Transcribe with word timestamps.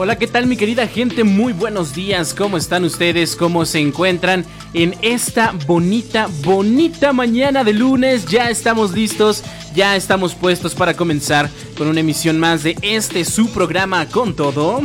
Hola, 0.00 0.16
¿qué 0.16 0.28
tal 0.28 0.46
mi 0.46 0.56
querida 0.56 0.86
gente? 0.86 1.24
Muy 1.24 1.52
buenos 1.52 1.92
días, 1.92 2.32
¿cómo 2.32 2.56
están 2.56 2.84
ustedes? 2.84 3.34
¿Cómo 3.34 3.64
se 3.64 3.80
encuentran 3.80 4.44
en 4.72 4.94
esta 5.02 5.52
bonita, 5.66 6.28
bonita 6.44 7.12
mañana 7.12 7.64
de 7.64 7.72
lunes? 7.72 8.24
Ya 8.26 8.48
estamos 8.48 8.92
listos, 8.92 9.42
ya 9.74 9.96
estamos 9.96 10.36
puestos 10.36 10.76
para 10.76 10.94
comenzar 10.94 11.50
con 11.76 11.88
una 11.88 11.98
emisión 11.98 12.38
más 12.38 12.62
de 12.62 12.76
este 12.80 13.24
su 13.24 13.50
programa 13.50 14.06
con 14.06 14.36
todo. 14.36 14.82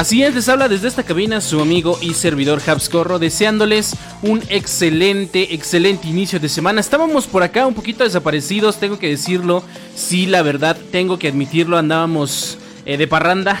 Así 0.00 0.22
es, 0.22 0.48
habla 0.48 0.66
desde 0.66 0.88
esta 0.88 1.02
cabina 1.02 1.42
su 1.42 1.60
amigo 1.60 1.98
y 2.00 2.14
servidor 2.14 2.62
Habscorro, 2.66 3.18
deseándoles 3.18 3.94
un 4.22 4.42
excelente, 4.48 5.52
excelente 5.54 6.08
inicio 6.08 6.40
de 6.40 6.48
semana. 6.48 6.80
Estábamos 6.80 7.26
por 7.26 7.42
acá 7.42 7.66
un 7.66 7.74
poquito 7.74 8.02
desaparecidos, 8.02 8.80
tengo 8.80 8.98
que 8.98 9.10
decirlo. 9.10 9.62
Sí, 9.94 10.24
la 10.24 10.40
verdad, 10.40 10.74
tengo 10.90 11.18
que 11.18 11.28
admitirlo, 11.28 11.76
andábamos 11.76 12.56
eh, 12.86 12.96
de 12.96 13.06
parranda. 13.08 13.60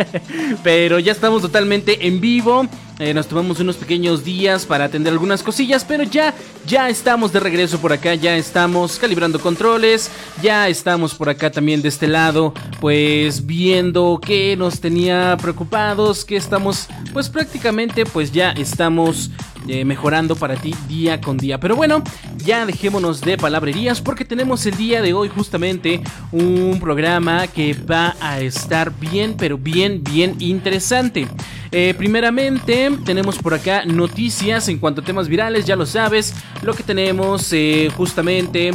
Pero 0.62 0.98
ya 0.98 1.12
estamos 1.12 1.40
totalmente 1.40 2.06
en 2.06 2.20
vivo. 2.20 2.68
Eh, 3.00 3.14
nos 3.14 3.28
tomamos 3.28 3.58
unos 3.60 3.76
pequeños 3.76 4.24
días 4.24 4.66
para 4.66 4.84
atender 4.84 5.10
algunas 5.10 5.42
cosillas, 5.42 5.86
pero 5.86 6.04
ya, 6.04 6.34
ya 6.66 6.90
estamos 6.90 7.32
de 7.32 7.40
regreso 7.40 7.78
por 7.80 7.94
acá, 7.94 8.14
ya 8.14 8.36
estamos 8.36 8.98
calibrando 8.98 9.40
controles, 9.40 10.10
ya 10.42 10.68
estamos 10.68 11.14
por 11.14 11.30
acá 11.30 11.50
también 11.50 11.80
de 11.80 11.88
este 11.88 12.06
lado, 12.06 12.52
pues 12.78 13.46
viendo 13.46 14.20
qué 14.22 14.54
nos 14.54 14.80
tenía 14.80 15.38
preocupados, 15.40 16.26
que 16.26 16.36
estamos, 16.36 16.88
pues 17.14 17.30
prácticamente, 17.30 18.04
pues 18.04 18.32
ya 18.32 18.50
estamos 18.50 19.30
eh, 19.66 19.86
mejorando 19.86 20.36
para 20.36 20.56
ti 20.56 20.74
día 20.86 21.22
con 21.22 21.38
día. 21.38 21.58
Pero 21.58 21.76
bueno, 21.76 22.02
ya 22.44 22.66
dejémonos 22.66 23.22
de 23.22 23.38
palabrerías 23.38 24.02
porque 24.02 24.26
tenemos 24.26 24.66
el 24.66 24.76
día 24.76 25.00
de 25.00 25.14
hoy 25.14 25.30
justamente 25.30 26.02
un 26.32 26.78
programa 26.80 27.46
que 27.46 27.72
va 27.72 28.14
a 28.20 28.40
estar 28.40 28.92
bien, 28.98 29.36
pero 29.38 29.56
bien, 29.56 30.04
bien 30.04 30.36
interesante. 30.38 31.28
Eh, 31.72 31.94
primeramente, 31.96 32.90
tenemos 33.04 33.38
por 33.38 33.54
acá 33.54 33.84
noticias 33.84 34.68
en 34.68 34.78
cuanto 34.78 35.00
a 35.00 35.04
temas 35.04 35.28
virales, 35.28 35.66
ya 35.66 35.76
lo 35.76 35.86
sabes. 35.86 36.34
Lo 36.62 36.74
que 36.74 36.82
tenemos 36.82 37.52
eh, 37.52 37.90
justamente 37.96 38.72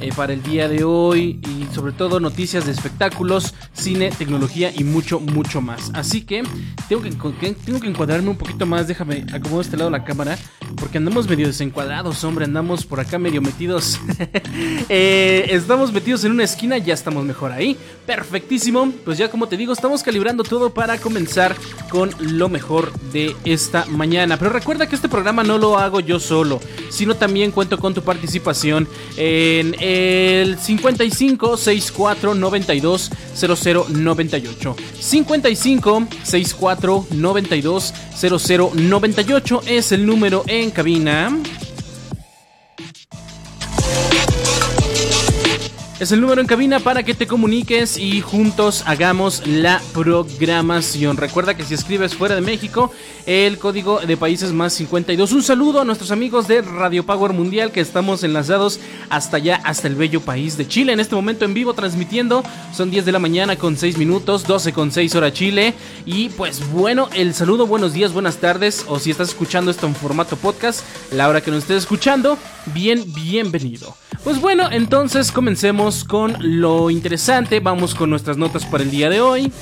eh, 0.00 0.10
para 0.16 0.32
el 0.32 0.42
día 0.42 0.68
de 0.68 0.84
hoy 0.84 1.38
y 1.46 1.74
sobre 1.74 1.92
todo 1.92 2.18
noticias 2.18 2.64
de 2.64 2.72
espectáculos, 2.72 3.54
cine, 3.74 4.10
tecnología 4.10 4.72
y 4.74 4.84
mucho, 4.84 5.20
mucho 5.20 5.60
más. 5.60 5.90
Así 5.92 6.22
que 6.22 6.42
tengo 6.88 7.02
que, 7.02 7.10
tengo 7.52 7.78
que 7.78 7.88
encuadrarme 7.88 8.30
un 8.30 8.38
poquito 8.38 8.64
más, 8.64 8.88
déjame 8.88 9.26
acomodar 9.32 9.66
este 9.66 9.76
lado 9.76 9.90
la 9.90 10.02
cámara, 10.02 10.38
porque 10.76 10.96
andamos 10.96 11.28
medio 11.28 11.46
desencuadrados, 11.46 12.24
hombre, 12.24 12.46
andamos 12.46 12.86
por 12.86 13.00
acá 13.00 13.18
medio 13.18 13.42
metidos. 13.42 14.00
Eh, 14.88 15.46
estamos 15.50 15.92
metidos 15.92 16.24
en 16.24 16.32
una 16.32 16.44
esquina, 16.44 16.76
ya 16.76 16.92
estamos 16.92 17.24
mejor 17.24 17.52
ahí. 17.52 17.76
Perfectísimo, 18.06 18.92
pues 19.04 19.16
ya 19.16 19.30
como 19.30 19.46
te 19.46 19.56
digo, 19.56 19.72
estamos 19.72 20.02
calibrando 20.02 20.44
todo 20.44 20.74
para 20.74 20.98
comenzar 20.98 21.56
con 21.88 22.10
lo 22.20 22.48
mejor 22.48 22.92
de 23.12 23.34
esta 23.44 23.86
mañana. 23.86 24.36
Pero 24.38 24.50
recuerda 24.50 24.86
que 24.86 24.94
este 24.94 25.08
programa 25.08 25.44
no 25.44 25.58
lo 25.58 25.78
hago 25.78 26.00
yo 26.00 26.20
solo, 26.20 26.60
sino 26.90 27.14
también 27.14 27.52
cuento 27.52 27.78
con 27.78 27.94
tu 27.94 28.02
participación 28.02 28.86
en 29.16 29.74
el 29.82 30.58
55 30.58 31.56
64 31.56 32.34
92 32.34 33.10
00 33.34 33.86
98. 33.88 34.76
55 34.98 36.06
64 36.22 37.06
92 37.10 37.94
00 38.14 38.70
98 38.74 39.62
es 39.66 39.92
el 39.92 40.06
número 40.06 40.44
en 40.46 40.70
cabina. 40.70 41.30
Es 46.02 46.10
el 46.10 46.20
número 46.20 46.40
en 46.40 46.48
cabina 46.48 46.80
para 46.80 47.04
que 47.04 47.14
te 47.14 47.28
comuniques 47.28 47.96
y 47.96 48.20
juntos 48.22 48.82
hagamos 48.86 49.46
la 49.46 49.80
programación. 49.94 51.16
Recuerda 51.16 51.54
que 51.54 51.62
si 51.62 51.74
escribes 51.74 52.16
fuera 52.16 52.34
de 52.34 52.40
México, 52.40 52.90
el 53.24 53.56
código 53.56 54.00
de 54.00 54.16
países 54.16 54.52
más 54.52 54.72
52. 54.72 55.30
Un 55.30 55.44
saludo 55.44 55.80
a 55.80 55.84
nuestros 55.84 56.10
amigos 56.10 56.48
de 56.48 56.60
Radio 56.60 57.06
Power 57.06 57.32
Mundial 57.32 57.70
que 57.70 57.78
estamos 57.78 58.24
enlazados 58.24 58.80
hasta 59.10 59.36
allá, 59.36 59.60
hasta 59.62 59.86
el 59.86 59.94
bello 59.94 60.20
país 60.20 60.56
de 60.56 60.66
Chile. 60.66 60.92
En 60.92 60.98
este 60.98 61.14
momento 61.14 61.44
en 61.44 61.54
vivo 61.54 61.72
transmitiendo. 61.72 62.42
Son 62.74 62.90
10 62.90 63.04
de 63.04 63.12
la 63.12 63.20
mañana 63.20 63.54
con 63.54 63.76
6 63.76 63.96
minutos, 63.96 64.44
12 64.44 64.72
con 64.72 64.90
6 64.90 65.14
hora 65.14 65.32
Chile. 65.32 65.72
Y 66.04 66.30
pues 66.30 66.68
bueno, 66.72 67.10
el 67.14 67.32
saludo, 67.32 67.68
buenos 67.68 67.92
días, 67.92 68.12
buenas 68.12 68.38
tardes. 68.38 68.86
O 68.88 68.98
si 68.98 69.12
estás 69.12 69.28
escuchando 69.28 69.70
esto 69.70 69.86
en 69.86 69.94
formato 69.94 70.36
podcast, 70.36 70.80
la 71.12 71.28
hora 71.28 71.42
que 71.42 71.52
nos 71.52 71.60
estés 71.60 71.84
escuchando, 71.84 72.38
bien, 72.74 73.04
bienvenido. 73.14 73.94
Pues 74.24 74.40
bueno, 74.40 74.70
entonces 74.70 75.32
comencemos 75.32 75.91
con 76.00 76.36
lo 76.40 76.90
interesante. 76.90 77.60
Vamos 77.60 77.94
con 77.94 78.10
nuestras 78.10 78.36
notas 78.36 78.64
para 78.64 78.82
el 78.82 78.90
día 78.90 79.10
de 79.10 79.20
hoy. 79.20 79.52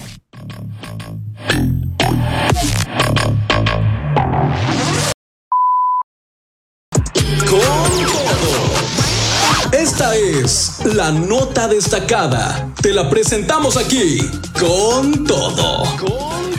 Con 7.49 7.91
todo. 8.07 8.53
Esta 9.73 10.15
es 10.15 10.85
la 10.95 11.11
nota 11.11 11.67
destacada. 11.67 12.73
Te 12.81 12.93
la 12.93 13.11
presentamos 13.11 13.77
aquí 13.77 14.19
con 14.59 15.25
todo. 15.25 15.85
Con 15.99 16.50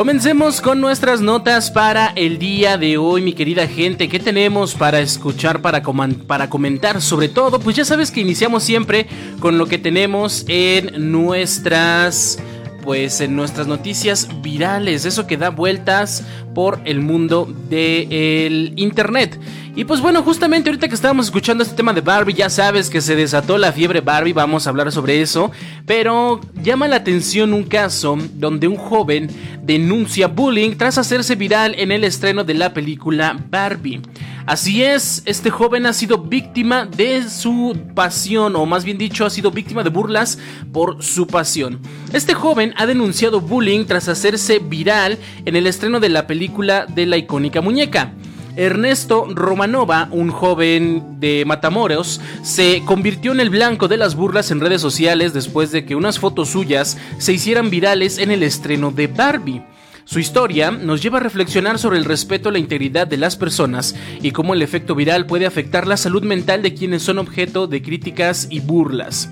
Comencemos 0.00 0.62
con 0.62 0.80
nuestras 0.80 1.20
notas 1.20 1.70
para 1.70 2.06
el 2.16 2.38
día 2.38 2.78
de 2.78 2.96
hoy, 2.96 3.20
mi 3.20 3.34
querida 3.34 3.66
gente. 3.66 4.08
¿Qué 4.08 4.18
tenemos 4.18 4.74
para 4.74 4.98
escuchar, 5.00 5.60
para, 5.60 5.82
para 6.26 6.48
comentar? 6.48 7.02
Sobre 7.02 7.28
todo, 7.28 7.60
pues 7.60 7.76
ya 7.76 7.84
sabes 7.84 8.10
que 8.10 8.22
iniciamos 8.22 8.62
siempre 8.62 9.06
con 9.40 9.58
lo 9.58 9.66
que 9.66 9.76
tenemos 9.76 10.46
en 10.48 11.12
nuestras 11.12 12.38
pues 12.82 13.20
en 13.20 13.36
nuestras 13.36 13.66
noticias 13.66 14.26
virales, 14.40 15.04
eso 15.04 15.26
que 15.26 15.36
da 15.36 15.50
vueltas 15.50 16.24
por 16.54 16.80
el 16.86 17.00
mundo 17.00 17.46
del 17.68 18.72
internet. 18.76 19.38
Y 19.76 19.84
pues 19.84 20.00
bueno, 20.00 20.22
justamente 20.22 20.68
ahorita 20.68 20.88
que 20.88 20.94
estábamos 20.94 21.26
escuchando 21.26 21.62
este 21.62 21.76
tema 21.76 21.92
de 21.92 22.00
Barbie, 22.00 22.34
ya 22.34 22.50
sabes 22.50 22.90
que 22.90 23.00
se 23.00 23.14
desató 23.14 23.56
la 23.56 23.72
fiebre 23.72 24.00
Barbie, 24.00 24.32
vamos 24.32 24.66
a 24.66 24.70
hablar 24.70 24.90
sobre 24.90 25.22
eso, 25.22 25.52
pero 25.86 26.40
llama 26.60 26.88
la 26.88 26.96
atención 26.96 27.54
un 27.54 27.62
caso 27.62 28.18
donde 28.34 28.66
un 28.66 28.76
joven 28.76 29.30
denuncia 29.62 30.26
bullying 30.26 30.76
tras 30.76 30.98
hacerse 30.98 31.36
viral 31.36 31.74
en 31.78 31.92
el 31.92 32.02
estreno 32.02 32.42
de 32.42 32.54
la 32.54 32.74
película 32.74 33.38
Barbie. 33.48 34.02
Así 34.44 34.82
es, 34.82 35.22
este 35.26 35.50
joven 35.50 35.86
ha 35.86 35.92
sido 35.92 36.18
víctima 36.18 36.84
de 36.84 37.28
su 37.28 37.78
pasión, 37.94 38.56
o 38.56 38.66
más 38.66 38.84
bien 38.84 38.98
dicho, 38.98 39.24
ha 39.24 39.30
sido 39.30 39.52
víctima 39.52 39.84
de 39.84 39.90
burlas 39.90 40.38
por 40.72 41.02
su 41.04 41.28
pasión. 41.28 41.78
Este 42.12 42.34
joven 42.34 42.74
ha 42.76 42.86
denunciado 42.86 43.40
bullying 43.40 43.84
tras 43.84 44.08
hacerse 44.08 44.58
viral 44.58 45.18
en 45.44 45.54
el 45.54 45.68
estreno 45.68 46.00
de 46.00 46.08
la 46.08 46.26
película 46.26 46.86
de 46.86 47.06
la 47.06 47.16
icónica 47.16 47.60
muñeca. 47.60 48.12
Ernesto 48.56 49.26
Romanova, 49.28 50.08
un 50.10 50.30
joven 50.30 51.20
de 51.20 51.44
Matamoros, 51.46 52.20
se 52.42 52.82
convirtió 52.84 53.32
en 53.32 53.40
el 53.40 53.50
blanco 53.50 53.88
de 53.88 53.96
las 53.96 54.14
burlas 54.14 54.50
en 54.50 54.60
redes 54.60 54.80
sociales 54.80 55.32
después 55.32 55.70
de 55.72 55.84
que 55.84 55.94
unas 55.94 56.18
fotos 56.18 56.50
suyas 56.50 56.98
se 57.18 57.32
hicieran 57.32 57.70
virales 57.70 58.18
en 58.18 58.30
el 58.30 58.42
estreno 58.42 58.90
de 58.90 59.06
Barbie. 59.06 59.62
Su 60.04 60.18
historia 60.18 60.72
nos 60.72 61.02
lleva 61.02 61.18
a 61.18 61.22
reflexionar 61.22 61.78
sobre 61.78 61.98
el 61.98 62.04
respeto 62.04 62.48
a 62.48 62.52
la 62.52 62.58
integridad 62.58 63.06
de 63.06 63.16
las 63.16 63.36
personas 63.36 63.94
y 64.20 64.32
cómo 64.32 64.54
el 64.54 64.62
efecto 64.62 64.94
viral 64.94 65.26
puede 65.26 65.46
afectar 65.46 65.86
la 65.86 65.96
salud 65.96 66.24
mental 66.24 66.62
de 66.62 66.74
quienes 66.74 67.02
son 67.02 67.18
objeto 67.18 67.68
de 67.68 67.80
críticas 67.80 68.48
y 68.50 68.60
burlas. 68.60 69.30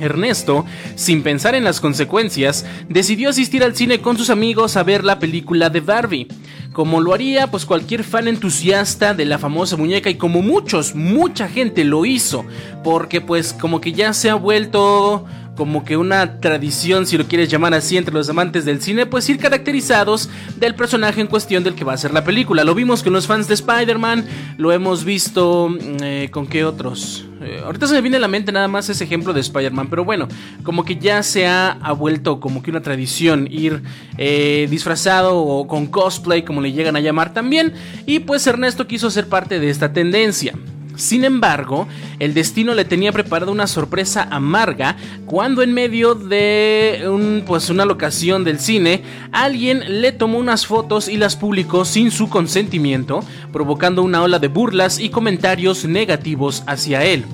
Ernesto, 0.00 0.64
sin 0.96 1.22
pensar 1.22 1.54
en 1.54 1.64
las 1.64 1.80
consecuencias, 1.80 2.66
decidió 2.88 3.30
asistir 3.30 3.62
al 3.62 3.76
cine 3.76 4.00
con 4.00 4.16
sus 4.16 4.30
amigos 4.30 4.76
a 4.76 4.82
ver 4.82 5.04
la 5.04 5.18
película 5.18 5.70
de 5.70 5.80
Barbie. 5.80 6.28
Como 6.72 7.00
lo 7.00 7.12
haría 7.12 7.48
pues 7.48 7.66
cualquier 7.66 8.04
fan 8.04 8.28
entusiasta 8.28 9.12
de 9.12 9.24
la 9.24 9.38
famosa 9.38 9.76
muñeca 9.76 10.08
y 10.08 10.14
como 10.14 10.40
muchos, 10.40 10.94
mucha 10.94 11.48
gente 11.48 11.82
lo 11.84 12.04
hizo, 12.04 12.44
porque 12.84 13.20
pues 13.20 13.52
como 13.52 13.80
que 13.80 13.92
ya 13.92 14.12
se 14.12 14.30
ha 14.30 14.36
vuelto 14.36 15.26
como 15.60 15.84
que 15.84 15.98
una 15.98 16.40
tradición, 16.40 17.04
si 17.04 17.18
lo 17.18 17.26
quieres 17.26 17.50
llamar 17.50 17.74
así, 17.74 17.98
entre 17.98 18.14
los 18.14 18.30
amantes 18.30 18.64
del 18.64 18.80
cine, 18.80 19.04
pues 19.04 19.28
ir 19.28 19.36
caracterizados 19.36 20.30
del 20.56 20.74
personaje 20.74 21.20
en 21.20 21.26
cuestión 21.26 21.62
del 21.62 21.74
que 21.74 21.84
va 21.84 21.92
a 21.92 21.98
ser 21.98 22.14
la 22.14 22.24
película. 22.24 22.64
Lo 22.64 22.74
vimos 22.74 23.02
con 23.02 23.12
los 23.12 23.26
fans 23.26 23.46
de 23.46 23.52
Spider-Man, 23.52 24.24
lo 24.56 24.72
hemos 24.72 25.04
visto 25.04 25.68
mm, 25.68 26.02
eh, 26.02 26.28
con 26.32 26.46
qué 26.46 26.64
otros. 26.64 27.26
Eh, 27.42 27.60
ahorita 27.62 27.86
se 27.86 27.92
me 27.92 28.00
viene 28.00 28.16
a 28.16 28.20
la 28.20 28.28
mente 28.28 28.52
nada 28.52 28.68
más 28.68 28.88
ese 28.88 29.04
ejemplo 29.04 29.34
de 29.34 29.40
Spider-Man, 29.40 29.88
pero 29.90 30.02
bueno, 30.02 30.28
como 30.62 30.82
que 30.82 30.96
ya 30.96 31.22
se 31.22 31.46
ha, 31.46 31.76
vuelto 31.94 32.40
como 32.40 32.62
que 32.62 32.70
una 32.70 32.80
tradición 32.80 33.46
ir 33.50 33.82
eh, 34.16 34.66
disfrazado 34.70 35.40
o 35.40 35.68
con 35.68 35.88
cosplay, 35.88 36.42
como 36.42 36.62
le 36.62 36.72
llegan 36.72 36.96
a 36.96 37.00
llamar 37.00 37.34
también, 37.34 37.74
y 38.06 38.20
pues 38.20 38.46
Ernesto 38.46 38.86
quiso 38.86 39.10
ser 39.10 39.28
parte 39.28 39.60
de 39.60 39.68
esta 39.68 39.92
tendencia. 39.92 40.54
Sin 41.00 41.24
embargo, 41.24 41.88
el 42.18 42.34
destino 42.34 42.74
le 42.74 42.84
tenía 42.84 43.10
preparada 43.10 43.50
una 43.50 43.66
sorpresa 43.66 44.28
amarga 44.30 44.96
cuando 45.24 45.62
en 45.62 45.72
medio 45.72 46.14
de 46.14 47.42
pues 47.46 47.70
una 47.70 47.86
locación 47.86 48.44
del 48.44 48.60
cine, 48.60 49.02
alguien 49.32 50.02
le 50.02 50.12
tomó 50.12 50.38
unas 50.38 50.66
fotos 50.66 51.08
y 51.08 51.16
las 51.16 51.36
publicó 51.36 51.86
sin 51.86 52.10
su 52.10 52.28
consentimiento, 52.28 53.24
provocando 53.50 54.02
una 54.02 54.22
ola 54.22 54.38
de 54.38 54.48
burlas 54.48 55.00
y 55.00 55.08
comentarios 55.08 55.86
negativos 55.86 56.64
hacia 56.66 57.02
él. 57.02 57.24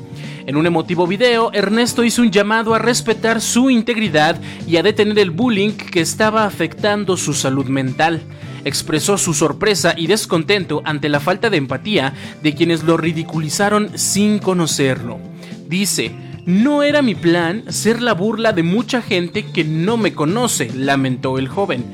En 0.47 0.55
un 0.55 0.65
emotivo 0.65 1.09
video, 1.09 1.51
Ernesto 1.53 2.05
hizo 2.05 2.23
un 2.23 2.31
llamado 2.31 2.73
a 2.73 2.79
respetar 2.79 3.41
su 3.41 3.69
integridad 3.69 4.41
y 4.69 4.77
a 4.77 4.85
detener 4.85 5.19
el 5.19 5.33
bullying 5.33 5.73
que 5.73 6.01
estaba 6.01 6.45
afectando 6.45 7.17
su 7.17 7.35
salud 7.35 7.67
mental 7.67 8.23
expresó 8.67 9.17
su 9.17 9.33
sorpresa 9.33 9.95
y 9.97 10.09
descontento 10.09 10.83
ante 10.85 11.09
la 11.09 11.21
falta 11.21 11.49
de 11.51 11.57
empatía 11.57 12.13
de 12.43 12.55
quienes 12.55 12.83
lo 12.83 12.97
ridiculizaron 12.97 13.97
sin 13.97 14.41
conocerlo. 14.41 15.19
Dice, 15.69 16.13
no 16.47 16.83
era 16.83 17.01
mi 17.01 17.15
plan 17.15 17.65
ser 17.73 18.03
la 18.03 18.13
burla 18.13 18.53
de 18.53 18.63
mucha 18.63 19.03
gente 19.03 19.45
que 19.45 19.65
no 19.65 19.97
me 19.97 20.15
conoce, 20.15 20.71
lamentó 20.75 21.39
el 21.39 21.49
joven. 21.49 21.85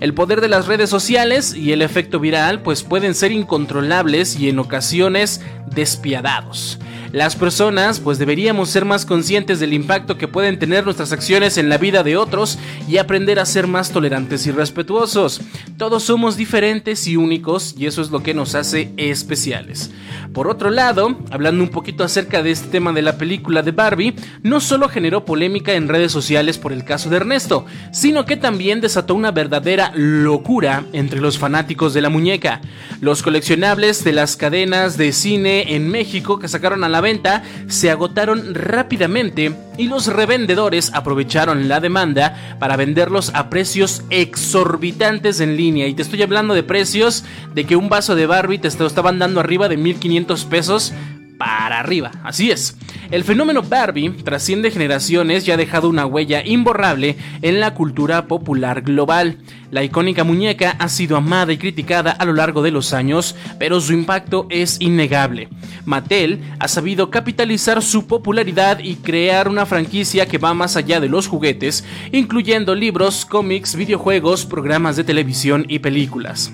El 0.00 0.14
poder 0.14 0.40
de 0.40 0.48
las 0.48 0.66
redes 0.66 0.90
sociales 0.90 1.54
y 1.54 1.72
el 1.72 1.82
efecto 1.82 2.18
viral 2.18 2.62
pues 2.62 2.82
pueden 2.82 3.14
ser 3.14 3.30
incontrolables 3.32 4.38
y 4.38 4.48
en 4.48 4.58
ocasiones 4.58 5.42
despiadados. 5.66 6.78
Las 7.12 7.36
personas 7.36 8.00
pues 8.00 8.18
deberíamos 8.18 8.70
ser 8.70 8.86
más 8.86 9.04
conscientes 9.04 9.60
del 9.60 9.74
impacto 9.74 10.16
que 10.16 10.28
pueden 10.28 10.58
tener 10.58 10.86
nuestras 10.86 11.12
acciones 11.12 11.58
en 11.58 11.68
la 11.68 11.76
vida 11.76 12.02
de 12.02 12.16
otros 12.16 12.58
y 12.88 12.96
aprender 12.96 13.38
a 13.38 13.44
ser 13.44 13.66
más 13.66 13.90
tolerantes 13.90 14.46
y 14.46 14.50
respetuosos. 14.50 15.42
Todos 15.76 16.04
somos 16.04 16.38
diferentes 16.38 17.06
y 17.06 17.16
únicos 17.16 17.74
y 17.76 17.84
eso 17.84 18.00
es 18.00 18.10
lo 18.10 18.22
que 18.22 18.32
nos 18.32 18.54
hace 18.54 18.94
especiales. 18.96 19.90
Por 20.32 20.48
otro 20.48 20.70
lado, 20.70 21.18
hablando 21.30 21.62
un 21.62 21.68
poquito 21.68 22.02
acerca 22.02 22.42
de 22.42 22.50
este 22.50 22.68
tema 22.68 22.94
de 22.94 23.02
la 23.02 23.18
película 23.18 23.60
de 23.60 23.72
Barbie, 23.72 24.14
no 24.42 24.60
solo 24.60 24.88
generó 24.88 25.26
polémica 25.26 25.74
en 25.74 25.88
redes 25.88 26.12
sociales 26.12 26.56
por 26.56 26.72
el 26.72 26.84
caso 26.84 27.10
de 27.10 27.16
Ernesto, 27.16 27.66
sino 27.92 28.24
que 28.24 28.38
también 28.38 28.80
desató 28.80 29.14
una 29.14 29.32
verdadera 29.32 29.92
locura 29.94 30.86
entre 30.94 31.20
los 31.20 31.38
fanáticos 31.38 31.92
de 31.92 32.00
la 32.00 32.08
muñeca. 32.08 32.62
Los 33.02 33.22
coleccionables 33.22 34.02
de 34.02 34.12
las 34.12 34.38
cadenas 34.38 34.96
de 34.96 35.12
cine 35.12 35.74
en 35.74 35.90
México 35.90 36.38
que 36.38 36.48
sacaron 36.48 36.84
a 36.84 36.88
la 36.88 37.01
venta 37.02 37.42
se 37.68 37.90
agotaron 37.90 38.54
rápidamente 38.54 39.54
y 39.76 39.88
los 39.88 40.06
revendedores 40.06 40.90
aprovecharon 40.94 41.68
la 41.68 41.80
demanda 41.80 42.56
para 42.58 42.76
venderlos 42.76 43.30
a 43.34 43.50
precios 43.50 44.02
exorbitantes 44.08 45.40
en 45.40 45.56
línea. 45.58 45.86
Y 45.86 45.94
te 45.94 46.00
estoy 46.00 46.22
hablando 46.22 46.54
de 46.54 46.62
precios 46.62 47.24
de 47.54 47.66
que 47.66 47.76
un 47.76 47.90
vaso 47.90 48.14
de 48.14 48.26
Barbie 48.26 48.58
te 48.58 48.68
estaban 48.68 49.18
dando 49.18 49.40
arriba 49.40 49.68
de 49.68 49.76
1500 49.76 50.44
pesos 50.46 50.92
para 51.38 51.80
arriba. 51.80 52.12
Así 52.22 52.50
es. 52.50 52.76
El 53.10 53.24
fenómeno 53.24 53.62
Barbie 53.62 54.10
trasciende 54.10 54.70
generaciones 54.70 55.46
y 55.46 55.50
ha 55.50 55.56
dejado 55.56 55.88
una 55.88 56.06
huella 56.06 56.42
imborrable 56.44 57.16
en 57.42 57.60
la 57.60 57.74
cultura 57.74 58.26
popular 58.26 58.82
global. 58.82 59.38
La 59.70 59.82
icónica 59.82 60.24
muñeca 60.24 60.76
ha 60.78 60.88
sido 60.88 61.16
amada 61.16 61.52
y 61.52 61.58
criticada 61.58 62.10
a 62.12 62.24
lo 62.24 62.32
largo 62.32 62.62
de 62.62 62.70
los 62.70 62.92
años, 62.92 63.36
pero 63.58 63.80
su 63.80 63.92
impacto 63.92 64.46
es 64.50 64.80
innegable. 64.80 65.48
Mattel 65.84 66.40
ha 66.58 66.68
sabido 66.68 67.10
capitalizar 67.10 67.82
su 67.82 68.06
popularidad 68.06 68.78
y 68.78 68.96
crear 68.96 69.48
una 69.48 69.66
franquicia 69.66 70.26
que 70.26 70.38
va 70.38 70.54
más 70.54 70.76
allá 70.76 71.00
de 71.00 71.08
los 71.08 71.26
juguetes, 71.26 71.84
incluyendo 72.12 72.74
libros, 72.74 73.24
cómics, 73.24 73.74
videojuegos, 73.74 74.46
programas 74.46 74.96
de 74.96 75.04
televisión 75.04 75.66
y 75.68 75.80
películas. 75.80 76.52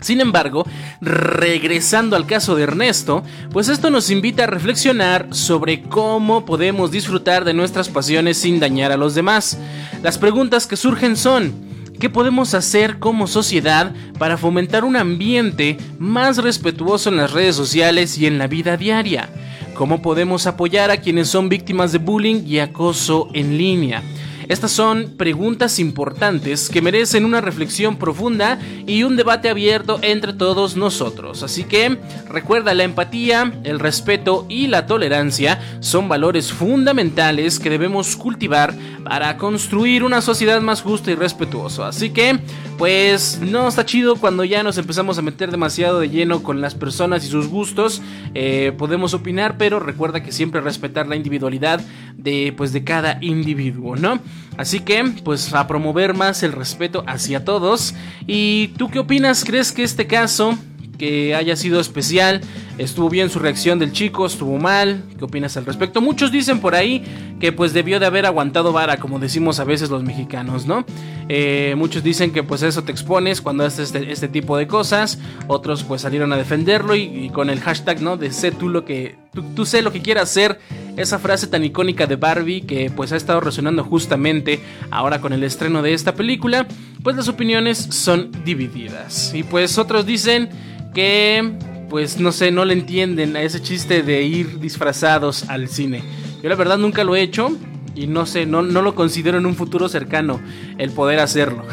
Sin 0.00 0.20
embargo, 0.20 0.66
regresando 1.00 2.16
al 2.16 2.26
caso 2.26 2.56
de 2.56 2.62
Ernesto, 2.62 3.22
pues 3.50 3.68
esto 3.68 3.90
nos 3.90 4.10
invita 4.10 4.44
a 4.44 4.46
reflexionar 4.46 5.28
sobre 5.30 5.82
cómo 5.82 6.44
podemos 6.44 6.90
disfrutar 6.90 7.44
de 7.44 7.54
nuestras 7.54 7.88
pasiones 7.88 8.38
sin 8.38 8.60
dañar 8.60 8.92
a 8.92 8.96
los 8.96 9.14
demás. 9.14 9.58
Las 10.02 10.16
preguntas 10.16 10.66
que 10.66 10.76
surgen 10.76 11.16
son, 11.16 11.52
¿qué 11.98 12.08
podemos 12.08 12.54
hacer 12.54 12.98
como 12.98 13.26
sociedad 13.26 13.92
para 14.18 14.38
fomentar 14.38 14.84
un 14.84 14.96
ambiente 14.96 15.76
más 15.98 16.38
respetuoso 16.38 17.10
en 17.10 17.16
las 17.16 17.32
redes 17.32 17.54
sociales 17.54 18.16
y 18.16 18.26
en 18.26 18.38
la 18.38 18.46
vida 18.46 18.78
diaria? 18.78 19.28
¿Cómo 19.74 20.02
podemos 20.02 20.46
apoyar 20.46 20.90
a 20.90 20.98
quienes 20.98 21.28
son 21.28 21.48
víctimas 21.48 21.92
de 21.92 21.98
bullying 21.98 22.42
y 22.46 22.58
acoso 22.58 23.28
en 23.34 23.56
línea? 23.56 24.02
Estas 24.50 24.72
son 24.72 25.14
preguntas 25.16 25.78
importantes 25.78 26.68
que 26.70 26.82
merecen 26.82 27.24
una 27.24 27.40
reflexión 27.40 27.94
profunda 27.94 28.58
y 28.84 29.04
un 29.04 29.14
debate 29.14 29.48
abierto 29.48 30.00
entre 30.02 30.32
todos 30.32 30.76
nosotros. 30.76 31.44
Así 31.44 31.62
que 31.62 31.98
recuerda 32.28 32.74
la 32.74 32.82
empatía, 32.82 33.52
el 33.62 33.78
respeto 33.78 34.46
y 34.48 34.66
la 34.66 34.86
tolerancia 34.86 35.60
son 35.78 36.08
valores 36.08 36.50
fundamentales 36.50 37.60
que 37.60 37.70
debemos 37.70 38.16
cultivar 38.16 38.74
para 39.04 39.36
construir 39.36 40.02
una 40.02 40.20
sociedad 40.20 40.60
más 40.60 40.82
justa 40.82 41.12
y 41.12 41.14
respetuosa. 41.14 41.86
Así 41.86 42.10
que, 42.10 42.40
pues 42.76 43.38
no 43.40 43.68
está 43.68 43.86
chido 43.86 44.16
cuando 44.16 44.42
ya 44.42 44.64
nos 44.64 44.78
empezamos 44.78 45.16
a 45.16 45.22
meter 45.22 45.52
demasiado 45.52 46.00
de 46.00 46.10
lleno 46.10 46.42
con 46.42 46.60
las 46.60 46.74
personas 46.74 47.24
y 47.24 47.28
sus 47.28 47.46
gustos. 47.46 48.02
Eh, 48.34 48.72
podemos 48.76 49.14
opinar, 49.14 49.56
pero 49.58 49.78
recuerda 49.78 50.24
que 50.24 50.32
siempre 50.32 50.60
respetar 50.60 51.06
la 51.06 51.14
individualidad 51.14 51.80
de, 52.16 52.52
pues, 52.56 52.72
de 52.72 52.84
cada 52.84 53.18
individuo, 53.20 53.96
¿no? 53.96 54.20
Así 54.56 54.80
que, 54.80 55.02
pues 55.24 55.54
a 55.54 55.66
promover 55.66 56.14
más 56.14 56.42
el 56.42 56.52
respeto 56.52 57.02
hacia 57.06 57.44
todos. 57.44 57.94
¿Y 58.26 58.68
tú 58.76 58.90
qué 58.90 58.98
opinas? 58.98 59.44
¿Crees 59.44 59.72
que 59.72 59.82
este 59.82 60.06
caso 60.06 60.58
que 61.00 61.34
haya 61.34 61.56
sido 61.56 61.80
especial. 61.80 62.42
Estuvo 62.76 63.08
bien 63.08 63.30
su 63.30 63.38
reacción 63.38 63.78
del 63.78 63.90
chico, 63.90 64.26
estuvo 64.26 64.58
mal. 64.58 65.02
¿Qué 65.18 65.24
opinas 65.24 65.56
al 65.56 65.64
respecto? 65.64 66.02
Muchos 66.02 66.30
dicen 66.30 66.60
por 66.60 66.74
ahí 66.74 67.02
que 67.40 67.52
pues 67.52 67.72
debió 67.72 67.98
de 67.98 68.04
haber 68.04 68.26
aguantado 68.26 68.70
vara, 68.70 68.98
como 68.98 69.18
decimos 69.18 69.60
a 69.60 69.64
veces 69.64 69.88
los 69.88 70.02
mexicanos, 70.02 70.66
¿no? 70.66 70.84
Eh, 71.30 71.74
muchos 71.78 72.02
dicen 72.02 72.32
que 72.32 72.42
pues 72.42 72.62
eso 72.62 72.84
te 72.84 72.92
expones 72.92 73.40
cuando 73.40 73.64
haces 73.64 73.94
este, 73.94 74.12
este 74.12 74.28
tipo 74.28 74.58
de 74.58 74.66
cosas. 74.66 75.18
Otros 75.46 75.84
pues 75.84 76.02
salieron 76.02 76.34
a 76.34 76.36
defenderlo 76.36 76.94
y, 76.94 77.30
con 77.30 77.48
el 77.48 77.60
hashtag, 77.60 78.02
¿no? 78.02 78.18
De 78.18 78.30
sé 78.30 78.52
tú 78.52 78.68
lo 78.68 78.84
que... 78.84 79.16
Tú, 79.54 79.64
sé 79.64 79.80
lo 79.80 79.92
que 79.92 80.02
quieras 80.02 80.24
hacer. 80.24 80.60
Esa 80.96 81.18
frase 81.18 81.46
tan 81.46 81.64
icónica 81.64 82.06
de 82.06 82.16
Barbie 82.16 82.62
que 82.62 82.90
pues 82.90 83.12
ha 83.12 83.16
estado 83.16 83.40
resonando 83.40 83.84
justamente 83.84 84.60
ahora 84.90 85.20
con 85.20 85.32
el 85.32 85.44
estreno 85.44 85.82
de 85.82 85.94
esta 85.94 86.14
película. 86.14 86.66
Pues 87.02 87.16
las 87.16 87.28
opiniones 87.28 87.78
son 87.78 88.30
divididas. 88.44 89.32
Y 89.34 89.42
pues 89.42 89.78
otros 89.78 90.06
dicen 90.06 90.50
que 90.94 91.52
pues 91.88 92.20
no 92.20 92.30
sé, 92.30 92.52
no 92.52 92.64
le 92.64 92.74
entienden 92.74 93.36
a 93.36 93.42
ese 93.42 93.60
chiste 93.60 94.02
de 94.02 94.22
ir 94.22 94.60
disfrazados 94.60 95.48
al 95.48 95.68
cine. 95.68 96.02
Yo 96.42 96.48
la 96.48 96.54
verdad 96.54 96.78
nunca 96.78 97.04
lo 97.04 97.16
he 97.16 97.22
hecho 97.22 97.50
y 97.94 98.06
no 98.06 98.26
sé, 98.26 98.46
no, 98.46 98.62
no 98.62 98.82
lo 98.82 98.94
considero 98.94 99.38
en 99.38 99.46
un 99.46 99.54
futuro 99.54 99.88
cercano 99.88 100.40
el 100.78 100.90
poder 100.90 101.20
hacerlo. 101.20 101.64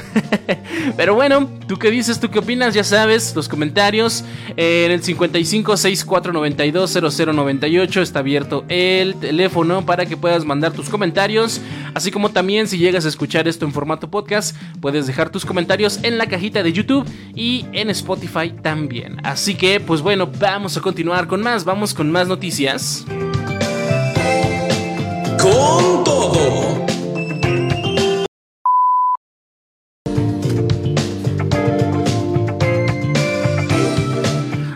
Pero 0.98 1.16
bueno, 1.16 1.50
¿tú 1.68 1.78
qué 1.78 1.92
dices? 1.92 2.20
¿Tú 2.20 2.30
qué 2.30 2.40
opinas? 2.40 2.74
Ya 2.74 2.84
sabes, 2.84 3.36
los 3.36 3.48
comentarios 3.48 4.24
eh, 4.56 4.86
en 4.86 4.92
el 4.92 5.04
55 5.04 5.78
64 5.78 6.34
92 6.34 6.98
0098 7.16 8.02
está 8.02 8.20
abierto 8.20 8.66
el 8.68 9.16
teléfono 9.16 9.86
para 9.86 10.06
que 10.06 10.18
puedas 10.18 10.46
mandar 10.46 10.74
tus 10.74 10.90
comentarios. 10.90 11.62
Así 11.94 12.12
como 12.12 12.30
también 12.30 12.68
si 12.68 12.78
llegas 12.78 13.06
a 13.06 13.10
escuchar 13.10 13.48
esto 13.48 13.66
en 13.66 13.74
formato 13.74 14.10
podcast, 14.10 14.56
puedes 14.82 15.08
dejar 15.08 15.30
tus 15.30 15.46
comentarios 15.46 16.00
en 16.04 16.18
la 16.18 16.28
cajita 16.28 16.64
de 16.64 16.74
YouTube 16.74 17.08
y 17.36 17.66
en 17.74 17.90
Spotify 17.90 18.54
también. 18.62 19.18
Así 19.24 19.56
que, 19.56 19.80
pues 19.80 20.02
bueno, 20.02 20.30
vamos 20.40 20.78
a 20.78 20.82
continuar 20.82 21.28
con 21.28 21.42
más, 21.42 21.66
vamos 21.66 21.94
con 21.94 22.12
más 22.12 22.28
noticias 22.28 23.06
con 25.52 26.04
todo. 26.04 26.88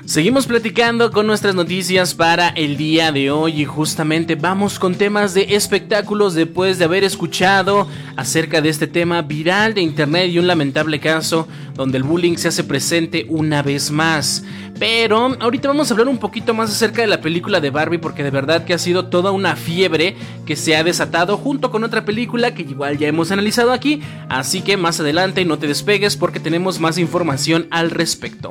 Seguimos 0.06 0.46
platicando 0.46 1.10
con 1.10 1.26
nuestras 1.26 1.56
noticias 1.56 2.14
para 2.14 2.50
el 2.50 2.76
día 2.76 3.14
de 3.14 3.32
hoy 3.32 3.62
y 3.62 3.66
justamente 3.66 4.36
vamos 4.36 4.78
con 4.78 4.96
temas 4.96 5.34
de 5.34 5.56
espectáculos 5.56 6.34
después 6.34 6.78
de 6.78 6.84
haber 6.84 7.06
escuchado 7.06 7.88
acerca 8.18 8.60
de 8.60 8.68
este 8.68 8.88
tema 8.88 9.22
viral 9.22 9.74
de 9.74 9.82
internet 9.82 10.30
y 10.30 10.40
un 10.40 10.48
lamentable 10.48 11.00
caso 11.00 11.48
donde 11.76 11.98
el 11.98 12.04
bullying 12.04 12.36
se 12.36 12.50
hace 12.50 12.66
presente 12.66 13.26
una 13.30 13.62
vez 13.64 13.90
más. 13.90 14.44
Pero 14.82 15.38
ahorita 15.40 15.68
vamos 15.68 15.92
a 15.92 15.94
hablar 15.94 16.08
un 16.08 16.18
poquito 16.18 16.56
más 16.56 16.72
acerca 16.72 17.04
de 17.04 17.08
la 17.08 17.22
película 17.22 17.60
de 17.60 17.70
Barbie 17.70 18.00
porque 18.00 18.24
de 18.24 18.32
verdad 18.32 18.66
que 18.66 18.74
ha 18.74 18.80
sido 18.80 19.10
toda 19.10 19.30
una 19.30 19.56
fiebre 19.56 20.16
que 20.48 20.56
se 20.56 20.76
ha 20.76 20.84
desatado 20.84 21.38
junto 21.38 21.70
con 21.70 21.84
otra 21.84 22.04
película 22.04 22.56
que 22.56 22.64
igual 22.64 22.98
ya 22.98 23.08
hemos 23.08 23.30
analizado 23.30 23.74
aquí, 23.74 24.02
así 24.28 24.62
que 24.62 24.78
más 24.78 25.00
adelante 25.00 25.46
no 25.46 25.60
te 25.60 25.68
despegues 25.68 26.18
porque 26.18 26.40
tenemos 26.40 26.80
más 26.80 26.98
información 26.98 27.68
al 27.70 27.92
respecto. 27.92 28.50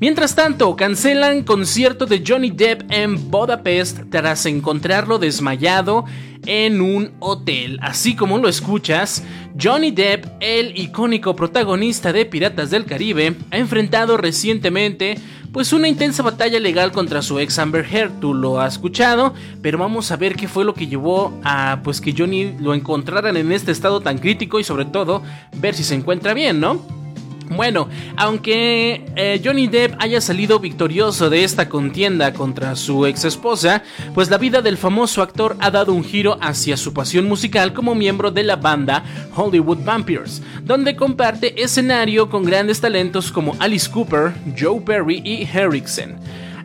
Mientras 0.00 0.34
tanto, 0.34 0.74
cancelan 0.76 1.42
concierto 1.42 2.06
de 2.06 2.24
Johnny 2.26 2.48
Depp 2.48 2.90
en 2.90 3.30
Budapest 3.30 4.04
tras 4.08 4.46
encontrarlo 4.46 5.18
desmayado 5.18 6.06
en 6.46 6.80
un 6.80 7.12
hotel. 7.18 7.78
Así 7.82 8.16
como 8.16 8.38
lo 8.38 8.48
escuchas, 8.48 9.22
Johnny 9.60 9.90
Depp, 9.90 10.26
el 10.40 10.78
icónico 10.78 11.36
protagonista 11.36 12.12
de 12.12 12.24
Piratas 12.24 12.70
del 12.70 12.84
Caribe, 12.86 13.34
ha 13.50 13.58
enfrentado 13.58 14.16
recientemente 14.16 15.16
pues 15.52 15.72
una 15.72 15.88
intensa 15.88 16.22
batalla 16.22 16.60
legal 16.60 16.92
contra 16.92 17.22
su 17.22 17.38
ex 17.38 17.58
Amber 17.58 17.86
Heard. 17.90 18.20
Tú 18.20 18.34
lo 18.34 18.60
has 18.60 18.74
escuchado, 18.74 19.32
pero 19.62 19.78
vamos 19.78 20.10
a 20.12 20.16
ver 20.16 20.36
qué 20.36 20.48
fue 20.48 20.64
lo 20.64 20.74
que 20.74 20.86
llevó 20.86 21.38
a 21.44 21.80
pues 21.82 22.00
que 22.00 22.14
Johnny 22.16 22.54
lo 22.60 22.74
encontraran 22.74 23.36
en 23.36 23.52
este 23.52 23.72
estado 23.72 24.00
tan 24.00 24.18
crítico 24.18 24.60
y 24.60 24.64
sobre 24.64 24.84
todo 24.84 25.22
ver 25.56 25.74
si 25.74 25.82
se 25.82 25.94
encuentra 25.94 26.34
bien, 26.34 26.60
¿no? 26.60 27.05
Bueno, 27.50 27.88
aunque 28.16 29.04
eh, 29.14 29.40
Johnny 29.42 29.68
Depp 29.68 29.94
haya 30.00 30.20
salido 30.20 30.58
victorioso 30.58 31.30
de 31.30 31.44
esta 31.44 31.68
contienda 31.68 32.32
contra 32.32 32.74
su 32.74 33.06
ex 33.06 33.24
esposa, 33.24 33.82
pues 34.14 34.30
la 34.30 34.38
vida 34.38 34.62
del 34.62 34.76
famoso 34.76 35.22
actor 35.22 35.56
ha 35.60 35.70
dado 35.70 35.92
un 35.92 36.04
giro 36.04 36.38
hacia 36.40 36.76
su 36.76 36.92
pasión 36.92 37.26
musical 37.26 37.72
como 37.72 37.94
miembro 37.94 38.30
de 38.30 38.42
la 38.42 38.56
banda 38.56 39.04
Hollywood 39.34 39.84
Vampires, 39.84 40.42
donde 40.64 40.96
comparte 40.96 41.62
escenario 41.62 42.28
con 42.28 42.44
grandes 42.44 42.80
talentos 42.80 43.30
como 43.30 43.54
Alice 43.60 43.90
Cooper, 43.90 44.32
Joe 44.58 44.80
Perry 44.80 45.22
y 45.24 45.46
Harrison. 45.46 46.16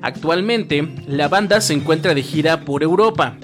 Actualmente, 0.01 0.87
la 1.07 1.27
banda 1.27 1.61
se 1.61 1.73
encuentra 1.73 2.15
de 2.15 2.23
gira 2.23 2.61
por 2.61 2.81
Europa, 2.81 3.37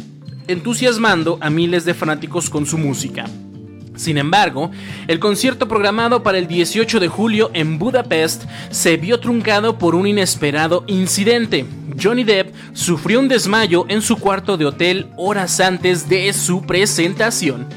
entusiasmando 0.47 1.37
a 1.39 1.51
miles 1.51 1.85
de 1.85 1.93
fanáticos 1.93 2.49
con 2.49 2.65
su 2.65 2.79
música. 2.79 3.25
Sin 3.97 4.17
embargo, 4.17 4.71
el 5.07 5.19
concierto 5.19 5.67
programado 5.67 6.23
para 6.23 6.37
el 6.37 6.47
18 6.47 6.99
de 6.99 7.07
julio 7.07 7.51
en 7.53 7.77
Budapest 7.77 8.45
se 8.69 8.95
vio 8.95 9.19
truncado 9.19 9.77
por 9.77 9.95
un 9.95 10.07
inesperado 10.07 10.83
incidente. 10.87 11.65
Johnny 12.01 12.23
Depp 12.23 12.53
sufrió 12.73 13.19
un 13.19 13.27
desmayo 13.27 13.85
en 13.89 14.01
su 14.01 14.17
cuarto 14.17 14.55
de 14.55 14.65
hotel 14.65 15.07
horas 15.17 15.59
antes 15.59 16.07
de 16.07 16.31
su 16.31 16.61
presentación. 16.61 17.67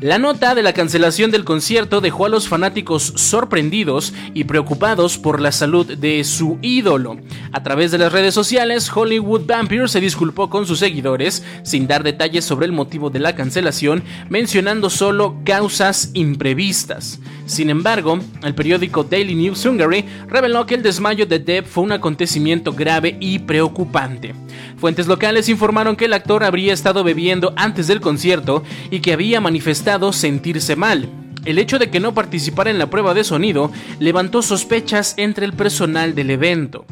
La 0.00 0.20
nota 0.20 0.54
de 0.54 0.62
la 0.62 0.74
cancelación 0.74 1.32
del 1.32 1.44
concierto 1.44 2.00
dejó 2.00 2.26
a 2.26 2.28
los 2.28 2.46
fanáticos 2.46 3.12
sorprendidos 3.16 4.14
y 4.32 4.44
preocupados 4.44 5.18
por 5.18 5.40
la 5.40 5.50
salud 5.50 5.86
de 5.86 6.22
su 6.22 6.56
ídolo. 6.62 7.16
A 7.50 7.64
través 7.64 7.90
de 7.90 7.98
las 7.98 8.12
redes 8.12 8.32
sociales, 8.32 8.88
Hollywood 8.94 9.46
Vampire 9.46 9.88
se 9.88 10.00
disculpó 10.00 10.50
con 10.50 10.66
sus 10.66 10.78
seguidores, 10.78 11.44
sin 11.64 11.88
dar 11.88 12.04
detalles 12.04 12.44
sobre 12.44 12.66
el 12.66 12.72
motivo 12.72 13.10
de 13.10 13.18
la 13.18 13.34
cancelación, 13.34 14.04
mencionando 14.28 14.88
solo 14.88 15.40
causas 15.44 16.12
imprevistas. 16.14 17.18
Sin 17.48 17.70
embargo, 17.70 18.18
el 18.42 18.54
periódico 18.54 19.04
Daily 19.04 19.34
News 19.34 19.64
Hungary 19.64 20.04
reveló 20.28 20.66
que 20.66 20.74
el 20.74 20.82
desmayo 20.82 21.24
de 21.24 21.38
Depp 21.38 21.66
fue 21.66 21.82
un 21.82 21.92
acontecimiento 21.92 22.74
grave 22.74 23.16
y 23.20 23.38
preocupante. 23.38 24.34
Fuentes 24.76 25.06
locales 25.06 25.48
informaron 25.48 25.96
que 25.96 26.04
el 26.04 26.12
actor 26.12 26.44
habría 26.44 26.74
estado 26.74 27.02
bebiendo 27.04 27.54
antes 27.56 27.86
del 27.86 28.02
concierto 28.02 28.62
y 28.90 29.00
que 29.00 29.14
había 29.14 29.40
manifestado 29.40 30.12
sentirse 30.12 30.76
mal. 30.76 31.08
El 31.46 31.58
hecho 31.58 31.78
de 31.78 31.88
que 31.88 32.00
no 32.00 32.12
participara 32.12 32.70
en 32.70 32.78
la 32.78 32.90
prueba 32.90 33.14
de 33.14 33.24
sonido 33.24 33.72
levantó 33.98 34.42
sospechas 34.42 35.14
entre 35.16 35.46
el 35.46 35.54
personal 35.54 36.14
del 36.14 36.28
evento. 36.30 36.84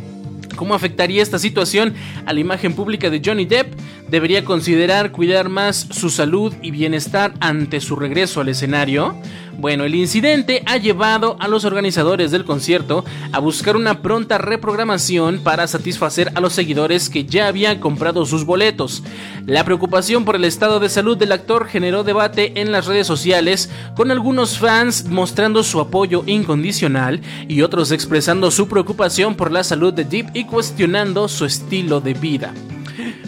¿Cómo 0.56 0.75
afectaría 0.75 1.22
esta 1.22 1.38
situación 1.38 1.92
a 2.25 2.32
la 2.32 2.40
imagen 2.40 2.72
pública 2.72 3.10
de 3.10 3.20
Johnny 3.22 3.44
Depp? 3.44 3.75
¿Debería 4.08 4.44
considerar 4.44 5.12
cuidar 5.12 5.50
más 5.50 5.86
su 5.90 6.08
salud 6.08 6.54
y 6.62 6.70
bienestar 6.70 7.34
ante 7.40 7.80
su 7.80 7.94
regreso 7.94 8.40
al 8.40 8.48
escenario? 8.48 9.14
Bueno, 9.58 9.84
el 9.84 9.94
incidente 9.94 10.62
ha 10.66 10.76
llevado 10.76 11.36
a 11.40 11.48
los 11.48 11.64
organizadores 11.64 12.30
del 12.30 12.44
concierto 12.44 13.04
a 13.32 13.38
buscar 13.38 13.75
una 13.76 14.02
pronta 14.02 14.36
reprogramación 14.36 15.38
para 15.38 15.66
satisfacer 15.66 16.30
a 16.34 16.40
los 16.40 16.52
seguidores 16.52 17.08
que 17.08 17.25
ya 17.25 17.48
habían 17.48 17.78
comprado 17.78 18.26
sus 18.26 18.44
boletos. 18.44 19.02
La 19.46 19.64
preocupación 19.64 20.26
por 20.26 20.36
el 20.36 20.44
estado 20.44 20.78
de 20.78 20.90
salud 20.90 21.16
del 21.16 21.32
actor 21.32 21.66
generó 21.68 22.04
debate 22.04 22.60
en 22.60 22.70
las 22.70 22.86
redes 22.86 23.06
sociales, 23.06 23.70
con 23.94 24.10
algunos 24.10 24.58
fans 24.58 25.06
mostrando 25.06 25.62
su 25.62 25.80
apoyo 25.80 26.22
incondicional 26.26 27.22
y 27.48 27.62
otros 27.62 27.92
expresando 27.92 28.50
su 28.50 28.68
preocupación 28.68 29.36
por 29.36 29.52
la 29.52 29.64
salud 29.64 29.94
de 29.94 30.04
Deep 30.04 30.30
y 30.34 30.44
cuestionando 30.44 31.28
su 31.28 31.46
estilo 31.46 32.02
de 32.02 32.12
vida. 32.12 32.52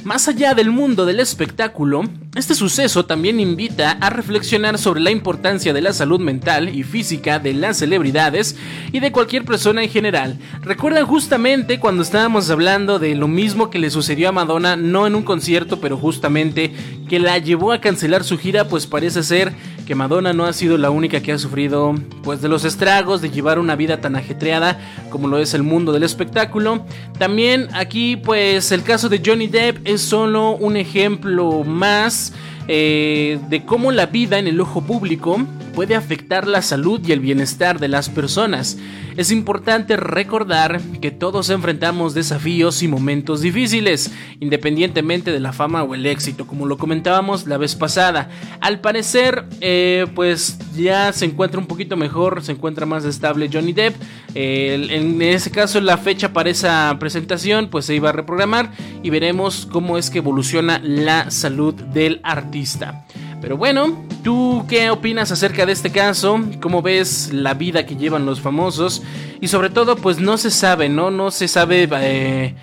Más 0.05 0.29
allá 0.29 0.55
del 0.55 0.71
mundo 0.71 1.05
del 1.05 1.21
espectáculo, 1.21 2.03
este 2.35 2.55
suceso 2.55 3.05
también 3.05 3.41
invita 3.41 3.93
a 3.93 4.11
reflexionar 4.11 4.79
sobre 4.79 5.01
la 5.01 5.11
importancia 5.11 5.73
de 5.73 5.81
la 5.81 5.93
salud 5.93 6.21
mental 6.21 6.75
y 6.75 6.83
física 6.83 7.39
de 7.39 7.53
las 7.53 7.79
celebridades 7.79 8.57
y 8.93 9.01
de 9.01 9.13
cualquier 9.13 9.45
persona 9.45 9.83
en 9.83 9.91
general. 9.91 10.39
Recuerdan 10.63 11.07
justamente 11.07 11.81
cuando 11.81 12.03
estábamos 12.03 12.49
hablando 12.49 12.99
de 12.99 13.15
lo 13.15 13.29
mismo 13.29 13.71
que 13.71 13.79
le 13.79 13.91
sucedió 13.91 14.29
a 14.29 14.33
Madonna, 14.33 14.77
no 14.77 15.07
en 15.07 15.15
un 15.15 15.23
concierto, 15.23 15.81
pero 15.81 15.97
justamente 15.97 16.73
que 17.09 17.19
la 17.19 17.39
llevó 17.39 17.73
a 17.73 17.81
cancelar 17.81 18.25
su 18.25 18.39
gira, 18.39 18.69
pues 18.69 18.87
parece 18.87 19.23
ser 19.23 19.53
que 19.89 19.95
Madonna 19.95 20.35
no 20.35 20.45
ha 20.45 20.53
sido 20.53 20.77
la 20.77 20.91
única 20.91 21.23
que 21.23 21.33
ha 21.33 21.39
sufrido 21.39 21.95
pues 22.23 22.43
de 22.43 22.49
los 22.49 22.67
estragos 22.67 23.23
de 23.23 23.31
llevar 23.31 23.59
una 23.59 23.75
vida 23.75 24.03
tan 24.03 24.17
ajetreada 24.17 24.79
como 25.09 25.29
lo 25.29 25.39
es 25.39 25.55
el 25.55 25.63
mundo 25.63 25.93
del 25.93 26.03
espectáculo. 26.03 26.85
También 27.19 27.69
aquí 27.73 28.17
pues 28.17 28.71
el 28.71 28.83
caso 28.83 29.09
de 29.09 29.23
Johnny 29.25 29.47
Depp 29.47 29.88
es 29.89 30.03
solo 30.03 30.51
un 30.51 30.77
ejemplo 30.77 31.65
más 31.65 32.35
eh, 32.69 33.39
de 33.49 33.65
cómo 33.65 33.91
la 33.91 34.05
vida 34.05 34.39
en 34.39 34.47
el 34.47 34.61
ojo 34.61 34.83
público 34.83 35.39
puede 35.79 35.95
afectar 35.95 36.49
la 36.49 36.61
salud 36.61 37.01
y 37.07 37.13
el 37.13 37.21
bienestar 37.21 37.79
de 37.79 37.87
las 37.87 38.09
personas. 38.09 38.79
Es 39.17 39.31
importante 39.31 39.97
recordar 39.97 40.81
que 41.01 41.13
todos 41.13 41.51
enfrentamos 41.51 42.15
desafíos 42.15 42.83
y 42.83 42.89
momentos 42.89 43.43
difíciles, 43.43 44.11
independientemente 44.41 45.31
de 45.31 45.39
la 45.39 45.53
fama 45.53 45.85
o 45.85 45.95
el 45.95 46.05
éxito, 46.07 46.49
como 46.49 46.67
lo 46.67 46.79
comentábamos 46.79 47.47
la 47.47 47.59
vez 47.59 47.77
pasada. 47.77 48.29
Al 48.61 48.81
parecer, 48.81 49.45
eh, 49.61 50.09
pues 50.17 50.59
ya 50.77 51.13
se 51.13 51.27
encuentra 51.27 51.61
un 51.61 51.69
poquito 51.69 51.97
mejor, 51.97 52.43
se 52.43 52.51
encuentra 52.51 52.85
más 52.85 53.05
estable 53.05 53.49
Johnny 53.53 53.73
Depp. 53.73 53.95
en 54.35 55.23
ese 55.23 55.53
caso, 55.53 55.81
la 55.81 55.97
fecha 55.97 56.33
para 56.33 56.51
esa 56.51 56.97
presentación, 56.99 57.69
pues 57.69 57.85
se 57.85 57.95
iba 57.95 58.09
a 58.09 58.13
reprogramar 58.13 58.73
y 59.05 59.11
veremos 59.11 59.65
cómo 59.71 59.97
es 59.97 60.11
que 60.11 60.19
evoluciona 60.19 60.81
la 60.83 61.31
salud 61.31 61.73
del 61.75 62.19
artista. 62.25 63.05
Pero 63.41 63.57
bueno, 63.57 64.05
¿tú 64.25 64.65
qué 64.69 64.91
opinas 64.91 65.31
acerca 65.31 65.65
de 65.65 65.73
este 65.73 65.91
caso? 65.93 66.41
¿Cómo 66.61 66.83
ves 66.83 67.33
la 67.33 67.55
vida 67.55 67.87
que 67.87 67.97
llevan 67.97 68.27
los 68.27 68.41
famosos? 68.41 69.03
Y 69.41 69.49
sobre 69.49 69.71
todo, 69.71 69.97
pues 69.97 70.19
no 70.19 70.39
se 70.39 70.51
sabe, 70.51 70.89
¿no? 70.89 71.11
No 71.11 71.31
se 71.31 71.47
sabe 71.47 71.89
eh, 72.01 72.55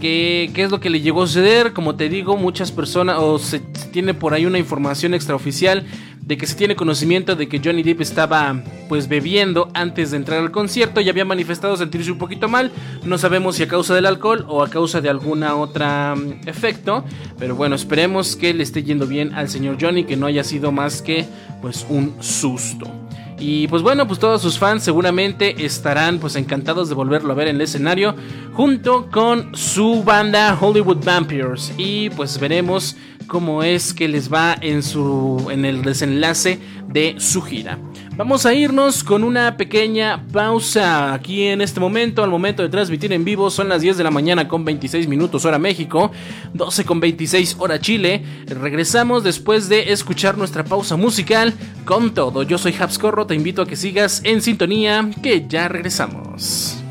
qué, 0.00 0.50
qué, 0.54 0.62
es 0.64 0.70
lo 0.70 0.80
que 0.80 0.90
le 0.90 1.00
llegó 1.00 1.22
a 1.22 1.26
suceder. 1.26 1.72
Como 1.72 1.96
te 1.96 2.08
digo, 2.08 2.36
muchas 2.36 2.72
personas, 2.72 3.18
o 3.18 3.38
se 3.38 3.60
tiene 3.92 4.14
por 4.14 4.34
ahí 4.34 4.46
una 4.46 4.58
información 4.58 5.14
extraoficial 5.14 5.84
de 6.26 6.38
que 6.38 6.46
se 6.46 6.54
tiene 6.54 6.74
conocimiento 6.74 7.36
de 7.36 7.48
que 7.48 7.60
Johnny 7.62 7.82
Depp 7.82 8.00
estaba 8.00 8.62
pues 8.88 9.08
bebiendo 9.08 9.68
antes 9.74 10.10
de 10.10 10.16
entrar 10.16 10.40
al 10.40 10.50
concierto 10.50 11.00
y 11.00 11.08
había 11.10 11.24
manifestado 11.24 11.76
sentirse 11.76 12.10
un 12.10 12.18
poquito 12.18 12.48
mal. 12.48 12.72
No 13.04 13.18
sabemos 13.18 13.56
si 13.56 13.62
a 13.62 13.68
causa 13.68 13.94
del 13.94 14.06
alcohol 14.06 14.46
o 14.48 14.62
a 14.62 14.70
causa 14.70 15.00
de 15.00 15.10
alguna 15.10 15.54
otra 15.56 16.14
mm, 16.14 16.48
efecto, 16.48 17.04
pero 17.38 17.56
bueno, 17.56 17.74
esperemos 17.74 18.36
que 18.36 18.54
le 18.54 18.62
esté 18.62 18.82
yendo 18.82 19.06
bien 19.06 19.34
al 19.34 19.48
señor 19.50 19.76
Johnny, 19.80 20.04
que 20.04 20.16
no 20.16 20.26
haya 20.26 20.44
sido 20.44 20.72
más 20.72 21.02
que 21.02 21.26
pues 21.60 21.84
un 21.88 22.14
susto. 22.20 23.03
Y 23.46 23.68
pues 23.68 23.82
bueno, 23.82 24.06
pues 24.06 24.18
todos 24.18 24.40
sus 24.40 24.58
fans 24.58 24.82
seguramente 24.82 25.66
estarán 25.66 26.18
pues 26.18 26.34
encantados 26.34 26.88
de 26.88 26.94
volverlo 26.94 27.30
a 27.30 27.36
ver 27.36 27.48
en 27.48 27.56
el 27.56 27.60
escenario 27.60 28.16
junto 28.54 29.10
con 29.10 29.54
su 29.54 30.02
banda 30.02 30.56
Hollywood 30.58 31.04
Vampires. 31.04 31.70
Y 31.76 32.08
pues 32.08 32.40
veremos 32.40 32.96
cómo 33.26 33.62
es 33.62 33.92
que 33.92 34.08
les 34.08 34.32
va 34.32 34.56
en, 34.62 34.82
su, 34.82 35.48
en 35.50 35.66
el 35.66 35.82
desenlace 35.82 36.58
de 36.88 37.16
su 37.18 37.42
gira. 37.42 37.78
Vamos 38.16 38.46
a 38.46 38.54
irnos 38.54 39.02
con 39.02 39.24
una 39.24 39.56
pequeña 39.56 40.24
pausa 40.32 41.12
aquí 41.12 41.46
en 41.46 41.60
este 41.60 41.80
momento, 41.80 42.22
al 42.22 42.30
momento 42.30 42.62
de 42.62 42.68
transmitir 42.68 43.12
en 43.12 43.24
vivo, 43.24 43.50
son 43.50 43.68
las 43.68 43.82
10 43.82 43.96
de 43.96 44.04
la 44.04 44.12
mañana 44.12 44.46
con 44.46 44.64
26 44.64 45.08
minutos 45.08 45.44
hora 45.44 45.58
México, 45.58 46.12
12 46.52 46.84
con 46.84 47.00
26 47.00 47.56
hora 47.58 47.80
Chile. 47.80 48.22
Regresamos 48.46 49.24
después 49.24 49.68
de 49.68 49.92
escuchar 49.92 50.38
nuestra 50.38 50.62
pausa 50.62 50.96
musical 50.96 51.54
con 51.84 52.14
todo. 52.14 52.44
Yo 52.44 52.56
soy 52.56 52.74
Habscorro, 52.78 53.26
te 53.26 53.34
invito 53.34 53.62
a 53.62 53.66
que 53.66 53.74
sigas 53.74 54.22
en 54.24 54.42
sintonía, 54.42 55.10
que 55.20 55.46
ya 55.48 55.66
regresamos. 55.66 56.83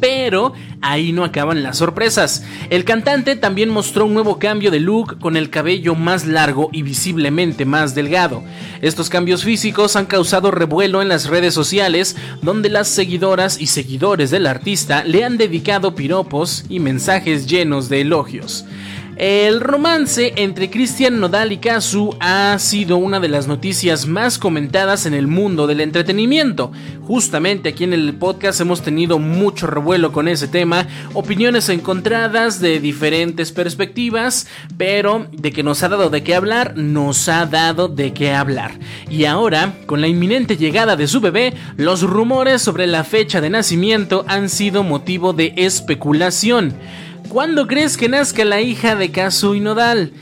Pero 0.00 0.52
ahí 0.80 1.12
no 1.12 1.24
acaban 1.24 1.62
las 1.62 1.78
sorpresas. 1.78 2.44
El 2.70 2.84
cantante 2.84 3.36
también 3.36 3.70
mostró 3.70 4.04
un 4.04 4.14
nuevo 4.14 4.38
cambio 4.38 4.70
de 4.70 4.80
look 4.80 5.18
con 5.18 5.36
el 5.36 5.50
cabello 5.50 5.94
más 5.94 6.26
largo 6.26 6.68
y 6.72 6.82
visiblemente 6.82 7.64
más 7.64 7.94
delgado. 7.94 8.42
Estos 8.82 9.08
cambios 9.08 9.44
físicos 9.44 9.96
han 9.96 10.06
causado 10.06 10.50
revuelo 10.50 11.00
en 11.00 11.08
las 11.08 11.26
redes 11.26 11.54
sociales, 11.54 12.16
donde 12.42 12.68
las 12.68 12.88
seguidoras 12.88 13.60
y 13.60 13.66
seguidores 13.66 14.30
del 14.30 14.46
artista 14.46 15.04
le 15.04 15.24
han 15.24 15.38
dedicado 15.38 15.94
piropos 15.94 16.64
y 16.68 16.80
mensajes 16.80 17.46
llenos 17.46 17.88
de 17.88 18.02
elogios. 18.02 18.64
El 19.16 19.60
romance 19.60 20.32
entre 20.36 20.70
Cristian 20.70 21.20
Nodal 21.20 21.52
y 21.52 21.58
Kazu 21.58 22.16
ha 22.18 22.58
sido 22.58 22.96
una 22.96 23.20
de 23.20 23.28
las 23.28 23.46
noticias 23.46 24.08
más 24.08 24.38
comentadas 24.38 25.06
en 25.06 25.14
el 25.14 25.28
mundo 25.28 25.68
del 25.68 25.80
entretenimiento. 25.80 26.72
Justamente 27.02 27.68
aquí 27.68 27.84
en 27.84 27.92
el 27.92 28.14
podcast 28.14 28.60
hemos 28.60 28.82
tenido 28.82 29.20
mucho 29.20 29.68
revuelo 29.68 30.10
con 30.10 30.26
ese 30.26 30.48
tema, 30.48 30.88
opiniones 31.12 31.68
encontradas 31.68 32.60
de 32.60 32.80
diferentes 32.80 33.52
perspectivas, 33.52 34.48
pero 34.76 35.28
de 35.30 35.52
que 35.52 35.62
nos 35.62 35.84
ha 35.84 35.88
dado 35.88 36.10
de 36.10 36.24
qué 36.24 36.34
hablar, 36.34 36.76
nos 36.76 37.28
ha 37.28 37.46
dado 37.46 37.86
de 37.86 38.12
qué 38.12 38.32
hablar. 38.32 38.72
Y 39.08 39.26
ahora, 39.26 39.74
con 39.86 40.00
la 40.00 40.08
inminente 40.08 40.56
llegada 40.56 40.96
de 40.96 41.06
su 41.06 41.20
bebé, 41.20 41.54
los 41.76 42.02
rumores 42.02 42.62
sobre 42.62 42.88
la 42.88 43.04
fecha 43.04 43.40
de 43.40 43.50
nacimiento 43.50 44.24
han 44.26 44.48
sido 44.48 44.82
motivo 44.82 45.32
de 45.32 45.52
especulación. 45.56 46.74
¿Cuándo 47.28 47.66
crees 47.66 47.96
que 47.96 48.08
nazca 48.08 48.44
la 48.44 48.60
hija 48.60 48.94
de 48.94 49.10
Kazu 49.10 49.54
y 49.54 49.60
Nodal? 49.60 50.12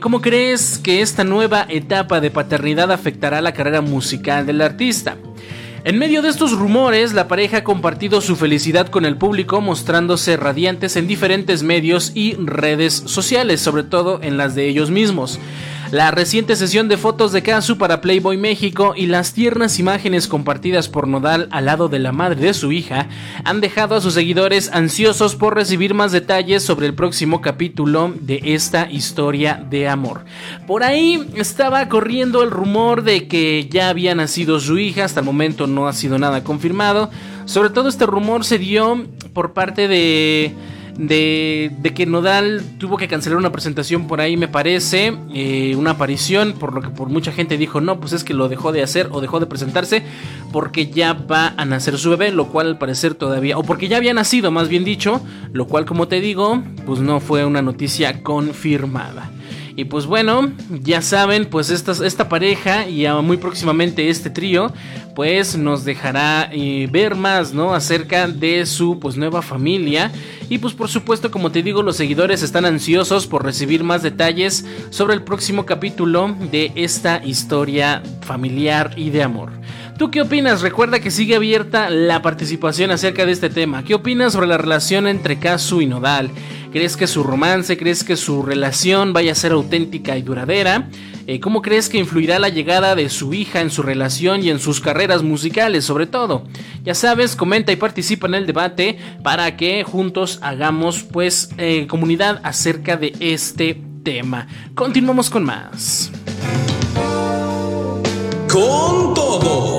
¿Cómo 0.00 0.20
crees 0.20 0.78
que 0.78 1.02
esta 1.02 1.24
nueva 1.24 1.66
etapa 1.68 2.20
de 2.20 2.30
paternidad 2.30 2.92
afectará 2.92 3.40
la 3.40 3.52
carrera 3.52 3.80
musical 3.80 4.46
del 4.46 4.60
artista? 4.60 5.16
En 5.84 5.98
medio 5.98 6.22
de 6.22 6.28
estos 6.28 6.52
rumores, 6.52 7.12
la 7.12 7.26
pareja 7.26 7.58
ha 7.58 7.64
compartido 7.64 8.20
su 8.20 8.36
felicidad 8.36 8.86
con 8.86 9.04
el 9.04 9.16
público 9.16 9.60
mostrándose 9.60 10.36
radiantes 10.36 10.94
en 10.94 11.08
diferentes 11.08 11.64
medios 11.64 12.12
y 12.14 12.34
redes 12.34 12.94
sociales, 12.94 13.60
sobre 13.60 13.82
todo 13.82 14.20
en 14.22 14.36
las 14.36 14.54
de 14.54 14.68
ellos 14.68 14.90
mismos. 14.90 15.40
La 15.92 16.10
reciente 16.10 16.56
sesión 16.56 16.88
de 16.88 16.96
fotos 16.96 17.32
de 17.32 17.42
Kazu 17.42 17.76
para 17.76 18.00
Playboy 18.00 18.38
México 18.38 18.94
y 18.96 19.08
las 19.08 19.34
tiernas 19.34 19.78
imágenes 19.78 20.26
compartidas 20.26 20.88
por 20.88 21.06
Nodal 21.06 21.48
al 21.50 21.66
lado 21.66 21.90
de 21.90 21.98
la 21.98 22.12
madre 22.12 22.46
de 22.46 22.54
su 22.54 22.72
hija 22.72 23.10
han 23.44 23.60
dejado 23.60 23.94
a 23.94 24.00
sus 24.00 24.14
seguidores 24.14 24.70
ansiosos 24.72 25.36
por 25.36 25.54
recibir 25.54 25.92
más 25.92 26.10
detalles 26.10 26.62
sobre 26.62 26.86
el 26.86 26.94
próximo 26.94 27.42
capítulo 27.42 28.14
de 28.18 28.40
esta 28.42 28.90
historia 28.90 29.66
de 29.68 29.86
amor. 29.86 30.24
Por 30.66 30.82
ahí 30.82 31.28
estaba 31.34 31.86
corriendo 31.90 32.42
el 32.42 32.50
rumor 32.50 33.02
de 33.02 33.28
que 33.28 33.68
ya 33.70 33.90
había 33.90 34.14
nacido 34.14 34.60
su 34.60 34.78
hija, 34.78 35.04
hasta 35.04 35.20
el 35.20 35.26
momento 35.26 35.66
no 35.66 35.88
ha 35.88 35.92
sido 35.92 36.18
nada 36.18 36.42
confirmado. 36.42 37.10
Sobre 37.44 37.68
todo 37.68 37.90
este 37.90 38.06
rumor 38.06 38.46
se 38.46 38.56
dio 38.56 39.06
por 39.34 39.52
parte 39.52 39.88
de 39.88 40.54
de, 40.96 41.92
que 41.94 42.06
Nodal 42.06 42.62
tuvo 42.78 42.96
que 42.96 43.08
cancelar 43.08 43.38
una 43.38 43.52
presentación 43.52 44.06
por 44.06 44.20
ahí, 44.20 44.36
me 44.36 44.48
parece, 44.48 45.16
eh, 45.34 45.74
una 45.76 45.92
aparición, 45.92 46.52
por 46.52 46.72
lo 46.72 46.80
que 46.80 46.88
por 46.88 47.08
mucha 47.08 47.32
gente 47.32 47.56
dijo, 47.56 47.80
no, 47.80 48.00
pues 48.00 48.12
es 48.12 48.24
que 48.24 48.34
lo 48.34 48.48
dejó 48.48 48.72
de 48.72 48.82
hacer 48.82 49.08
o 49.10 49.20
dejó 49.20 49.40
de 49.40 49.46
presentarse 49.46 50.02
porque 50.52 50.88
ya 50.88 51.12
va 51.14 51.54
a 51.56 51.64
nacer 51.64 51.98
su 51.98 52.10
bebé, 52.10 52.30
lo 52.30 52.48
cual 52.48 52.66
al 52.68 52.78
parecer 52.78 53.14
todavía, 53.14 53.58
o 53.58 53.62
porque 53.62 53.88
ya 53.88 53.96
había 53.96 54.14
nacido, 54.14 54.50
más 54.50 54.68
bien 54.68 54.84
dicho, 54.84 55.20
lo 55.52 55.66
cual 55.66 55.84
como 55.84 56.08
te 56.08 56.20
digo, 56.20 56.62
pues 56.86 57.00
no 57.00 57.20
fue 57.20 57.44
una 57.44 57.62
noticia 57.62 58.22
confirmada. 58.22 59.30
Y 59.74 59.84
pues 59.84 60.06
bueno, 60.06 60.52
ya 60.82 61.00
saben, 61.00 61.46
pues 61.46 61.70
esta, 61.70 61.92
esta 62.04 62.28
pareja 62.28 62.88
y 62.88 63.06
muy 63.22 63.38
próximamente 63.38 64.10
este 64.10 64.28
trío, 64.28 64.72
pues 65.14 65.56
nos 65.56 65.84
dejará 65.84 66.50
eh, 66.52 66.88
ver 66.90 67.14
más, 67.14 67.54
¿no? 67.54 67.74
Acerca 67.74 68.28
de 68.28 68.66
su 68.66 68.98
pues 68.98 69.16
nueva 69.16 69.40
familia. 69.40 70.12
Y 70.50 70.58
pues 70.58 70.74
por 70.74 70.88
supuesto, 70.88 71.30
como 71.30 71.50
te 71.50 71.62
digo, 71.62 71.82
los 71.82 71.96
seguidores 71.96 72.42
están 72.42 72.66
ansiosos 72.66 73.26
por 73.26 73.44
recibir 73.44 73.82
más 73.82 74.02
detalles 74.02 74.66
sobre 74.90 75.14
el 75.14 75.22
próximo 75.22 75.64
capítulo 75.64 76.34
de 76.50 76.72
esta 76.74 77.24
historia 77.24 78.02
familiar 78.20 78.92
y 78.96 79.10
de 79.10 79.22
amor. 79.22 79.52
¿Tú 79.98 80.10
qué 80.10 80.22
opinas? 80.22 80.62
Recuerda 80.62 81.00
que 81.00 81.10
sigue 81.10 81.36
abierta 81.36 81.88
la 81.88 82.22
participación 82.22 82.90
acerca 82.90 83.24
de 83.24 83.32
este 83.32 83.50
tema. 83.50 83.84
¿Qué 83.84 83.94
opinas 83.94 84.32
sobre 84.32 84.48
la 84.48 84.58
relación 84.58 85.06
entre 85.06 85.38
Kazu 85.38 85.80
y 85.80 85.86
Nodal? 85.86 86.30
¿Crees 86.72 86.96
que 86.96 87.06
su 87.06 87.22
romance, 87.22 87.76
crees 87.76 88.02
que 88.02 88.16
su 88.16 88.42
relación 88.42 89.12
vaya 89.12 89.32
a 89.32 89.34
ser 89.34 89.52
auténtica 89.52 90.16
y 90.16 90.22
duradera? 90.22 90.88
Eh, 91.26 91.38
¿Cómo 91.38 91.60
crees 91.60 91.90
que 91.90 91.98
influirá 91.98 92.38
la 92.38 92.48
llegada 92.48 92.94
de 92.94 93.10
su 93.10 93.34
hija 93.34 93.60
en 93.60 93.70
su 93.70 93.82
relación 93.82 94.42
y 94.42 94.48
en 94.48 94.58
sus 94.58 94.80
carreras 94.80 95.22
musicales 95.22 95.84
sobre 95.84 96.06
todo? 96.06 96.44
Ya 96.82 96.94
sabes, 96.94 97.36
comenta 97.36 97.72
y 97.72 97.76
participa 97.76 98.26
en 98.26 98.34
el 98.34 98.46
debate 98.46 98.96
para 99.22 99.54
que 99.56 99.84
juntos 99.84 100.38
hagamos 100.40 101.02
pues 101.02 101.50
eh, 101.58 101.86
comunidad 101.86 102.40
acerca 102.42 102.96
de 102.96 103.14
este 103.20 103.78
tema. 104.02 104.48
Continuamos 104.74 105.28
con 105.28 105.44
más. 105.44 106.10
Con 108.48 109.12
todo. 109.12 109.71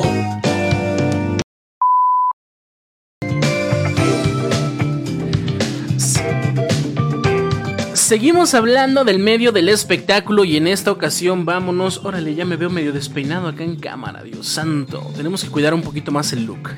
Seguimos 8.04 8.54
hablando 8.54 9.06
del 9.06 9.20
medio 9.20 9.52
del 9.52 9.70
espectáculo 9.70 10.44
y 10.44 10.58
en 10.58 10.68
esta 10.68 10.92
ocasión 10.92 11.46
vámonos. 11.46 12.02
Órale, 12.04 12.36
ya 12.36 12.44
me 12.44 12.58
veo 12.58 12.70
medio 12.70 12.92
despeinado 12.92 13.48
acá 13.48 13.63
en 13.63 13.78
cámara, 13.78 14.24
Dios 14.24 14.48
santo. 14.48 15.10
Tenemos 15.16 15.44
que 15.44 15.50
cuidar 15.50 15.74
un 15.74 15.82
poquito 15.82 16.12
más 16.12 16.34
el 16.34 16.46
look. 16.46 16.72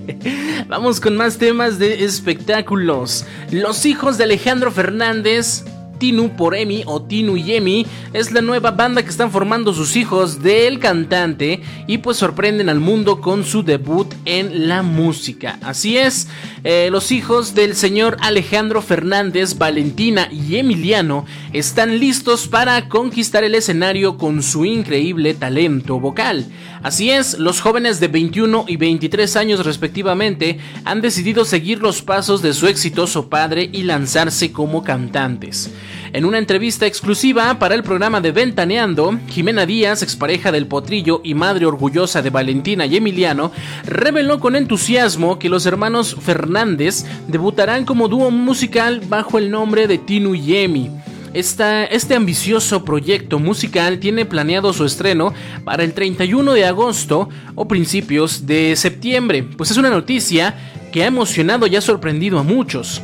Vamos 0.68 1.00
con 1.00 1.16
más 1.16 1.36
temas 1.36 1.78
de 1.78 2.04
espectáculos. 2.04 3.26
Los 3.50 3.84
hijos 3.84 4.16
de 4.16 4.24
Alejandro 4.24 4.70
Fernández 4.70 5.64
Tinu 5.98 6.36
por 6.36 6.54
Emi 6.54 6.82
o 6.86 7.02
Tinu 7.02 7.36
y 7.36 7.52
Emi 7.54 7.86
es 8.12 8.32
la 8.32 8.40
nueva 8.40 8.70
banda 8.70 9.02
que 9.02 9.10
están 9.10 9.30
formando 9.30 9.72
sus 9.72 9.96
hijos 9.96 10.42
del 10.42 10.78
cantante 10.78 11.60
y 11.86 11.98
pues 11.98 12.16
sorprenden 12.16 12.68
al 12.68 12.80
mundo 12.80 13.20
con 13.20 13.44
su 13.44 13.62
debut 13.62 14.12
en 14.24 14.68
la 14.68 14.82
música. 14.82 15.58
Así 15.62 15.96
es, 15.96 16.28
eh, 16.62 16.88
los 16.90 17.12
hijos 17.12 17.54
del 17.54 17.74
señor 17.74 18.16
Alejandro 18.20 18.82
Fernández, 18.82 19.58
Valentina 19.58 20.28
y 20.30 20.56
Emiliano 20.56 21.26
están 21.52 21.98
listos 21.98 22.48
para 22.48 22.88
conquistar 22.88 23.44
el 23.44 23.54
escenario 23.54 24.16
con 24.16 24.42
su 24.42 24.64
increíble 24.64 25.34
talento 25.34 26.00
vocal. 26.00 26.46
Así 26.84 27.10
es, 27.10 27.38
los 27.38 27.62
jóvenes 27.62 27.98
de 27.98 28.08
21 28.08 28.66
y 28.68 28.76
23 28.76 29.36
años 29.36 29.64
respectivamente 29.64 30.58
han 30.84 31.00
decidido 31.00 31.46
seguir 31.46 31.80
los 31.80 32.02
pasos 32.02 32.42
de 32.42 32.52
su 32.52 32.66
exitoso 32.66 33.30
padre 33.30 33.70
y 33.72 33.84
lanzarse 33.84 34.52
como 34.52 34.84
cantantes. 34.84 35.72
En 36.12 36.26
una 36.26 36.36
entrevista 36.36 36.84
exclusiva 36.84 37.58
para 37.58 37.74
el 37.74 37.84
programa 37.84 38.20
de 38.20 38.32
Ventaneando, 38.32 39.18
Jimena 39.30 39.64
Díaz, 39.64 40.02
expareja 40.02 40.52
del 40.52 40.66
Potrillo 40.66 41.22
y 41.24 41.32
madre 41.32 41.64
orgullosa 41.64 42.20
de 42.20 42.28
Valentina 42.28 42.84
y 42.84 42.98
Emiliano, 42.98 43.50
reveló 43.86 44.38
con 44.38 44.54
entusiasmo 44.54 45.38
que 45.38 45.48
los 45.48 45.64
hermanos 45.64 46.14
Fernández 46.20 47.06
debutarán 47.28 47.86
como 47.86 48.08
dúo 48.08 48.30
musical 48.30 49.00
bajo 49.08 49.38
el 49.38 49.50
nombre 49.50 49.86
de 49.86 49.96
Tinu 49.96 50.34
y 50.34 50.58
Emi. 50.58 50.90
Este 51.34 52.14
ambicioso 52.14 52.84
proyecto 52.84 53.38
musical 53.38 53.98
tiene 53.98 54.24
planeado 54.24 54.72
su 54.72 54.84
estreno 54.84 55.34
para 55.64 55.82
el 55.82 55.92
31 55.92 56.52
de 56.52 56.64
agosto 56.64 57.28
o 57.54 57.68
principios 57.68 58.46
de 58.46 58.76
septiembre, 58.76 59.42
pues 59.42 59.70
es 59.70 59.76
una 59.76 59.90
noticia 59.90 60.54
que 60.92 61.02
ha 61.02 61.06
emocionado 61.06 61.66
y 61.66 61.76
ha 61.76 61.80
sorprendido 61.80 62.38
a 62.38 62.44
muchos. 62.44 63.02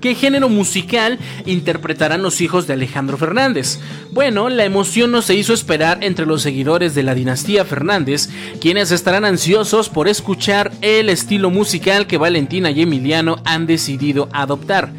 ¿Qué 0.00 0.14
género 0.14 0.48
musical 0.48 1.18
interpretarán 1.44 2.22
los 2.22 2.40
hijos 2.40 2.66
de 2.66 2.74
Alejandro 2.74 3.18
Fernández? 3.18 3.80
Bueno, 4.12 4.48
la 4.48 4.64
emoción 4.64 5.10
no 5.10 5.22
se 5.22 5.34
hizo 5.34 5.52
esperar 5.52 5.98
entre 6.02 6.24
los 6.24 6.42
seguidores 6.42 6.94
de 6.94 7.02
la 7.02 7.14
dinastía 7.14 7.64
Fernández, 7.64 8.28
quienes 8.60 8.92
estarán 8.92 9.24
ansiosos 9.24 9.88
por 9.88 10.08
escuchar 10.08 10.70
el 10.82 11.08
estilo 11.08 11.50
musical 11.50 12.06
que 12.06 12.16
Valentina 12.16 12.70
y 12.70 12.82
Emiliano 12.82 13.42
han 13.44 13.66
decidido 13.66 14.28
adoptar. 14.32 14.92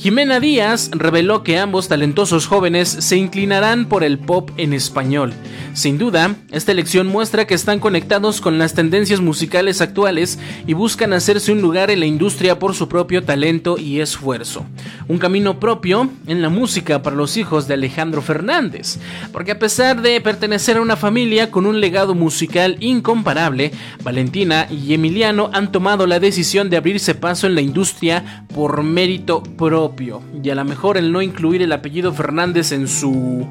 Jimena 0.00 0.38
Díaz 0.38 0.92
reveló 0.92 1.42
que 1.42 1.58
ambos 1.58 1.88
talentosos 1.88 2.46
jóvenes 2.46 2.88
se 2.88 3.16
inclinarán 3.16 3.86
por 3.88 4.04
el 4.04 4.20
pop 4.20 4.52
en 4.56 4.72
español. 4.72 5.32
Sin 5.74 5.98
duda, 5.98 6.36
esta 6.52 6.70
elección 6.70 7.08
muestra 7.08 7.48
que 7.48 7.54
están 7.54 7.80
conectados 7.80 8.40
con 8.40 8.58
las 8.58 8.74
tendencias 8.74 9.20
musicales 9.20 9.80
actuales 9.80 10.38
y 10.68 10.74
buscan 10.74 11.12
hacerse 11.12 11.50
un 11.50 11.60
lugar 11.60 11.90
en 11.90 11.98
la 11.98 12.06
industria 12.06 12.60
por 12.60 12.76
su 12.76 12.88
propio 12.88 13.24
talento 13.24 13.76
y 13.76 13.98
esfuerzo. 13.98 14.64
Un 15.08 15.18
camino 15.18 15.58
propio 15.58 16.08
en 16.28 16.42
la 16.42 16.48
música 16.48 17.02
para 17.02 17.16
los 17.16 17.36
hijos 17.36 17.66
de 17.66 17.74
Alejandro 17.74 18.22
Fernández, 18.22 19.00
porque 19.32 19.50
a 19.50 19.58
pesar 19.58 20.00
de 20.00 20.20
pertenecer 20.20 20.76
a 20.76 20.80
una 20.80 20.96
familia 20.96 21.50
con 21.50 21.66
un 21.66 21.80
legado 21.80 22.14
musical 22.14 22.76
incomparable, 22.78 23.72
Valentina 24.04 24.68
y 24.70 24.94
Emiliano 24.94 25.50
han 25.52 25.72
tomado 25.72 26.06
la 26.06 26.20
decisión 26.20 26.70
de 26.70 26.76
abrirse 26.76 27.16
paso 27.16 27.48
en 27.48 27.56
la 27.56 27.62
industria 27.62 28.44
por 28.54 28.84
mérito 28.84 29.42
propio 29.42 29.87
y 30.42 30.50
a 30.50 30.54
lo 30.54 30.64
mejor 30.64 30.96
el 30.96 31.12
no 31.12 31.22
incluir 31.22 31.62
el 31.62 31.72
apellido 31.72 32.12
Fernández 32.12 32.72
en 32.72 32.88
su 32.88 33.46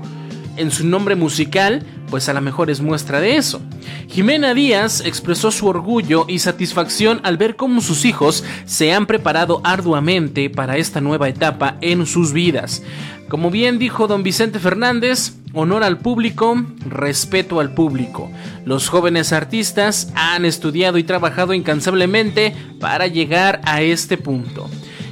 en 0.57 0.71
su 0.71 0.85
nombre 0.85 1.15
musical, 1.15 1.85
pues 2.09 2.27
a 2.29 2.33
lo 2.33 2.41
mejor 2.41 2.69
es 2.69 2.81
muestra 2.81 3.21
de 3.21 3.37
eso. 3.37 3.61
Jimena 4.09 4.53
Díaz 4.53 5.01
expresó 5.05 5.51
su 5.51 5.67
orgullo 5.67 6.25
y 6.27 6.39
satisfacción 6.39 7.21
al 7.23 7.37
ver 7.37 7.55
cómo 7.55 7.79
sus 7.79 8.05
hijos 8.05 8.43
se 8.65 8.91
han 8.91 9.05
preparado 9.05 9.61
arduamente 9.63 10.49
para 10.49 10.77
esta 10.77 10.99
nueva 10.99 11.29
etapa 11.29 11.77
en 11.81 12.05
sus 12.05 12.33
vidas. 12.33 12.81
Como 13.29 13.51
bien 13.51 13.77
dijo 13.77 14.07
don 14.07 14.23
Vicente 14.23 14.57
Fernández, 14.57 15.33
honor 15.53 15.83
al 15.83 15.97
público, 15.99 16.63
respeto 16.87 17.59
al 17.59 17.73
público. 17.73 18.31
Los 18.65 18.89
jóvenes 18.89 19.33
artistas 19.33 20.11
han 20.15 20.45
estudiado 20.45 20.97
y 20.97 21.03
trabajado 21.03 21.53
incansablemente 21.53 22.55
para 22.79 23.07
llegar 23.07 23.61
a 23.65 23.81
este 23.81 24.17
punto. 24.17 24.69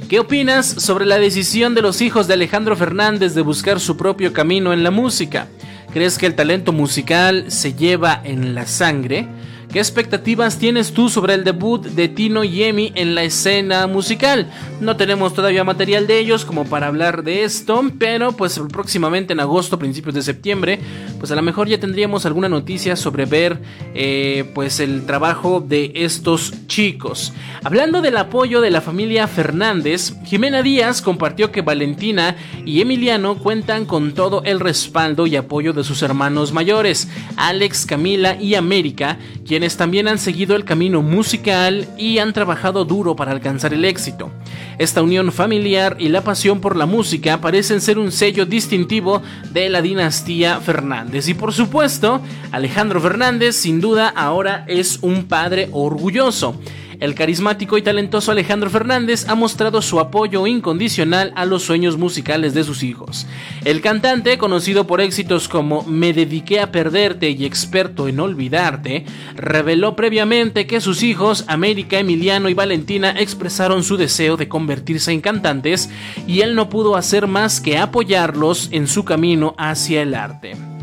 ¿Qué 0.08 0.20
opinas 0.20 0.66
sobre 0.66 1.04
la 1.04 1.18
decisión 1.18 1.74
de 1.74 1.82
los 1.82 2.00
hijos 2.00 2.28
de 2.28 2.34
Alejandro 2.34 2.76
Fernández 2.76 3.34
de 3.34 3.42
buscar 3.42 3.80
su 3.80 3.96
propio 3.96 4.32
camino 4.32 4.72
en 4.72 4.84
la 4.84 4.92
música? 4.92 5.48
¿Crees 5.92 6.16
que 6.16 6.26
el 6.26 6.36
talento 6.36 6.70
musical 6.70 7.46
se 7.48 7.74
lleva 7.74 8.20
en 8.22 8.54
la 8.54 8.66
sangre? 8.66 9.26
¿Qué 9.72 9.80
expectativas 9.80 10.58
tienes 10.58 10.92
tú 10.92 11.10
sobre 11.10 11.34
el 11.34 11.44
debut 11.44 11.84
de 11.84 12.08
Tino 12.08 12.44
y 12.44 12.62
Emi 12.62 12.92
en 12.94 13.14
la 13.14 13.24
escena 13.24 13.86
musical? 13.86 14.50
No 14.80 14.96
tenemos 14.96 15.34
todavía 15.34 15.64
material 15.64 16.06
de 16.06 16.18
ellos 16.18 16.44
como 16.44 16.64
para 16.64 16.86
hablar 16.86 17.24
de 17.24 17.44
esto, 17.44 17.82
pero 17.98 18.32
pues 18.32 18.58
próximamente 18.70 19.34
en 19.34 19.40
agosto, 19.40 19.78
principios 19.78 20.14
de 20.14 20.22
septiembre, 20.22 20.78
pues 21.18 21.30
a 21.30 21.34
lo 21.34 21.42
mejor 21.42 21.68
ya 21.68 21.78
tendríamos 21.78 22.24
alguna 22.24 22.48
noticia 22.48 22.96
sobre 22.96 23.26
ver 23.26 23.58
eh, 23.94 24.50
pues 24.54 24.80
el 24.80 25.04
trabajo 25.04 25.60
de 25.60 25.92
estos 25.94 26.54
chicos. 26.68 27.34
Hablando 27.62 28.00
del 28.00 28.16
apoyo 28.16 28.60
de 28.60 28.70
la 28.70 28.80
familia 28.80 29.26
Fernández, 29.26 30.14
Jimena 30.24 30.62
Díaz 30.62 31.02
compartió 31.02 31.50
que 31.50 31.62
Valentina 31.62 32.36
y 32.64 32.80
Emiliano 32.80 33.36
cuentan 33.36 33.84
con 33.84 34.14
todo 34.14 34.42
el 34.44 34.60
respaldo 34.60 35.26
y 35.26 35.36
apoyo 35.36 35.72
de 35.72 35.84
sus 35.84 36.02
hermanos 36.02 36.52
mayores, 36.52 37.08
Alex, 37.36 37.84
Camila 37.84 38.40
y 38.40 38.54
América, 38.54 39.18
quienes 39.46 39.55
también 39.76 40.06
han 40.06 40.18
seguido 40.18 40.54
el 40.54 40.64
camino 40.64 41.02
musical 41.02 41.88
y 41.98 42.18
han 42.18 42.32
trabajado 42.32 42.84
duro 42.84 43.16
para 43.16 43.32
alcanzar 43.32 43.72
el 43.72 43.84
éxito. 43.84 44.30
Esta 44.78 45.02
unión 45.02 45.32
familiar 45.32 45.96
y 45.98 46.08
la 46.08 46.22
pasión 46.22 46.60
por 46.60 46.76
la 46.76 46.86
música 46.86 47.40
parecen 47.40 47.80
ser 47.80 47.98
un 47.98 48.12
sello 48.12 48.44
distintivo 48.46 49.22
de 49.52 49.68
la 49.68 49.82
dinastía 49.82 50.60
Fernández. 50.60 51.28
Y 51.28 51.34
por 51.34 51.52
supuesto, 51.52 52.20
Alejandro 52.52 53.00
Fernández 53.00 53.56
sin 53.56 53.80
duda 53.80 54.08
ahora 54.08 54.64
es 54.68 54.98
un 55.02 55.24
padre 55.24 55.68
orgulloso. 55.72 56.60
El 57.00 57.14
carismático 57.14 57.76
y 57.76 57.82
talentoso 57.82 58.32
Alejandro 58.32 58.70
Fernández 58.70 59.28
ha 59.28 59.34
mostrado 59.34 59.82
su 59.82 60.00
apoyo 60.00 60.46
incondicional 60.46 61.32
a 61.36 61.44
los 61.44 61.62
sueños 61.62 61.98
musicales 61.98 62.54
de 62.54 62.64
sus 62.64 62.82
hijos. 62.82 63.26
El 63.64 63.80
cantante, 63.80 64.38
conocido 64.38 64.86
por 64.86 65.00
éxitos 65.00 65.48
como 65.48 65.82
Me 65.82 66.12
dediqué 66.12 66.60
a 66.60 66.72
perderte 66.72 67.30
y 67.30 67.44
experto 67.44 68.08
en 68.08 68.20
olvidarte, 68.20 69.04
reveló 69.34 69.94
previamente 69.94 70.66
que 70.66 70.80
sus 70.80 71.02
hijos, 71.02 71.44
América, 71.48 71.98
Emiliano 71.98 72.48
y 72.48 72.54
Valentina, 72.54 73.10
expresaron 73.10 73.82
su 73.82 73.96
deseo 73.96 74.36
de 74.36 74.48
convertirse 74.48 75.12
en 75.12 75.20
cantantes 75.20 75.90
y 76.26 76.40
él 76.40 76.54
no 76.54 76.68
pudo 76.68 76.96
hacer 76.96 77.26
más 77.26 77.60
que 77.60 77.78
apoyarlos 77.78 78.68
en 78.72 78.86
su 78.86 79.04
camino 79.04 79.54
hacia 79.58 80.02
el 80.02 80.14
arte. 80.14 80.75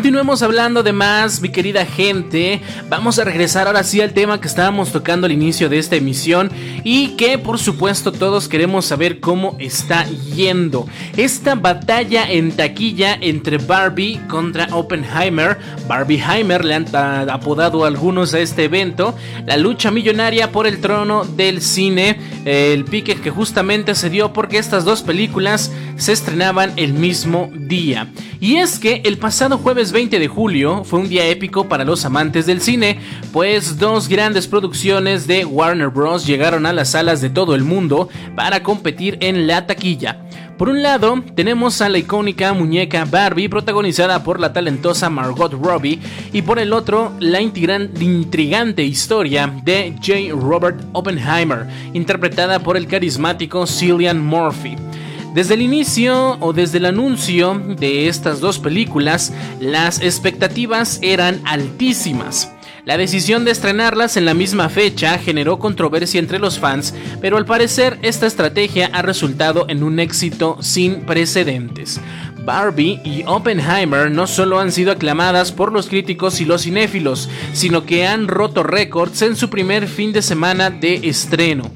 Continuemos 0.09 0.41
hablando 0.41 0.83
de 0.83 0.95
más, 0.95 1.43
mi 1.43 1.51
querida 1.51 1.85
gente. 1.85 2.63
Vamos 2.89 3.19
a 3.19 3.25
regresar 3.25 3.67
ahora 3.67 3.85
sí 3.85 4.01
al 4.01 4.15
tema 4.15 4.41
que 4.41 4.49
estábamos 4.49 4.91
tocando 4.91 5.27
al 5.27 5.33
inicio 5.33 5.69
de 5.69 5.79
esta 5.79 5.97
emisión 5.97 6.51
y 6.83 7.09
que 7.09 7.37
por 7.37 7.59
supuesto 7.59 8.11
todos 8.11 8.49
queremos 8.49 8.87
saber 8.87 9.21
cómo 9.21 9.55
está 9.59 10.07
yendo. 10.35 10.87
Esta 11.15 11.57
batalla 11.57 12.27
en 12.27 12.53
taquilla 12.53 13.19
entre 13.21 13.59
Barbie 13.59 14.19
contra 14.31 14.75
Oppenheimer. 14.75 15.59
Barbieheimer 15.87 16.65
le 16.65 16.77
han 16.77 16.87
apodado 17.29 17.85
algunos 17.85 18.33
a 18.33 18.39
este 18.39 18.65
evento. 18.65 19.15
La 19.45 19.59
lucha 19.59 19.91
millonaria 19.91 20.53
por 20.53 20.67
el 20.67 20.81
trono 20.81 21.27
del 21.27 21.61
cine. 21.61 22.19
El 22.47 22.87
pique 22.87 23.17
que 23.17 23.29
justamente 23.29 23.95
se 23.95 24.09
dio 24.09 24.33
porque 24.33 24.57
estas 24.57 24.87
dos 24.87 25.03
películas 25.03 25.71
se 25.99 26.13
estrenaban 26.13 26.73
el 26.77 26.95
mismo 26.95 27.51
día. 27.55 28.11
Y 28.41 28.57
es 28.57 28.79
que 28.79 29.03
el 29.05 29.19
pasado 29.19 29.59
jueves 29.59 29.91
20 29.93 29.98
de 29.99 30.29
julio 30.29 30.85
fue 30.85 31.01
un 31.01 31.09
día 31.09 31.27
épico 31.27 31.69
para 31.69 31.85
los 31.85 32.05
amantes 32.05 32.47
del 32.47 32.61
cine, 32.61 33.01
pues 33.33 33.79
dos 33.79 34.07
grandes 34.07 34.47
producciones 34.47 35.27
de 35.27 35.45
Warner 35.45 35.89
Bros. 35.89 36.25
llegaron 36.25 36.67
a 36.67 36.73
las 36.73 36.91
salas 36.91 37.21
de 37.21 37.31
todo 37.31 37.57
el 37.57 37.65
mundo 37.65 38.09
para 38.37 38.63
competir 38.63 39.19
en 39.21 39.49
la 39.49 39.67
taquilla. 39.67 40.23
Por 40.57 40.69
un 40.69 40.83
lado, 40.83 41.21
tenemos 41.35 41.81
a 41.81 41.89
la 41.89 41.99
icónica 41.99 42.53
muñeca 42.53 43.07
Barbie 43.07 43.49
protagonizada 43.49 44.23
por 44.23 44.39
la 44.39 44.53
talentosa 44.53 45.11
Margot 45.11 45.53
Robbie 45.53 45.99
y 46.33 46.43
por 46.43 46.61
el 46.61 46.73
otro, 46.73 47.13
la 47.19 47.41
intrigante 47.41 48.85
historia 48.85 49.53
de 49.65 49.95
J. 49.97 50.33
Robert 50.41 50.81
Oppenheimer, 50.93 51.67
interpretada 51.93 52.61
por 52.61 52.77
el 52.77 52.87
carismático 52.87 53.67
Cillian 53.67 54.25
Murphy. 54.25 54.77
Desde 55.35 55.55
el 55.55 55.63
inicio 55.63 56.37
o 56.41 56.53
desde 56.53 56.79
el 56.79 56.87
anuncio 56.87 57.61
de 57.79 58.09
estas 58.09 58.41
dos 58.41 58.59
películas, 58.59 59.33
las 59.61 60.01
expectativas 60.01 60.99
eran 61.03 61.41
altísimas. 61.45 62.51
La 62.85 62.97
decisión 62.97 63.45
de 63.45 63.51
estrenarlas 63.51 64.17
en 64.17 64.25
la 64.25 64.33
misma 64.33 64.71
fecha 64.71 65.19
generó 65.19 65.59
controversia 65.59 66.19
entre 66.19 66.39
los 66.39 66.59
fans, 66.59 66.95
pero 67.21 67.37
al 67.37 67.45
parecer 67.45 67.99
esta 68.01 68.27
estrategia 68.27 68.89
ha 68.95 69.03
resultado 69.03 69.67
en 69.69 69.83
un 69.83 70.01
éxito 70.01 70.57
sin 70.61 71.03
precedentes. 71.03 72.01
Barbie 72.47 72.99
y 73.05 73.25
Oppenheimer 73.27 74.11
no 74.11 74.27
solo 74.27 74.59
han 74.59 74.73
sido 74.73 74.93
aclamadas 74.93 75.53
por 75.53 75.71
los 75.71 75.89
críticos 75.89 76.41
y 76.41 76.47
los 76.47 76.63
cinéfilos, 76.63 77.29
sino 77.53 77.85
que 77.85 78.07
han 78.07 78.27
roto 78.27 78.63
récords 78.63 79.21
en 79.21 79.37
su 79.37 79.51
primer 79.51 79.87
fin 79.87 80.15
de 80.15 80.23
semana 80.23 80.71
de 80.71 80.95
estreno. 81.07 81.71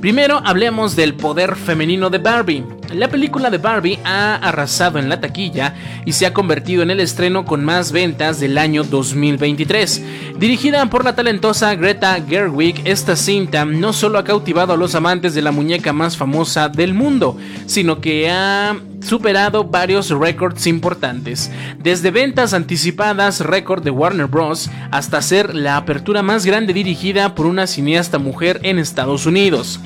Primero 0.00 0.42
hablemos 0.44 0.96
del 0.96 1.14
poder 1.14 1.54
femenino 1.54 2.10
de 2.10 2.18
Barbie. 2.18 2.64
La 2.92 3.08
película 3.08 3.50
de 3.50 3.58
Barbie 3.58 3.98
ha 4.04 4.36
arrasado 4.36 4.98
en 4.98 5.08
la 5.08 5.20
taquilla 5.20 5.74
y 6.04 6.12
se 6.12 6.24
ha 6.24 6.32
convertido 6.32 6.82
en 6.82 6.90
el 6.90 7.00
estreno 7.00 7.44
con 7.44 7.64
más 7.64 7.90
ventas 7.90 8.38
del 8.38 8.58
año 8.58 8.84
2023. 8.84 10.02
Dirigida 10.38 10.86
por 10.86 11.04
la 11.04 11.14
talentosa 11.14 11.74
Greta 11.74 12.16
Gerwig, 12.26 12.82
esta 12.84 13.16
cinta 13.16 13.64
no 13.64 13.92
solo 13.92 14.18
ha 14.18 14.24
cautivado 14.24 14.72
a 14.72 14.76
los 14.76 14.94
amantes 14.94 15.34
de 15.34 15.42
la 15.42 15.50
muñeca 15.50 15.92
más 15.92 16.16
famosa 16.16 16.68
del 16.68 16.94
mundo, 16.94 17.36
sino 17.66 18.00
que 18.00 18.30
ha 18.30 18.76
superado 19.00 19.64
varios 19.64 20.10
récords 20.10 20.66
importantes, 20.66 21.50
desde 21.78 22.10
ventas 22.10 22.54
anticipadas 22.54 23.40
récord 23.40 23.82
de 23.82 23.90
Warner 23.90 24.26
Bros. 24.26 24.70
hasta 24.90 25.22
ser 25.22 25.54
la 25.54 25.76
apertura 25.76 26.22
más 26.22 26.46
grande 26.46 26.72
dirigida 26.72 27.34
por 27.34 27.46
una 27.46 27.66
cineasta 27.66 28.18
mujer 28.18 28.60
en 28.62 28.78
Estados 28.78 29.26
Unidos. 29.26 29.80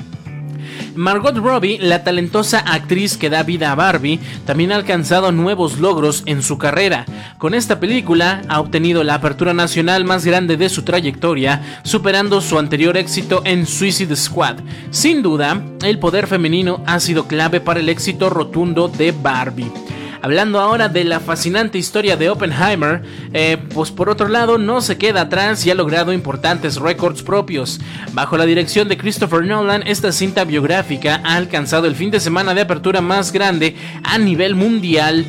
Margot 0.95 1.35
Robbie, 1.35 1.77
la 1.79 2.03
talentosa 2.03 2.59
actriz 2.59 3.17
que 3.17 3.29
da 3.29 3.43
vida 3.43 3.71
a 3.71 3.75
Barbie, 3.75 4.19
también 4.45 4.71
ha 4.71 4.75
alcanzado 4.75 5.31
nuevos 5.31 5.79
logros 5.79 6.23
en 6.25 6.41
su 6.41 6.57
carrera. 6.57 7.05
Con 7.37 7.53
esta 7.53 7.79
película 7.79 8.41
ha 8.47 8.59
obtenido 8.59 9.03
la 9.03 9.15
apertura 9.15 9.53
nacional 9.53 10.05
más 10.05 10.25
grande 10.25 10.57
de 10.57 10.69
su 10.69 10.83
trayectoria, 10.83 11.61
superando 11.83 12.41
su 12.41 12.59
anterior 12.59 12.97
éxito 12.97 13.41
en 13.45 13.65
Suicide 13.65 14.15
Squad. 14.15 14.57
Sin 14.89 15.21
duda, 15.21 15.61
el 15.83 15.99
poder 15.99 16.27
femenino 16.27 16.83
ha 16.85 16.99
sido 16.99 17.27
clave 17.27 17.61
para 17.61 17.79
el 17.79 17.89
éxito 17.89 18.29
rotundo 18.29 18.87
de 18.87 19.11
Barbie. 19.11 19.90
Hablando 20.23 20.59
ahora 20.59 20.87
de 20.87 21.03
la 21.03 21.19
fascinante 21.19 21.77
historia 21.77 22.15
de 22.15 22.29
Oppenheimer, 22.29 23.01
eh, 23.33 23.57
pues 23.73 23.89
por 23.89 24.09
otro 24.09 24.27
lado 24.27 24.57
no 24.57 24.81
se 24.81 24.97
queda 24.97 25.21
atrás 25.21 25.65
y 25.65 25.71
ha 25.71 25.75
logrado 25.75 26.13
importantes 26.13 26.75
récords 26.75 27.23
propios. 27.23 27.79
Bajo 28.13 28.37
la 28.37 28.45
dirección 28.45 28.87
de 28.87 28.97
Christopher 28.97 29.43
Nolan, 29.45 29.81
esta 29.87 30.11
cinta 30.11 30.43
biográfica 30.43 31.21
ha 31.23 31.35
alcanzado 31.35 31.87
el 31.87 31.95
fin 31.95 32.11
de 32.11 32.19
semana 32.19 32.53
de 32.53 32.61
apertura 32.61 33.01
más 33.01 33.31
grande 33.31 33.75
a 34.03 34.17
nivel 34.17 34.55
mundial 34.55 35.25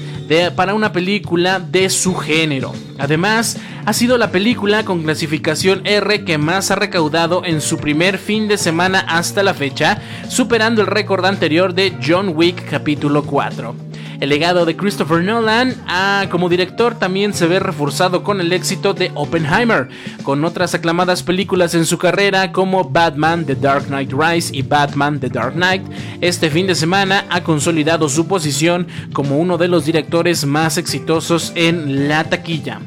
para 0.57 0.74
una 0.74 0.92
película 0.92 1.61
de 1.61 1.90
su 1.90 2.14
género. 2.14 2.72
Además, 2.98 3.59
ha 3.85 3.92
sido 3.92 4.16
la 4.16 4.31
película 4.31 4.85
con 4.85 5.02
clasificación 5.02 5.83
R 5.85 6.24
que 6.24 6.38
más 6.38 6.70
ha 6.70 6.76
recaudado 6.76 7.44
en 7.44 7.61
su 7.61 7.76
primer 7.76 8.18
fin 8.18 8.48
de 8.48 8.57
semana 8.57 9.00
hasta 9.00 9.42
la 9.42 9.55
fecha, 9.55 10.00
superando 10.28 10.81
el 10.81 10.87
récord 10.87 11.24
anterior 11.24 11.74
de 11.74 11.98
John 12.02 12.33
Wick 12.35 12.68
capítulo 12.70 13.24
4. 13.24 13.91
El 14.22 14.28
legado 14.28 14.64
de 14.64 14.76
Christopher 14.76 15.24
Nolan 15.24 15.74
como 16.30 16.48
director 16.48 16.96
también 16.96 17.35
se 17.35 17.48
ve 17.48 17.58
reforzado 17.58 18.22
con 18.22 18.40
el 18.40 18.52
éxito 18.52 18.94
de 18.94 19.11
Oppenheimer, 19.16 19.88
con 20.22 20.44
otras 20.44 20.76
aclamadas 20.76 21.24
películas 21.24 21.74
en 21.74 21.85
su 21.85 21.98
carrera 21.98 22.52
como 22.52 22.85
Batman 22.85 23.44
The 23.44 23.56
Dark 23.56 23.87
Knight 23.87 24.12
Rise 24.12 24.56
y 24.56 24.62
Batman 24.62 25.18
The 25.18 25.28
Dark 25.28 25.54
Knight. 25.54 25.82
Este 26.20 26.50
fin 26.50 26.68
de 26.68 26.76
semana 26.76 27.24
ha 27.30 27.42
consolidado 27.42 28.08
su 28.08 28.28
posición 28.28 28.87
como 29.12 29.38
uno 29.38 29.58
de 29.58 29.66
los 29.66 29.87
directores 29.87 30.46
más 30.46 30.78
exitosos 30.78 31.50
en 31.56 32.08
la 32.08 32.22
taquilla. 32.22 32.78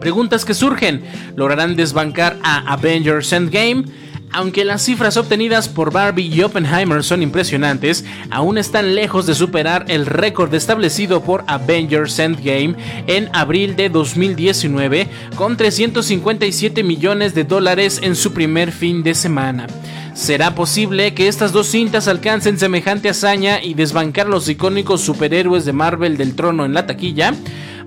Preguntas 0.00 0.44
que 0.44 0.52
surgen, 0.52 1.04
¿lograrán 1.36 1.76
desbancar 1.76 2.38
a 2.42 2.72
Avengers 2.72 3.32
Endgame? 3.32 3.84
Aunque 4.32 4.64
las 4.64 4.82
cifras 4.82 5.16
obtenidas 5.16 5.68
por 5.68 5.92
Barbie 5.92 6.26
y 6.26 6.42
Oppenheimer 6.42 7.02
son 7.02 7.22
impresionantes, 7.22 8.04
aún 8.30 8.58
están 8.58 8.94
lejos 8.94 9.26
de 9.26 9.34
superar 9.34 9.84
el 9.88 10.06
récord 10.06 10.52
establecido 10.54 11.22
por 11.22 11.44
Avengers 11.46 12.18
Endgame 12.18 12.74
en 13.06 13.30
abril 13.32 13.76
de 13.76 13.88
2019 13.88 15.08
con 15.36 15.56
357 15.56 16.82
millones 16.82 17.34
de 17.34 17.44
dólares 17.44 18.00
en 18.02 18.16
su 18.16 18.32
primer 18.32 18.72
fin 18.72 19.02
de 19.02 19.14
semana. 19.14 19.66
¿Será 20.14 20.54
posible 20.54 21.12
que 21.12 21.28
estas 21.28 21.52
dos 21.52 21.66
cintas 21.66 22.08
alcancen 22.08 22.58
semejante 22.58 23.10
hazaña 23.10 23.62
y 23.62 23.74
desbancar 23.74 24.28
los 24.28 24.48
icónicos 24.48 25.02
superhéroes 25.02 25.66
de 25.66 25.74
Marvel 25.74 26.16
del 26.16 26.34
trono 26.34 26.64
en 26.64 26.72
la 26.72 26.86
taquilla? 26.86 27.34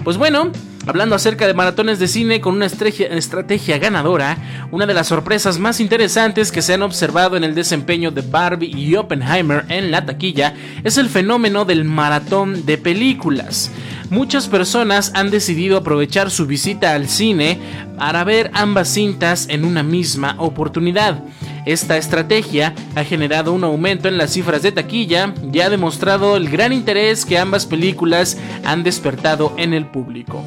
Pues 0.04 0.18
bueno, 0.18 0.52
Hablando 0.88 1.16
acerca 1.16 1.46
de 1.46 1.54
maratones 1.54 2.00
de 2.00 2.08
cine 2.08 2.40
con 2.40 2.56
una 2.56 2.66
estrategia, 2.66 3.78
ganadora, 3.78 4.68
una 4.72 4.86
de 4.86 4.94
las 4.94 5.08
sorpresas 5.08 5.60
más 5.60 5.80
interesantes 5.80 6.52
que 6.52 6.62
se 6.62 6.74
han 6.74 6.82
observado 6.82 7.36
en 7.36 7.44
el 7.44 7.54
desempeño 7.54 8.12
de 8.12 8.22
Barbie 8.22 8.74
y 8.76 8.96
Oppenheimer 8.96 9.66
en 9.68 9.92
la 9.92 10.06
taquilla 10.06 10.56
es 10.84 10.98
el 10.98 11.10
fenómeno 11.10 11.66
del 11.66 11.84
maratón 11.84 12.66
de 12.66 12.78
películas. 12.78 13.72
Muchas 14.10 14.48
personas 14.48 15.12
han 15.14 15.30
decidido 15.30 15.78
aprovechar 15.78 16.32
su 16.32 16.48
visita 16.48 16.94
al 16.94 17.10
cine 17.10 17.60
para 17.98 18.24
ver 18.24 18.50
ambas 18.54 18.88
cintas 18.88 19.48
en 19.50 19.66
una 19.66 19.84
misma 19.84 20.36
oportunidad. 20.40 21.22
Esta 21.66 21.98
estrategia 21.98 22.74
ha 22.96 23.04
generado 23.04 23.54
un 23.54 23.64
aumento 23.64 24.08
en 24.08 24.18
las 24.18 24.32
cifras 24.32 24.62
de 24.62 24.72
taquilla 24.72 25.34
y 25.52 25.60
ha 25.60 25.70
demostrado 25.70 26.38
el 26.38 26.50
gran 26.50 26.74
interés 26.74 27.26
que 27.26 27.38
ambas 27.38 27.66
películas 27.66 28.38
han 28.64 28.84
despertado 28.84 29.54
en 29.58 29.74
el 29.74 29.86
público. 29.86 30.44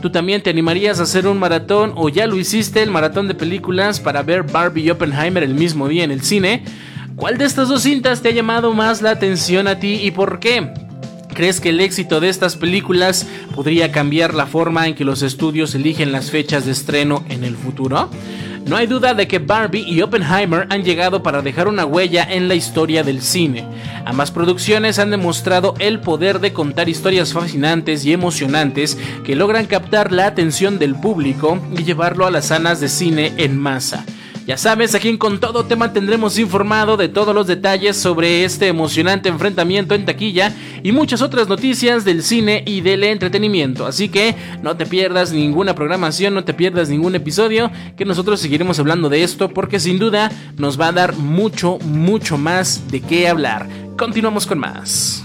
¿Tú 0.00 0.10
también 0.10 0.42
te 0.42 0.50
animarías 0.50 0.98
a 0.98 1.04
hacer 1.04 1.26
un 1.26 1.38
maratón 1.38 1.92
o 1.94 2.08
ya 2.08 2.26
lo 2.26 2.36
hiciste 2.36 2.82
el 2.82 2.90
maratón 2.90 3.28
de 3.28 3.34
películas 3.34 4.00
para 4.00 4.22
ver 4.22 4.42
Barbie 4.42 4.82
y 4.82 4.90
Oppenheimer 4.90 5.42
el 5.42 5.54
mismo 5.54 5.88
día 5.88 6.04
en 6.04 6.10
el 6.10 6.22
cine? 6.22 6.64
¿Cuál 7.14 7.38
de 7.38 7.44
estas 7.44 7.68
dos 7.68 7.82
cintas 7.82 8.20
te 8.20 8.30
ha 8.30 8.32
llamado 8.32 8.72
más 8.72 9.02
la 9.02 9.10
atención 9.10 9.68
a 9.68 9.78
ti 9.78 10.00
y 10.02 10.10
por 10.10 10.40
qué? 10.40 10.72
¿Crees 11.34 11.60
que 11.60 11.70
el 11.70 11.80
éxito 11.80 12.20
de 12.20 12.28
estas 12.28 12.56
películas 12.56 13.26
podría 13.54 13.92
cambiar 13.92 14.34
la 14.34 14.46
forma 14.46 14.88
en 14.88 14.94
que 14.94 15.04
los 15.04 15.22
estudios 15.22 15.74
eligen 15.74 16.12
las 16.12 16.30
fechas 16.30 16.66
de 16.66 16.72
estreno 16.72 17.24
en 17.28 17.44
el 17.44 17.56
futuro? 17.56 18.10
No 18.66 18.76
hay 18.76 18.86
duda 18.86 19.12
de 19.14 19.26
que 19.26 19.38
Barbie 19.38 19.84
y 19.86 20.02
Oppenheimer 20.02 20.66
han 20.70 20.84
llegado 20.84 21.22
para 21.22 21.42
dejar 21.42 21.68
una 21.68 21.84
huella 21.84 22.26
en 22.30 22.48
la 22.48 22.54
historia 22.54 23.02
del 23.02 23.20
cine. 23.20 23.66
Ambas 24.04 24.30
producciones 24.30 24.98
han 24.98 25.10
demostrado 25.10 25.74
el 25.78 26.00
poder 26.00 26.40
de 26.40 26.52
contar 26.52 26.88
historias 26.88 27.32
fascinantes 27.32 28.04
y 28.04 28.12
emocionantes 28.12 28.96
que 29.24 29.36
logran 29.36 29.66
captar 29.66 30.12
la 30.12 30.26
atención 30.26 30.78
del 30.78 30.94
público 30.94 31.58
y 31.76 31.82
llevarlo 31.82 32.26
a 32.26 32.30
las 32.30 32.46
salas 32.46 32.80
de 32.80 32.88
cine 32.88 33.32
en 33.36 33.58
masa. 33.58 34.04
Ya 34.46 34.56
sabes, 34.56 34.94
aquí 34.96 35.08
en 35.08 35.18
Con 35.18 35.38
Todo 35.38 35.64
te 35.64 35.76
mantendremos 35.76 36.36
informado 36.36 36.96
de 36.96 37.08
todos 37.08 37.32
los 37.32 37.46
detalles 37.46 37.96
sobre 37.96 38.44
este 38.44 38.66
emocionante 38.66 39.28
enfrentamiento 39.28 39.94
en 39.94 40.04
taquilla 40.04 40.52
y 40.82 40.90
muchas 40.90 41.22
otras 41.22 41.48
noticias 41.48 42.04
del 42.04 42.24
cine 42.24 42.64
y 42.66 42.80
del 42.80 43.04
entretenimiento. 43.04 43.86
Así 43.86 44.08
que 44.08 44.34
no 44.62 44.76
te 44.76 44.84
pierdas 44.84 45.32
ninguna 45.32 45.76
programación, 45.76 46.34
no 46.34 46.42
te 46.42 46.54
pierdas 46.54 46.88
ningún 46.88 47.14
episodio, 47.14 47.70
que 47.96 48.04
nosotros 48.04 48.40
seguiremos 48.40 48.80
hablando 48.80 49.08
de 49.08 49.22
esto 49.22 49.48
porque 49.48 49.78
sin 49.78 50.00
duda 50.00 50.32
nos 50.56 50.80
va 50.80 50.88
a 50.88 50.92
dar 50.92 51.14
mucho, 51.14 51.78
mucho 51.78 52.36
más 52.36 52.90
de 52.90 53.00
qué 53.00 53.28
hablar. 53.28 53.68
Continuamos 53.96 54.46
con 54.46 54.58
más. 54.58 55.24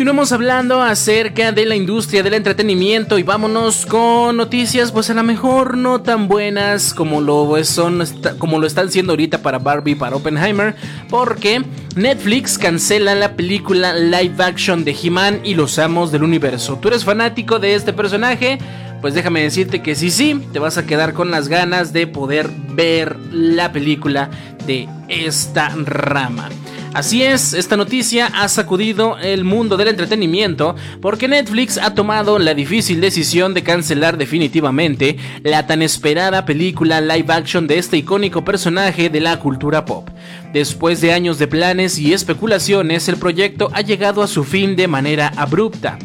Continuemos 0.00 0.32
hablando 0.32 0.80
acerca 0.80 1.52
de 1.52 1.66
la 1.66 1.76
industria 1.76 2.22
del 2.22 2.32
entretenimiento 2.32 3.18
y 3.18 3.22
vámonos 3.22 3.84
con 3.84 4.34
noticias, 4.34 4.92
pues 4.92 5.10
a 5.10 5.14
lo 5.14 5.22
mejor 5.22 5.76
no 5.76 6.00
tan 6.00 6.26
buenas 6.26 6.94
como 6.94 7.20
lo, 7.20 7.62
son, 7.64 8.02
como 8.38 8.58
lo 8.58 8.66
están 8.66 8.90
siendo 8.90 9.12
ahorita 9.12 9.42
para 9.42 9.58
Barbie, 9.58 9.96
para 9.96 10.16
Oppenheimer, 10.16 10.74
porque 11.10 11.62
Netflix 11.96 12.56
cancela 12.56 13.14
la 13.14 13.36
película 13.36 13.92
live 13.92 14.42
action 14.42 14.84
de 14.84 14.96
He-Man 15.02 15.42
y 15.44 15.52
los 15.52 15.78
Amos 15.78 16.10
del 16.10 16.22
Universo. 16.22 16.78
¿Tú 16.80 16.88
eres 16.88 17.04
fanático 17.04 17.58
de 17.58 17.74
este 17.74 17.92
personaje? 17.92 18.58
Pues 19.02 19.12
déjame 19.12 19.42
decirte 19.42 19.82
que 19.82 19.94
sí, 19.94 20.10
sí, 20.10 20.40
te 20.50 20.60
vas 20.60 20.78
a 20.78 20.86
quedar 20.86 21.12
con 21.12 21.30
las 21.30 21.48
ganas 21.48 21.92
de 21.92 22.06
poder 22.06 22.48
ver 22.70 23.18
la 23.30 23.70
película 23.70 24.30
de 24.66 24.88
esta 25.08 25.68
rama. 25.68 26.48
Así 26.92 27.22
es, 27.22 27.54
esta 27.54 27.76
noticia 27.76 28.26
ha 28.26 28.48
sacudido 28.48 29.16
el 29.18 29.44
mundo 29.44 29.76
del 29.76 29.88
entretenimiento 29.88 30.74
porque 31.00 31.28
Netflix 31.28 31.78
ha 31.78 31.94
tomado 31.94 32.40
la 32.40 32.52
difícil 32.52 33.00
decisión 33.00 33.54
de 33.54 33.62
cancelar 33.62 34.18
definitivamente 34.18 35.16
la 35.44 35.68
tan 35.68 35.82
esperada 35.82 36.44
película 36.44 37.00
live 37.00 37.32
action 37.32 37.68
de 37.68 37.78
este 37.78 37.96
icónico 37.96 38.44
personaje 38.44 39.08
de 39.08 39.20
la 39.20 39.38
cultura 39.38 39.84
pop. 39.84 40.08
Después 40.52 41.00
de 41.00 41.12
años 41.12 41.38
de 41.38 41.46
planes 41.46 41.96
y 41.96 42.12
especulaciones, 42.12 43.08
el 43.08 43.18
proyecto 43.18 43.70
ha 43.72 43.82
llegado 43.82 44.20
a 44.20 44.26
su 44.26 44.42
fin 44.42 44.74
de 44.74 44.88
manera 44.88 45.32
abrupta. 45.36 45.96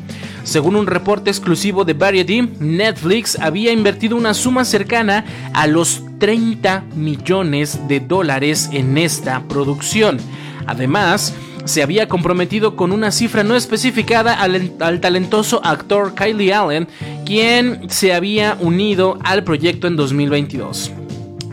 Según 0.43 0.75
un 0.75 0.85
reporte 0.85 1.31
exclusivo 1.31 1.83
de 1.83 1.93
Variety, 1.93 2.43
Netflix 2.59 3.35
había 3.39 3.71
invertido 3.71 4.15
una 4.15 4.35
suma 4.35 4.63
cercana 4.63 5.25
a 5.53 5.65
los 5.65 6.03
30 6.19 6.83
millones 6.95 7.87
de 7.87 7.99
dólares 7.99 8.69
en 8.71 8.99
esta 8.99 9.41
producción. 9.47 10.19
Además, 10.67 11.33
se 11.65 11.81
había 11.81 12.07
comprometido 12.07 12.75
con 12.75 12.91
una 12.91 13.11
cifra 13.11 13.43
no 13.43 13.55
especificada 13.55 14.33
al, 14.33 14.99
talentoso 15.01 15.61
actor 15.65 16.13
Kylie 16.13 16.53
Allen, 16.53 16.87
quien 17.25 17.89
se 17.89 18.13
había 18.13 18.55
unido 18.59 19.17
al 19.23 19.43
proyecto 19.43 19.87
en 19.87 19.95
2022. 19.95 20.91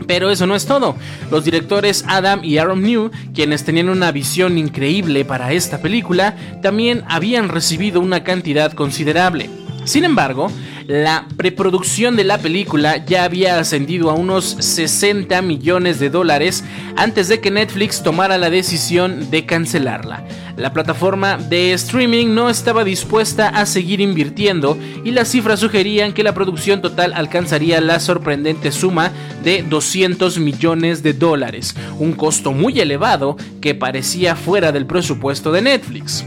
Pero 0.05 0.29
eso 0.29 0.45
no 0.45 0.55
es 0.55 0.65
todo. 0.65 0.95
Los 1.31 1.45
directores 1.45 2.03
Adam 2.07 2.43
y 2.43 2.57
Aaron 2.57 2.81
New, 2.81 3.09
quienes 3.33 3.63
tenían 3.63 3.89
una 3.89 4.11
visión 4.11 4.57
increíble 4.57 5.25
para 5.25 5.53
esta 5.53 5.81
película, 5.81 6.35
también 6.61 7.03
habían 7.07 7.49
recibido 7.49 8.01
una 8.01 8.23
cantidad 8.23 8.73
considerable. 8.73 9.49
Sin 9.85 10.03
embargo, 10.03 10.51
la 10.87 11.27
preproducción 11.37 12.15
de 12.15 12.23
la 12.23 12.37
película 12.37 13.05
ya 13.05 13.23
había 13.23 13.59
ascendido 13.59 14.09
a 14.09 14.13
unos 14.13 14.55
60 14.59 15.41
millones 15.41 15.99
de 15.99 16.09
dólares 16.09 16.63
antes 16.95 17.27
de 17.27 17.39
que 17.39 17.51
Netflix 17.51 18.03
tomara 18.03 18.37
la 18.37 18.49
decisión 18.49 19.29
de 19.31 19.45
cancelarla. 19.45 20.25
La 20.57 20.71
plataforma 20.71 21.37
de 21.37 21.73
streaming 21.73 22.33
no 22.33 22.49
estaba 22.49 22.83
dispuesta 22.83 23.49
a 23.49 23.65
seguir 23.65 24.01
invirtiendo 24.01 24.77
y 25.03 25.11
las 25.11 25.29
cifras 25.29 25.59
sugerían 25.59 26.13
que 26.13 26.23
la 26.23 26.33
producción 26.33 26.81
total 26.81 27.13
alcanzaría 27.13 27.81
la 27.81 27.99
sorprendente 27.99 28.71
suma 28.71 29.11
de 29.43 29.63
200 29.63 30.37
millones 30.39 31.01
de 31.01 31.13
dólares, 31.13 31.75
un 31.97 32.13
costo 32.13 32.51
muy 32.51 32.79
elevado 32.79 33.35
que 33.61 33.73
parecía 33.73 34.35
fuera 34.35 34.71
del 34.71 34.85
presupuesto 34.85 35.51
de 35.51 35.63
Netflix. 35.63 36.25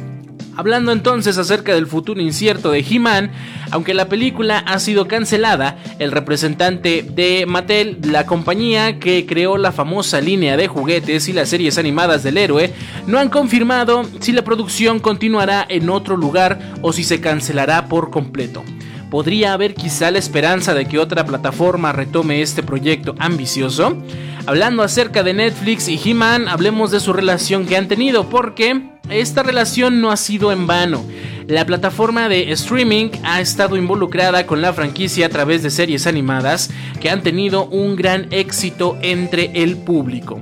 Hablando 0.57 0.90
entonces 0.90 1.37
acerca 1.37 1.75
del 1.75 1.87
futuro 1.87 2.21
incierto 2.21 2.71
de 2.71 2.81
He-Man, 2.81 3.31
aunque 3.71 3.92
la 3.92 4.09
película 4.09 4.59
ha 4.59 4.79
sido 4.79 5.07
cancelada, 5.07 5.77
el 5.99 6.12
representante 6.12 7.03
de 7.03 7.45
Mattel, 7.47 7.99
la 8.03 8.25
compañía 8.25 8.99
que 8.99 9.27
creó 9.27 9.59
la 9.59 9.71
famosa 9.71 10.21
línea 10.23 10.57
de 10.57 10.66
juguetes 10.66 11.29
y 11.29 11.35
las 11.35 11.51
series 11.51 11.77
animadas 11.77 12.23
del 12.23 12.38
héroe, 12.38 12.73
no 13.07 13.19
han 13.19 13.29
confirmado 13.29 14.05
si 14.21 14.33
la 14.33 14.45
producción 14.45 14.99
continuará 14.99 15.66
en 15.69 15.90
otro 15.90 16.16
lugar 16.16 16.59
o 16.81 16.92
si 16.95 17.05
se 17.05 17.21
cancelará 17.21 17.87
por 17.87 18.11
completo. 18.11 18.64
¿Podría 19.11 19.53
haber 19.53 19.75
quizá 19.75 20.11
la 20.11 20.19
esperanza 20.19 20.75
de 20.75 20.87
que 20.87 20.99
otra 20.99 21.27
plataforma 21.27 21.92
retome 21.92 22.40
este 22.40 22.62
proyecto 22.62 23.14
ambicioso? 23.19 23.97
Hablando 24.47 24.83
acerca 24.83 25.23
de 25.23 25.35
Netflix 25.35 25.88
y 25.88 26.01
He-Man, 26.03 26.49
hablemos 26.49 26.90
de 26.90 27.01
su 27.01 27.12
relación 27.12 27.66
que 27.66 27.77
han 27.77 27.88
tenido, 27.88 28.29
porque 28.29 28.96
esta 29.11 29.42
relación 29.42 30.01
no 30.01 30.11
ha 30.11 30.16
sido 30.16 30.53
en 30.53 30.66
vano. 30.66 31.05
La 31.47 31.64
plataforma 31.64 32.29
de 32.29 32.51
streaming 32.53 33.11
ha 33.23 33.40
estado 33.40 33.77
involucrada 33.77 34.47
con 34.47 34.61
la 34.61 34.73
franquicia 34.73 35.27
a 35.27 35.29
través 35.29 35.62
de 35.62 35.71
series 35.71 36.07
animadas 36.07 36.71
que 37.01 37.11
han 37.11 37.23
tenido 37.23 37.66
un 37.66 37.95
gran 37.95 38.27
éxito 38.33 38.99
entre 39.03 39.62
el 39.62 39.77
público. 39.77 40.40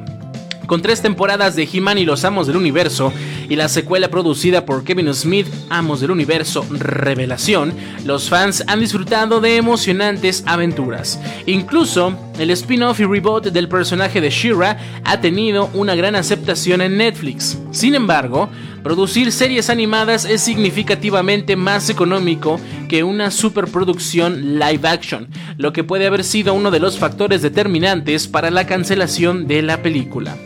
Con 0.66 0.80
tres 0.80 1.02
temporadas 1.02 1.56
de 1.56 1.68
He-Man 1.70 1.98
y 1.98 2.04
los 2.04 2.24
Amos 2.24 2.46
del 2.46 2.56
Universo 2.56 3.12
y 3.48 3.56
la 3.56 3.68
secuela 3.68 4.08
producida 4.08 4.64
por 4.64 4.82
Kevin 4.82 5.12
Smith, 5.12 5.46
Amos 5.68 6.00
del 6.00 6.10
Universo 6.10 6.64
Revelación, 6.70 7.74
los 8.04 8.30
fans 8.30 8.64
han 8.66 8.80
disfrutado 8.80 9.40
de 9.40 9.56
emocionantes 9.56 10.42
aventuras. 10.46 11.20
Incluso 11.46 12.16
el 12.38 12.50
spin-off 12.50 13.00
y 13.00 13.04
reboot 13.04 13.46
del 13.46 13.68
personaje 13.68 14.22
de 14.22 14.30
She-Ra 14.30 14.78
ha 15.04 15.20
tenido 15.20 15.68
una 15.74 15.94
gran 15.94 16.16
aceptación 16.16 16.80
en 16.80 16.96
Netflix. 16.96 17.58
Sin 17.70 17.94
embargo, 17.94 18.48
producir 18.82 19.32
series 19.32 19.68
animadas 19.68 20.24
es 20.24 20.40
significativamente 20.40 21.56
más 21.56 21.90
económico 21.90 22.58
que 22.88 23.04
una 23.04 23.30
superproducción 23.30 24.58
live 24.58 24.88
action, 24.88 25.28
lo 25.58 25.74
que 25.74 25.84
puede 25.84 26.06
haber 26.06 26.24
sido 26.24 26.54
uno 26.54 26.70
de 26.70 26.80
los 26.80 26.98
factores 26.98 27.42
determinantes 27.42 28.28
para 28.28 28.50
la 28.50 28.66
cancelación 28.66 29.46
de 29.46 29.60
la 29.60 29.82
película 29.82 30.36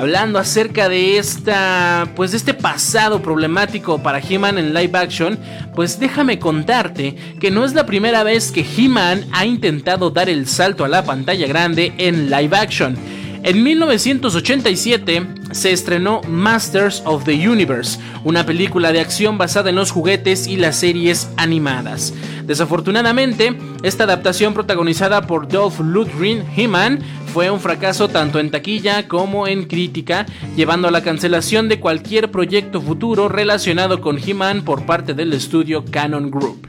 hablando 0.00 0.38
acerca 0.38 0.88
de 0.88 1.18
esta, 1.18 2.08
pues 2.16 2.30
de 2.30 2.38
este 2.38 2.54
pasado 2.54 3.20
problemático 3.20 4.02
para 4.02 4.18
He-Man 4.18 4.56
en 4.56 4.72
live 4.72 4.98
action, 4.98 5.38
pues 5.74 6.00
déjame 6.00 6.38
contarte 6.38 7.14
que 7.38 7.50
no 7.50 7.66
es 7.66 7.74
la 7.74 7.84
primera 7.84 8.22
vez 8.22 8.50
que 8.50 8.64
He-Man 8.64 9.26
ha 9.30 9.44
intentado 9.44 10.08
dar 10.08 10.30
el 10.30 10.46
salto 10.46 10.86
a 10.86 10.88
la 10.88 11.04
pantalla 11.04 11.46
grande 11.46 11.92
en 11.98 12.30
live 12.30 12.56
action. 12.56 12.96
En 13.42 13.62
1987 13.62 15.26
se 15.52 15.72
estrenó 15.72 16.20
Masters 16.28 17.02
of 17.06 17.24
the 17.24 17.48
Universe, 17.48 17.98
una 18.22 18.44
película 18.44 18.92
de 18.92 19.00
acción 19.00 19.38
basada 19.38 19.70
en 19.70 19.76
los 19.76 19.90
juguetes 19.90 20.46
y 20.46 20.56
las 20.56 20.76
series 20.76 21.30
animadas. 21.38 22.12
Desafortunadamente, 22.44 23.56
esta 23.82 24.04
adaptación 24.04 24.52
protagonizada 24.52 25.26
por 25.26 25.48
Dolph 25.48 25.80
Lundgren, 25.80 26.44
He-Man, 26.54 27.00
fue 27.32 27.50
un 27.50 27.60
fracaso 27.60 28.08
tanto 28.08 28.40
en 28.40 28.50
taquilla 28.50 29.08
como 29.08 29.46
en 29.46 29.64
crítica, 29.64 30.26
llevando 30.54 30.88
a 30.88 30.90
la 30.90 31.02
cancelación 31.02 31.68
de 31.70 31.80
cualquier 31.80 32.30
proyecto 32.30 32.82
futuro 32.82 33.28
relacionado 33.28 34.02
con 34.02 34.18
He-Man 34.18 34.62
por 34.62 34.84
parte 34.84 35.14
del 35.14 35.32
estudio 35.32 35.82
Canon 35.90 36.30
Group. 36.30 36.68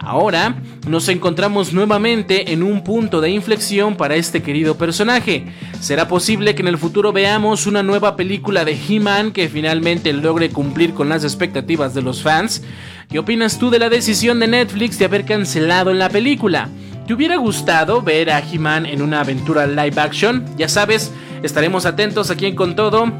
Ahora 0.00 0.56
nos 0.88 1.08
encontramos 1.08 1.72
nuevamente 1.72 2.52
en 2.52 2.62
un 2.62 2.82
punto 2.82 3.20
de 3.20 3.30
inflexión 3.30 3.96
para 3.96 4.16
este 4.16 4.42
querido 4.42 4.78
personaje. 4.78 5.46
¿Será 5.80 6.08
posible 6.08 6.54
que 6.54 6.62
en 6.62 6.68
el 6.68 6.78
futuro 6.78 7.12
veamos 7.12 7.66
una 7.66 7.82
nueva 7.82 8.16
película 8.16 8.64
de 8.64 8.78
He-Man 8.88 9.32
que 9.32 9.48
finalmente 9.48 10.12
logre 10.12 10.50
cumplir 10.50 10.94
con 10.94 11.08
las 11.08 11.24
expectativas 11.24 11.94
de 11.94 12.02
los 12.02 12.22
fans? 12.22 12.62
¿Qué 13.10 13.18
opinas 13.18 13.58
tú 13.58 13.70
de 13.70 13.78
la 13.78 13.88
decisión 13.88 14.40
de 14.40 14.48
Netflix 14.48 14.98
de 14.98 15.06
haber 15.06 15.24
cancelado 15.24 15.92
la 15.92 16.08
película? 16.08 16.68
¿Te 17.06 17.14
hubiera 17.14 17.36
gustado 17.36 18.02
ver 18.02 18.30
a 18.30 18.40
He-Man 18.40 18.86
en 18.86 19.02
una 19.02 19.20
aventura 19.20 19.66
live 19.66 20.00
action? 20.00 20.44
Ya 20.56 20.68
sabes, 20.68 21.10
estaremos 21.42 21.86
atentos 21.86 22.30
aquí 22.30 22.46
en 22.46 22.54
Con 22.54 22.76
Todo 22.76 23.12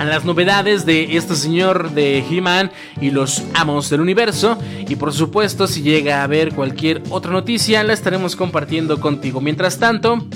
a 0.00 0.04
las 0.06 0.24
novedades 0.24 0.86
de 0.86 1.16
este 1.18 1.36
señor 1.36 1.90
de 1.90 2.24
He-Man 2.28 2.72
y 3.02 3.10
los 3.10 3.44
amos 3.52 3.90
del 3.90 4.00
universo. 4.00 4.58
Y 4.88 4.96
por 4.96 5.12
supuesto, 5.12 5.66
si 5.66 5.82
llega 5.82 6.20
a 6.20 6.24
haber 6.24 6.54
cualquier 6.54 7.02
otra 7.10 7.32
noticia, 7.32 7.84
la 7.84 7.92
estaremos 7.92 8.34
compartiendo 8.34 8.98
contigo. 8.98 9.42
Mientras 9.42 9.78
tanto, 9.78 10.26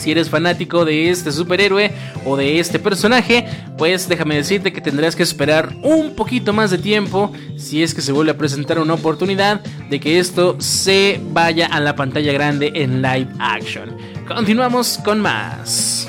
Si 0.00 0.10
eres 0.10 0.30
fanático 0.30 0.86
de 0.86 1.10
este 1.10 1.30
superhéroe 1.30 1.92
o 2.24 2.34
de 2.34 2.58
este 2.58 2.78
personaje, 2.78 3.46
pues 3.76 4.08
déjame 4.08 4.36
decirte 4.36 4.72
que 4.72 4.80
tendrás 4.80 5.14
que 5.14 5.22
esperar 5.22 5.76
un 5.82 6.14
poquito 6.14 6.54
más 6.54 6.70
de 6.70 6.78
tiempo 6.78 7.30
si 7.58 7.82
es 7.82 7.94
que 7.94 8.00
se 8.00 8.12
vuelve 8.12 8.30
a 8.32 8.38
presentar 8.38 8.78
una 8.78 8.94
oportunidad 8.94 9.60
de 9.60 10.00
que 10.00 10.18
esto 10.18 10.56
se 10.58 11.20
vaya 11.32 11.66
a 11.66 11.80
la 11.80 11.96
pantalla 11.96 12.32
grande 12.32 12.72
en 12.74 13.02
live 13.02 13.28
action. 13.38 13.94
Continuamos 14.26 14.98
con 15.04 15.20
más. 15.20 16.08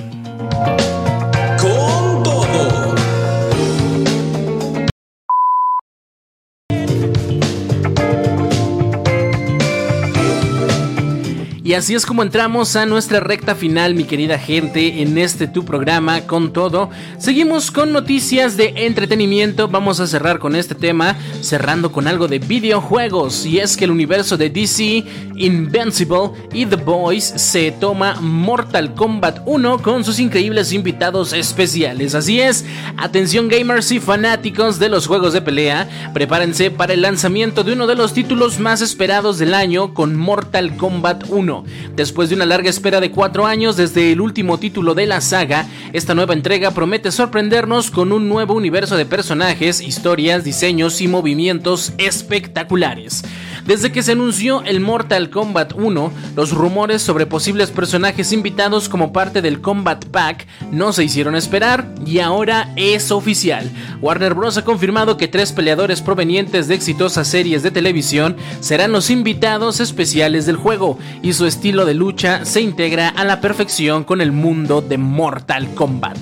Y 11.72 11.74
así 11.74 11.95
es 11.95 12.05
como 12.05 12.22
entramos 12.22 12.76
a 12.76 12.86
nuestra 12.86 13.22
recta 13.22 13.55
final, 13.55 13.95
mi 13.95 14.03
querida 14.03 14.38
gente, 14.38 15.01
en 15.01 15.17
este 15.17 15.47
tu 15.47 15.63
programa 15.63 16.19
con 16.28 16.51
todo. 16.51 16.89
Seguimos 17.17 17.72
con 17.72 17.93
noticias 17.93 18.57
de 18.57 18.74
entretenimiento. 18.76 19.69
Vamos 19.69 20.01
a 20.01 20.07
cerrar 20.07 20.39
con 20.39 20.57
este 20.57 20.76
tema, 20.76 21.15
cerrando 21.39 21.93
con 21.93 22.09
algo 22.09 22.28
de 22.28 22.39
videojuegos. 22.39 23.45
Y 23.45 23.59
es 23.59 23.78
que 23.78 23.86
el 23.86 23.91
universo 23.91 24.36
de 24.36 24.49
DC, 24.49 25.05
Invincible 25.38 26.32
y 26.51 26.65
The 26.65 26.76
Boys 26.76 27.24
se 27.24 27.72
toma 27.72 28.19
Mortal 28.19 28.93
Kombat 28.93 29.39
1 29.45 29.82
con 29.82 30.03
sus 30.03 30.19
increíbles 30.19 30.74
invitados 30.74 31.32
especiales. 31.32 32.15
Así 32.15 32.41
es, 32.41 32.65
atención 32.97 33.47
gamers 33.47 33.93
y 33.93 34.01
fanáticos 34.01 34.78
de 34.78 34.89
los 34.89 35.07
juegos 35.07 35.32
de 35.32 35.41
pelea, 35.41 36.11
prepárense 36.13 36.69
para 36.69 36.91
el 36.91 37.01
lanzamiento 37.01 37.63
de 37.63 37.72
uno 37.72 37.88
de 37.88 37.95
los 37.95 38.11
títulos 38.11 38.59
más 38.59 38.82
esperados 38.82 39.39
del 39.39 39.53
año 39.53 39.93
con 39.93 40.17
Mortal 40.17 40.76
Kombat 40.76 41.30
1. 41.30 41.61
Después 41.95 42.30
de 42.30 42.36
una 42.36 42.45
larga 42.45 42.70
espera 42.70 42.99
de 42.99 43.12
cuatro 43.12 43.45
años 43.45 43.78
desde 43.78 44.12
el 44.12 44.22
último 44.22 44.57
título 44.57 44.95
de 44.95 45.05
la 45.05 45.22
saga, 45.22 45.68
esta 45.93 46.16
nueva 46.16 46.34
entrega 46.34 46.72
promete 46.72 47.12
sorprendernos 47.12 47.91
con 47.91 48.12
un 48.12 48.30
nuevo 48.30 48.53
universo 48.53 48.97
de 48.97 49.05
personajes, 49.05 49.82
historias, 49.82 50.43
diseños 50.43 51.01
y 51.01 51.07
movimientos 51.07 51.93
espectaculares. 51.97 53.24
Desde 53.66 53.91
que 53.91 54.01
se 54.01 54.14
anunció 54.14 54.64
el 54.64 54.80
Mortal 54.80 55.30
Kombat 55.30 55.74
1, 55.74 56.12
los 56.36 56.51
rumores 56.51 57.01
sobre 57.01 57.26
posibles 57.26 57.70
personajes 57.70 58.32
invitados 58.32 58.89
como 58.89 59.14
parte 59.14 59.41
del 59.41 59.62
Combat 59.62 60.03
Pack 60.05 60.47
no 60.72 60.93
se 60.93 61.03
hicieron 61.03 61.36
esperar 61.36 61.93
y 62.05 62.20
ahora 62.20 62.74
es 62.76 63.12
oficial. 63.12 63.70
Warner 64.01 64.34
Bros. 64.34 64.57
ha 64.57 64.66
confirmado 64.66 65.16
que 65.16 65.28
tres 65.28 65.51
peleadores 65.51 66.01
provenientes 66.01 66.68
de 66.68 66.76
exitosas 66.76 67.28
series 67.28 67.62
de 67.62 67.72
televisión 67.72 68.36
serán 68.62 68.91
los 68.91 69.09
invitados 69.09 69.80
especiales 69.80 70.45
del 70.45 70.55
juego 70.55 70.97
y 71.22 71.34
su 71.34 71.45
estilo 71.45 71.86
de 71.86 71.93
lucha 71.93 72.45
se 72.45 72.62
integra 72.62 73.09
a 73.09 73.24
la 73.24 73.41
perfección 73.41 74.03
con 74.03 74.22
el 74.22 74.32
mundo 74.32 74.82
de 74.82 74.97
Mortal 74.97 75.74
Kombat. 75.76 76.18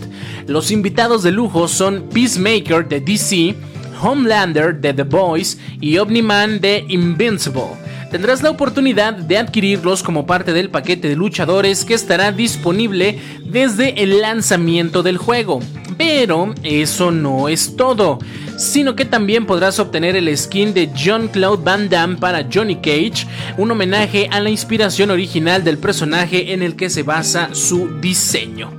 Los 0.46 0.72
invitados 0.72 1.24
de 1.24 1.32
lujo 1.32 1.68
son 1.68 2.10
Peacemaker 2.12 2.88
de 2.88 3.00
DC, 3.00 3.56
Homelander 4.02 4.80
de 4.80 4.94
The 4.94 5.04
Boys 5.04 5.58
y 5.82 5.98
Omni-Man 5.98 6.60
de 6.60 6.86
Invincible. 6.88 7.78
Tendrás 8.12 8.42
la 8.42 8.50
oportunidad 8.50 9.14
de 9.14 9.38
adquirirlos 9.38 10.02
como 10.02 10.26
parte 10.26 10.52
del 10.52 10.72
paquete 10.72 11.10
de 11.10 11.16
luchadores 11.16 11.86
que 11.86 11.94
estará 11.94 12.32
disponible 12.32 13.20
desde 13.46 14.02
el 14.02 14.22
lanzamiento 14.22 15.04
del 15.04 15.18
juego. 15.18 15.60
Pero 15.96 16.56
eso 16.64 17.12
no 17.12 17.50
es 17.50 17.76
todo, 17.76 18.18
sino 18.58 18.96
que 18.96 19.06
también 19.06 19.46
podrás 19.46 19.78
obtener 19.78 20.16
el 20.16 20.36
skin 20.36 20.74
de 20.74 20.90
John 20.98 21.28
Claude 21.28 21.64
Van 21.64 21.88
Damme 21.88 22.18
para 22.18 22.48
Johnny 22.52 22.78
Cage, 22.78 23.28
un 23.58 23.70
homenaje 23.70 24.28
a 24.32 24.40
la 24.40 24.50
inspiración 24.50 25.12
original 25.12 25.64
del 25.64 25.78
personaje 25.78 26.54
en 26.54 26.64
el 26.64 26.76
que 26.76 26.90
se 26.90 27.04
basa 27.04 27.50
su 27.54 28.00
diseño. 28.00 28.72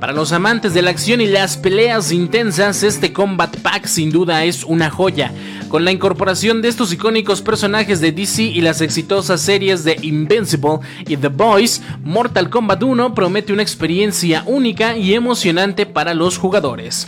Para 0.00 0.12
los 0.12 0.32
amantes 0.32 0.74
de 0.74 0.82
la 0.82 0.90
acción 0.90 1.22
y 1.22 1.26
las 1.26 1.56
peleas 1.56 2.12
intensas, 2.12 2.82
este 2.82 3.14
Combat 3.14 3.56
Pack 3.60 3.86
sin 3.86 4.10
duda 4.10 4.44
es 4.44 4.62
una 4.62 4.90
joya. 4.90 5.32
Con 5.68 5.86
la 5.86 5.90
incorporación 5.90 6.60
de 6.60 6.68
estos 6.68 6.92
icónicos 6.92 7.40
personajes 7.40 8.00
de 8.00 8.12
DC 8.12 8.42
y 8.42 8.60
las 8.60 8.82
exitosas 8.82 9.40
series 9.40 9.84
de 9.84 9.96
Invincible 10.02 10.80
y 11.06 11.16
The 11.16 11.28
Boys, 11.28 11.80
Mortal 12.04 12.50
Kombat 12.50 12.82
1 12.82 13.14
promete 13.14 13.54
una 13.54 13.62
experiencia 13.62 14.42
única 14.44 14.98
y 14.98 15.14
emocionante 15.14 15.86
para 15.86 16.12
los 16.12 16.36
jugadores. 16.36 17.06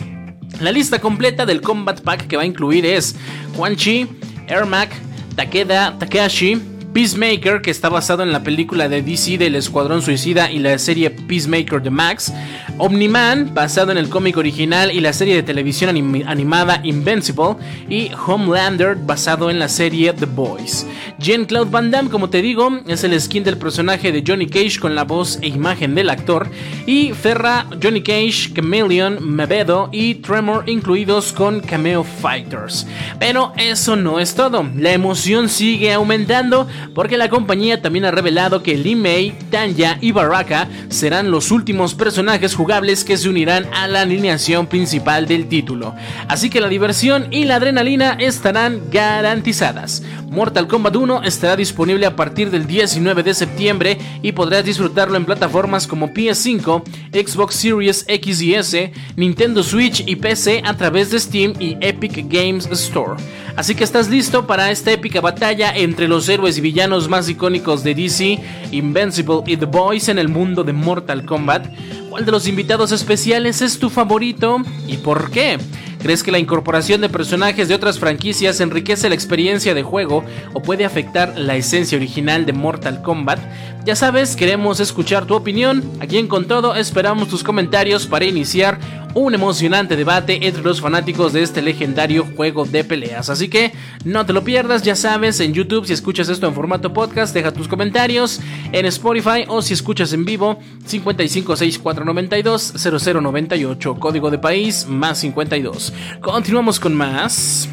La 0.59 0.71
lista 0.71 0.99
completa 0.99 1.45
del 1.45 1.61
Combat 1.61 2.01
Pack 2.01 2.25
que 2.25 2.37
va 2.37 2.41
a 2.41 2.47
incluir 2.47 2.87
es 2.87 3.15
Quan 3.55 3.75
Chi, 3.75 4.07
Ermac, 4.47 4.89
Takeda 5.35 5.95
Takashi, 5.99 6.59
Peacemaker, 6.93 7.61
que 7.61 7.71
está 7.71 7.89
basado 7.89 8.23
en 8.23 8.31
la 8.31 8.43
película 8.43 8.89
de 8.89 9.01
DC 9.01 9.37
del 9.37 9.55
Escuadrón 9.55 10.01
Suicida 10.01 10.51
y 10.51 10.59
la 10.59 10.77
serie 10.79 11.11
Peacemaker 11.11 11.81
de 11.81 11.89
Max, 11.89 12.33
Omni-Man, 12.77 13.51
basado 13.53 13.91
en 13.91 13.97
el 13.97 14.09
cómic 14.09 14.37
original 14.37 14.91
y 14.91 14.99
la 14.99 15.13
serie 15.13 15.35
de 15.35 15.43
televisión 15.43 15.89
animada 16.25 16.81
Invincible, 16.83 17.55
y 17.89 18.11
Homelander, 18.25 18.95
basado 18.95 19.49
en 19.49 19.59
la 19.59 19.69
serie 19.69 20.13
The 20.13 20.25
Boys. 20.25 20.87
Jean-Claude 21.19 21.69
Van 21.69 21.91
Damme, 21.91 22.09
como 22.09 22.29
te 22.29 22.41
digo, 22.41 22.79
es 22.87 23.03
el 23.03 23.19
skin 23.19 23.43
del 23.43 23.57
personaje 23.57 24.11
de 24.11 24.23
Johnny 24.25 24.47
Cage 24.47 24.79
con 24.79 24.95
la 24.95 25.03
voz 25.03 25.37
e 25.41 25.47
imagen 25.47 25.93
del 25.93 26.09
actor, 26.09 26.49
y 26.85 27.11
Ferra, 27.13 27.67
Johnny 27.81 28.01
Cage, 28.01 28.53
Chameleon, 28.55 29.17
Mebedo 29.21 29.89
y 29.91 30.15
Tremor 30.15 30.67
incluidos 30.67 31.33
con 31.33 31.59
Cameo 31.59 32.03
Fighters. 32.03 32.87
Pero 33.19 33.53
eso 33.57 33.95
no 33.95 34.19
es 34.19 34.33
todo, 34.33 34.65
la 34.75 34.93
emoción 34.93 35.49
sigue 35.49 35.93
aumentando 35.93 36.67
porque 36.93 37.17
la 37.17 37.29
compañía 37.29 37.81
también 37.81 38.05
ha 38.05 38.11
revelado 38.11 38.63
que 38.63 38.77
Lee 38.77 38.95
May, 38.95 39.37
Tanya 39.51 39.97
y 40.01 40.11
Baraka 40.11 40.67
serán 40.89 41.31
los 41.31 41.51
últimos 41.51 41.95
personajes 41.95 42.55
jugables 42.55 43.03
que 43.03 43.17
se 43.17 43.29
unirán 43.29 43.67
a 43.73 43.87
la 43.87 44.01
alineación 44.01 44.67
principal 44.67 45.27
del 45.27 45.47
título. 45.47 45.95
Así 46.27 46.49
que 46.49 46.61
la 46.61 46.69
diversión 46.69 47.27
y 47.31 47.45
la 47.45 47.55
adrenalina 47.55 48.17
estarán 48.19 48.81
garantizadas. 48.91 50.03
Mortal 50.29 50.67
Kombat 50.67 50.95
1 50.95 51.23
estará 51.23 51.55
disponible 51.55 52.05
a 52.05 52.15
partir 52.15 52.51
del 52.51 52.67
19 52.67 53.23
de 53.23 53.33
septiembre 53.33 53.97
y 54.21 54.31
podrás 54.31 54.63
disfrutarlo 54.63 55.17
en 55.17 55.25
plataformas 55.25 55.87
como 55.87 56.09
PS5, 56.09 56.83
Xbox 57.11 57.55
Series 57.55 58.05
X 58.07 58.41
y 58.41 58.53
S, 58.53 58.93
Nintendo 59.15 59.63
Switch 59.63 60.03
y 60.05 60.15
PC 60.15 60.61
a 60.65 60.75
través 60.77 61.09
de 61.09 61.19
Steam 61.19 61.53
y 61.59 61.77
Epic 61.81 62.25
Games 62.29 62.67
Store. 62.71 63.21
Así 63.55 63.75
que 63.75 63.83
estás 63.83 64.09
listo 64.09 64.47
para 64.47 64.71
esta 64.71 64.91
épica 64.91 65.19
batalla 65.19 65.75
entre 65.75 66.07
los 66.07 66.29
héroes 66.29 66.57
y 66.57 66.61
villanos 66.69 67.09
más 67.09 67.27
icónicos 67.27 67.83
de 67.83 67.95
DC, 67.95 68.39
Invincible 68.71 69.41
y 69.47 69.57
The 69.57 69.65
Boys 69.65 70.07
en 70.07 70.19
el 70.19 70.27
mundo 70.27 70.63
de 70.63 70.71
Mortal 70.71 71.25
Kombat. 71.25 71.65
¿Cuál 72.11 72.25
de 72.25 72.31
los 72.31 72.47
invitados 72.47 72.91
especiales 72.91 73.63
es 73.63 73.79
tu 73.79 73.89
favorito 73.89 74.61
y 74.87 74.97
por 74.97 75.31
qué? 75.31 75.57
¿Crees 75.97 76.21
que 76.21 76.31
la 76.31 76.37
incorporación 76.37 77.01
de 77.01 77.09
personajes 77.09 77.67
de 77.67 77.73
otras 77.73 77.97
franquicias 77.97 78.59
enriquece 78.59 79.09
la 79.09 79.15
experiencia 79.15 79.73
de 79.73 79.81
juego 79.81 80.23
o 80.53 80.61
puede 80.61 80.85
afectar 80.85 81.35
la 81.39 81.55
esencia 81.55 81.97
original 81.97 82.45
de 82.45 82.53
Mortal 82.53 83.01
Kombat? 83.01 83.39
Ya 83.83 83.95
sabes, 83.95 84.35
queremos 84.35 84.79
escuchar 84.79 85.25
tu 85.25 85.33
opinión. 85.33 85.83
Aquí 85.99 86.19
en 86.19 86.27
Con 86.27 86.45
Todo 86.45 86.75
esperamos 86.75 87.29
tus 87.29 87.43
comentarios 87.43 88.05
para 88.05 88.25
iniciar 88.25 88.79
un 89.13 89.33
emocionante 89.33 89.95
debate 89.95 90.47
entre 90.47 90.63
los 90.63 90.81
fanáticos 90.81 91.33
de 91.33 91.41
este 91.41 91.61
legendario 91.61 92.25
juego 92.35 92.65
de 92.65 92.83
peleas. 92.83 93.29
Así 93.29 93.49
que 93.49 93.73
no 94.05 94.25
te 94.25 94.33
lo 94.33 94.43
pierdas, 94.43 94.81
ya 94.83 94.95
sabes, 94.95 95.39
en 95.39 95.53
YouTube 95.53 95.85
si 95.85 95.93
escuchas 95.93 96.29
esto 96.29 96.47
en 96.47 96.53
formato 96.53 96.93
podcast, 96.93 97.33
deja 97.33 97.51
tus 97.51 97.67
comentarios, 97.67 98.39
en 98.71 98.85
Spotify 98.85 99.45
o 99.47 99.61
si 99.61 99.73
escuchas 99.73 100.13
en 100.13 100.25
vivo 100.25 100.59
556492 100.85 102.73
0098, 102.75 103.95
código 103.95 104.31
de 104.31 104.39
país 104.39 104.85
más 104.87 105.19
52. 105.19 105.93
Continuamos 106.21 106.79
con 106.79 106.95
más. 106.95 107.69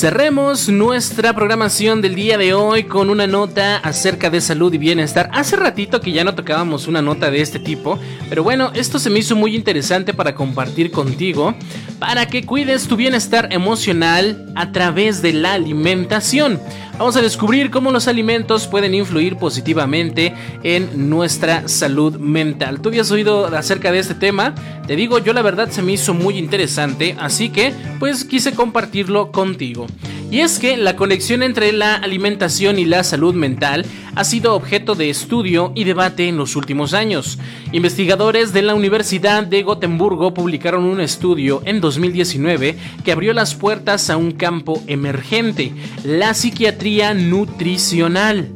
Cerremos 0.00 0.70
nuestra 0.70 1.34
programación 1.34 2.00
del 2.00 2.14
día 2.14 2.38
de 2.38 2.54
hoy 2.54 2.84
con 2.84 3.10
una 3.10 3.26
nota 3.26 3.76
acerca 3.76 4.30
de 4.30 4.40
salud 4.40 4.72
y 4.72 4.78
bienestar. 4.78 5.28
Hace 5.34 5.56
ratito 5.56 6.00
que 6.00 6.10
ya 6.10 6.24
no 6.24 6.34
tocábamos 6.34 6.88
una 6.88 7.02
nota 7.02 7.30
de 7.30 7.42
este 7.42 7.58
tipo, 7.58 7.98
pero 8.30 8.42
bueno, 8.42 8.70
esto 8.74 8.98
se 8.98 9.10
me 9.10 9.18
hizo 9.18 9.36
muy 9.36 9.54
interesante 9.54 10.14
para 10.14 10.34
compartir 10.34 10.90
contigo, 10.90 11.54
para 11.98 12.24
que 12.24 12.46
cuides 12.46 12.88
tu 12.88 12.96
bienestar 12.96 13.52
emocional 13.52 14.50
a 14.54 14.72
través 14.72 15.20
de 15.20 15.34
la 15.34 15.52
alimentación. 15.52 16.58
Vamos 17.00 17.16
a 17.16 17.22
descubrir 17.22 17.70
cómo 17.70 17.92
los 17.92 18.08
alimentos 18.08 18.66
pueden 18.66 18.94
influir 18.94 19.36
positivamente 19.36 20.34
en 20.62 21.08
nuestra 21.08 21.66
salud 21.66 22.18
mental. 22.18 22.82
¿Tú 22.82 22.90
habías 22.90 23.10
oído 23.10 23.46
acerca 23.46 23.90
de 23.90 24.00
este 24.00 24.14
tema? 24.14 24.54
Te 24.86 24.96
digo, 24.96 25.18
yo 25.18 25.32
la 25.32 25.40
verdad 25.40 25.70
se 25.70 25.80
me 25.80 25.92
hizo 25.92 26.12
muy 26.12 26.36
interesante, 26.36 27.16
así 27.18 27.48
que 27.48 27.72
pues 27.98 28.26
quise 28.26 28.52
compartirlo 28.52 29.32
contigo. 29.32 29.86
Y 30.30 30.40
es 30.40 30.60
que 30.60 30.76
la 30.76 30.94
conexión 30.94 31.42
entre 31.42 31.72
la 31.72 31.96
alimentación 31.96 32.78
y 32.78 32.84
la 32.84 33.02
salud 33.02 33.34
mental 33.34 33.84
ha 34.14 34.22
sido 34.22 34.54
objeto 34.54 34.94
de 34.94 35.10
estudio 35.10 35.72
y 35.74 35.82
debate 35.82 36.28
en 36.28 36.36
los 36.36 36.54
últimos 36.54 36.94
años. 36.94 37.38
Investigadores 37.72 38.52
de 38.52 38.62
la 38.62 38.76
Universidad 38.76 39.42
de 39.42 39.64
Gotemburgo 39.64 40.32
publicaron 40.32 40.84
un 40.84 41.00
estudio 41.00 41.62
en 41.64 41.80
2019 41.80 42.76
que 43.04 43.12
abrió 43.12 43.32
las 43.32 43.56
puertas 43.56 44.08
a 44.08 44.16
un 44.16 44.30
campo 44.30 44.80
emergente, 44.86 45.72
la 46.04 46.32
psiquiatría 46.32 47.12
nutricional. 47.12 48.50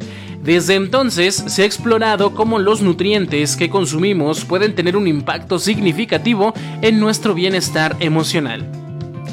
Desde 0.44 0.74
entonces 0.74 1.34
se 1.34 1.62
ha 1.62 1.66
explorado 1.66 2.34
cómo 2.34 2.60
los 2.60 2.82
nutrientes 2.82 3.56
que 3.56 3.70
consumimos 3.70 4.44
pueden 4.44 4.76
tener 4.76 4.96
un 4.96 5.08
impacto 5.08 5.58
significativo 5.58 6.54
en 6.82 7.00
nuestro 7.00 7.34
bienestar 7.34 7.96
emocional. 7.98 8.83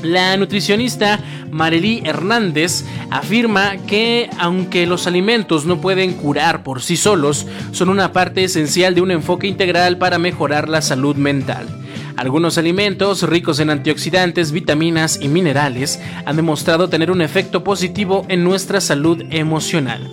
La 0.04 0.36
nutricionista 0.38 1.20
Marely 1.52 2.02
Hernández 2.06 2.84
afirma 3.10 3.78
que 3.78 4.30
aunque 4.40 4.88
los 4.88 5.06
alimentos 5.06 5.66
no 5.66 5.80
pueden 5.80 6.14
curar 6.14 6.64
por 6.64 6.82
sí 6.82 6.98
solos, 6.98 7.46
son 7.72 7.90
una 7.90 8.12
parte 8.12 8.44
esencial 8.44 8.96
de 8.96 9.02
un 9.02 9.12
enfoque 9.12 9.48
integral 9.48 9.98
para 9.98 10.18
mejorar 10.18 10.70
la 10.70 10.82
salud 10.82 11.16
mental. 11.16 11.68
Algunos 12.18 12.58
alimentos 12.58 13.24
ricos 13.24 13.60
en 13.60 13.70
antioxidantes, 13.70 14.52
vitaminas 14.52 15.20
y 15.22 15.28
minerales 15.28 16.00
han 16.26 16.36
demostrado 16.36 16.90
tener 16.90 17.12
un 17.12 17.22
efecto 17.22 17.64
positivo 17.64 18.26
en 18.28 18.44
nuestra 18.44 18.82
salud 18.82 19.24
emocional. 19.30 20.10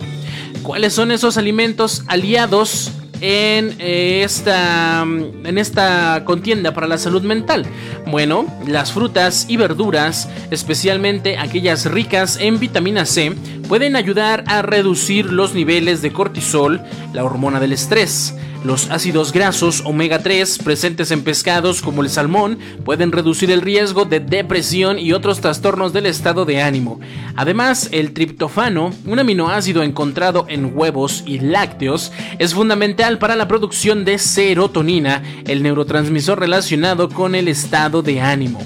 ¿Cuáles 0.62 0.92
son 0.92 1.10
esos 1.10 1.38
alimentos 1.38 2.04
aliados 2.08 2.92
en 3.20 3.74
eh, 3.78 4.22
esta, 4.24 5.02
en 5.02 5.58
esta 5.58 6.22
contienda 6.24 6.72
para 6.74 6.86
la 6.86 6.98
salud 6.98 7.22
mental? 7.22 7.66
Bueno, 8.06 8.46
las 8.66 8.92
frutas 8.92 9.46
y 9.48 9.56
verduras, 9.56 10.28
especialmente 10.50 11.38
aquellas 11.38 11.84
ricas 11.86 12.38
en 12.40 12.58
vitamina 12.58 13.06
C, 13.06 13.34
pueden 13.68 13.96
ayudar 13.96 14.44
a 14.46 14.62
reducir 14.62 15.32
los 15.32 15.54
niveles 15.54 16.02
de 16.02 16.12
cortisol, 16.12 16.80
la 17.12 17.24
hormona 17.24 17.60
del 17.60 17.72
estrés. 17.72 18.34
Los 18.64 18.90
ácidos 18.90 19.32
grasos 19.32 19.82
omega 19.84 20.18
3 20.18 20.58
presentes 20.58 21.12
en 21.12 21.22
pescados 21.22 21.80
como 21.80 22.02
el 22.02 22.10
salmón 22.10 22.58
pueden 22.84 23.12
reducir 23.12 23.52
el 23.52 23.62
riesgo 23.62 24.04
de 24.04 24.18
depresión 24.18 24.98
y 24.98 25.12
otros 25.12 25.40
trastornos 25.40 25.92
del 25.92 26.06
estado 26.06 26.44
de 26.44 26.60
ánimo. 26.60 26.98
Además, 27.36 27.88
el 27.92 28.12
triptofano, 28.12 28.92
un 29.06 29.18
aminoácido 29.20 29.84
encontrado 29.84 30.44
en 30.48 30.76
huevos 30.76 31.22
y 31.24 31.38
lácteos, 31.38 32.10
es 32.40 32.52
fundamental 32.52 33.18
para 33.18 33.36
la 33.36 33.46
producción 33.46 34.04
de 34.04 34.18
serotonina, 34.18 35.22
el 35.46 35.62
neurotransmisor 35.62 36.40
relacionado 36.40 37.08
con 37.08 37.36
el 37.36 37.46
estado 37.46 38.02
de 38.02 38.20
ánimo. 38.20 38.60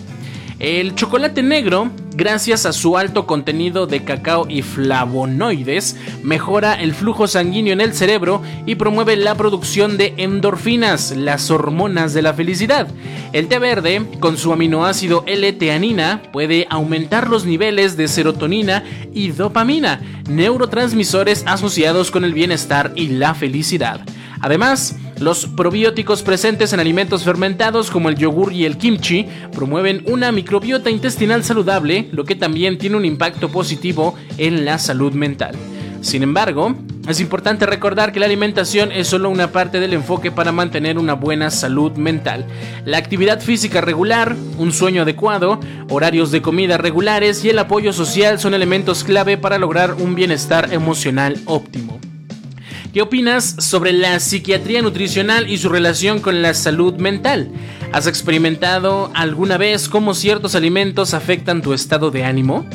El 0.63 0.95
chocolate 0.95 1.43
negro, 1.43 1.91
gracias 2.15 2.67
a 2.67 2.73
su 2.73 2.97
alto 2.97 3.27
contenido 3.27 3.89
de 3.89 4.05
cacao 4.05 4.47
y 4.49 4.63
flavonoides, 4.63 5.97
mejora 6.23 6.75
el 6.75 6.95
flujo 6.95 7.27
sanguíneo 7.27 7.73
en 7.73 7.81
el 7.81 7.95
cerebro 7.95 8.41
y 8.65 8.77
promueve 8.77 9.17
la 9.17 9.35
producción 9.35 9.97
de 9.97 10.15
endorfinas, 10.19 11.17
las 11.17 11.51
hormonas 11.51 12.15
de 12.15 12.23
la 12.23 12.33
felicidad. 12.33 12.87
El 13.33 13.49
té 13.49 13.59
verde, 13.59 14.07
con 14.21 14.37
su 14.37 14.53
aminoácido 14.53 15.25
L-teanina, 15.27 16.23
puede 16.33 16.69
aumentar 16.71 17.29
los 17.29 17.45
niveles 17.45 17.97
de 17.97 18.07
serotonina 18.07 18.85
y 19.13 19.33
dopamina, 19.33 20.01
neurotransmisores 20.29 21.43
asociados 21.45 22.13
con 22.13 22.23
el 22.25 22.35
bienestar 22.35 22.93
y 22.95 23.09
la 23.09 23.35
felicidad. 23.35 24.07
Además, 24.41 24.95
los 25.23 25.47
probióticos 25.47 26.23
presentes 26.23 26.73
en 26.73 26.81
alimentos 26.81 27.23
fermentados 27.23 27.91
como 27.91 28.09
el 28.09 28.17
yogur 28.17 28.53
y 28.53 28.65
el 28.65 28.77
kimchi 28.77 29.27
promueven 29.53 30.03
una 30.07 30.33
microbiota 30.33 30.91
intestinal 30.91 31.45
saludable, 31.45 32.09
lo 32.13 32.25
que 32.25 32.35
también 32.35 32.77
tiene 32.77 32.97
un 32.97 33.05
impacto 33.05 33.49
positivo 33.49 34.15
en 34.37 34.65
la 34.65 34.79
salud 34.79 35.13
mental. 35.13 35.55
Sin 36.01 36.25
embargo, 36.25 36.75
es 37.09 37.21
importante 37.21 37.65
recordar 37.65 38.11
que 38.11 38.19
la 38.19 38.27
alimentación 38.27 38.91
es 38.91 39.07
solo 39.07 39.31
una 39.31 39.53
parte 39.53 39.79
del 39.79 39.95
enfoque 39.95 40.33
para 40.33 40.51
mantener 40.51 40.99
una 40.99 41.15
buena 41.15 41.51
salud 41.51 41.93
mental. 41.93 42.45
La 42.85 42.99
actividad 42.99 43.41
física 43.41 43.81
regular, 43.81 44.35
un 44.59 44.73
sueño 44.73 45.03
adecuado, 45.03 45.61
horarios 45.89 46.33
de 46.33 46.43
comida 46.43 46.79
regulares 46.79 47.45
y 47.45 47.51
el 47.51 47.59
apoyo 47.61 47.93
social 47.93 48.41
son 48.41 48.55
elementos 48.55 49.05
clave 49.05 49.39
para 49.39 49.59
lograr 49.59 49.95
un 49.95 50.17
bienestar 50.17 50.73
emocional 50.73 51.39
óptimo. 51.47 52.01
¿Qué 52.93 53.01
opinas 53.01 53.57
sobre 53.59 53.95
la 53.95 54.21
psiquiatría 54.21 54.83
nutricional 54.83 55.49
y 55.49 55.57
su 55.57 55.71
relación 55.71 56.21
con 56.21 56.43
la 56.43 56.53
salud 56.53 56.97
mental? 56.97 57.49
¿Has 57.91 58.07
experimentado 58.07 59.11
alguna 59.15 59.57
vez 59.57 59.89
cómo 59.89 60.13
ciertos 60.13 60.55
alimentos 60.55 61.15
afectan 61.15 61.63
tu 61.63 61.73
estado 61.73 62.11
de 62.11 62.25
ánimo? 62.25 62.67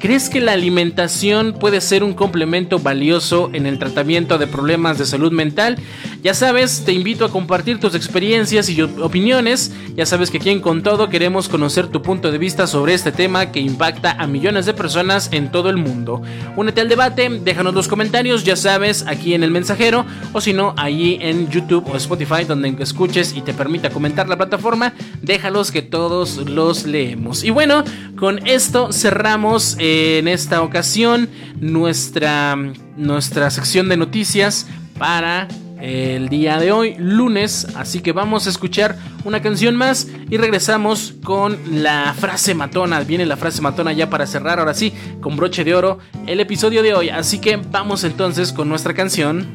¿Crees 0.00 0.30
que 0.30 0.40
la 0.40 0.52
alimentación 0.52 1.52
puede 1.52 1.82
ser 1.82 2.02
un 2.02 2.14
complemento 2.14 2.78
valioso 2.78 3.50
en 3.52 3.66
el 3.66 3.78
tratamiento 3.78 4.38
de 4.38 4.46
problemas 4.46 4.96
de 4.96 5.04
salud 5.04 5.30
mental? 5.30 5.76
Ya 6.22 6.32
sabes, 6.32 6.86
te 6.86 6.92
invito 6.94 7.26
a 7.26 7.30
compartir 7.30 7.80
tus 7.80 7.94
experiencias 7.94 8.70
y 8.70 8.80
opiniones. 8.80 9.72
Ya 9.96 10.06
sabes 10.06 10.30
que 10.30 10.38
aquí 10.38 10.48
en 10.48 10.60
Con 10.60 10.82
Todo 10.82 11.10
queremos 11.10 11.50
conocer 11.50 11.88
tu 11.88 12.00
punto 12.00 12.32
de 12.32 12.38
vista 12.38 12.66
sobre 12.66 12.94
este 12.94 13.12
tema 13.12 13.52
que 13.52 13.60
impacta 13.60 14.12
a 14.12 14.26
millones 14.26 14.64
de 14.64 14.72
personas 14.72 15.28
en 15.32 15.52
todo 15.52 15.68
el 15.68 15.76
mundo. 15.76 16.22
Únete 16.56 16.80
al 16.80 16.88
debate, 16.88 17.28
déjanos 17.28 17.74
los 17.74 17.86
comentarios, 17.86 18.42
ya 18.42 18.56
sabes, 18.56 19.04
aquí 19.06 19.34
en 19.34 19.42
el 19.42 19.50
mensajero 19.50 20.06
o 20.32 20.40
si 20.40 20.54
no, 20.54 20.72
allí 20.78 21.18
en 21.20 21.50
YouTube 21.50 21.86
o 21.92 21.96
Spotify 21.96 22.44
donde 22.44 22.74
escuches 22.80 23.34
y 23.36 23.42
te 23.42 23.52
permita 23.52 23.90
comentar 23.90 24.30
la 24.30 24.38
plataforma, 24.38 24.94
déjalos 25.20 25.70
que 25.70 25.82
todos 25.82 26.38
los 26.48 26.86
leemos. 26.86 27.44
Y 27.44 27.50
bueno, 27.50 27.84
con 28.16 28.46
esto 28.46 28.92
cerramos 28.92 29.76
en 29.90 30.28
esta 30.28 30.62
ocasión 30.62 31.28
nuestra, 31.60 32.56
nuestra 32.96 33.50
sección 33.50 33.88
de 33.88 33.96
noticias 33.96 34.66
para 34.98 35.48
el 35.80 36.28
día 36.28 36.58
de 36.58 36.72
hoy, 36.72 36.94
lunes. 36.98 37.66
Así 37.74 38.00
que 38.00 38.12
vamos 38.12 38.46
a 38.46 38.50
escuchar 38.50 38.96
una 39.24 39.42
canción 39.42 39.76
más 39.76 40.08
y 40.28 40.36
regresamos 40.36 41.14
con 41.24 41.58
la 41.82 42.14
frase 42.18 42.54
matona. 42.54 43.00
Viene 43.00 43.26
la 43.26 43.36
frase 43.36 43.62
matona 43.62 43.92
ya 43.92 44.10
para 44.10 44.26
cerrar, 44.26 44.58
ahora 44.58 44.74
sí, 44.74 44.92
con 45.20 45.36
broche 45.36 45.64
de 45.64 45.74
oro, 45.74 45.98
el 46.26 46.40
episodio 46.40 46.82
de 46.82 46.94
hoy. 46.94 47.08
Así 47.08 47.38
que 47.38 47.56
vamos 47.56 48.04
entonces 48.04 48.52
con 48.52 48.68
nuestra 48.68 48.94
canción. 48.94 49.46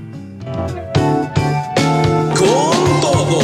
Con 2.36 3.02
todo. 3.02 3.40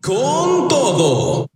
Con 0.00 0.68
todo. 0.68 1.51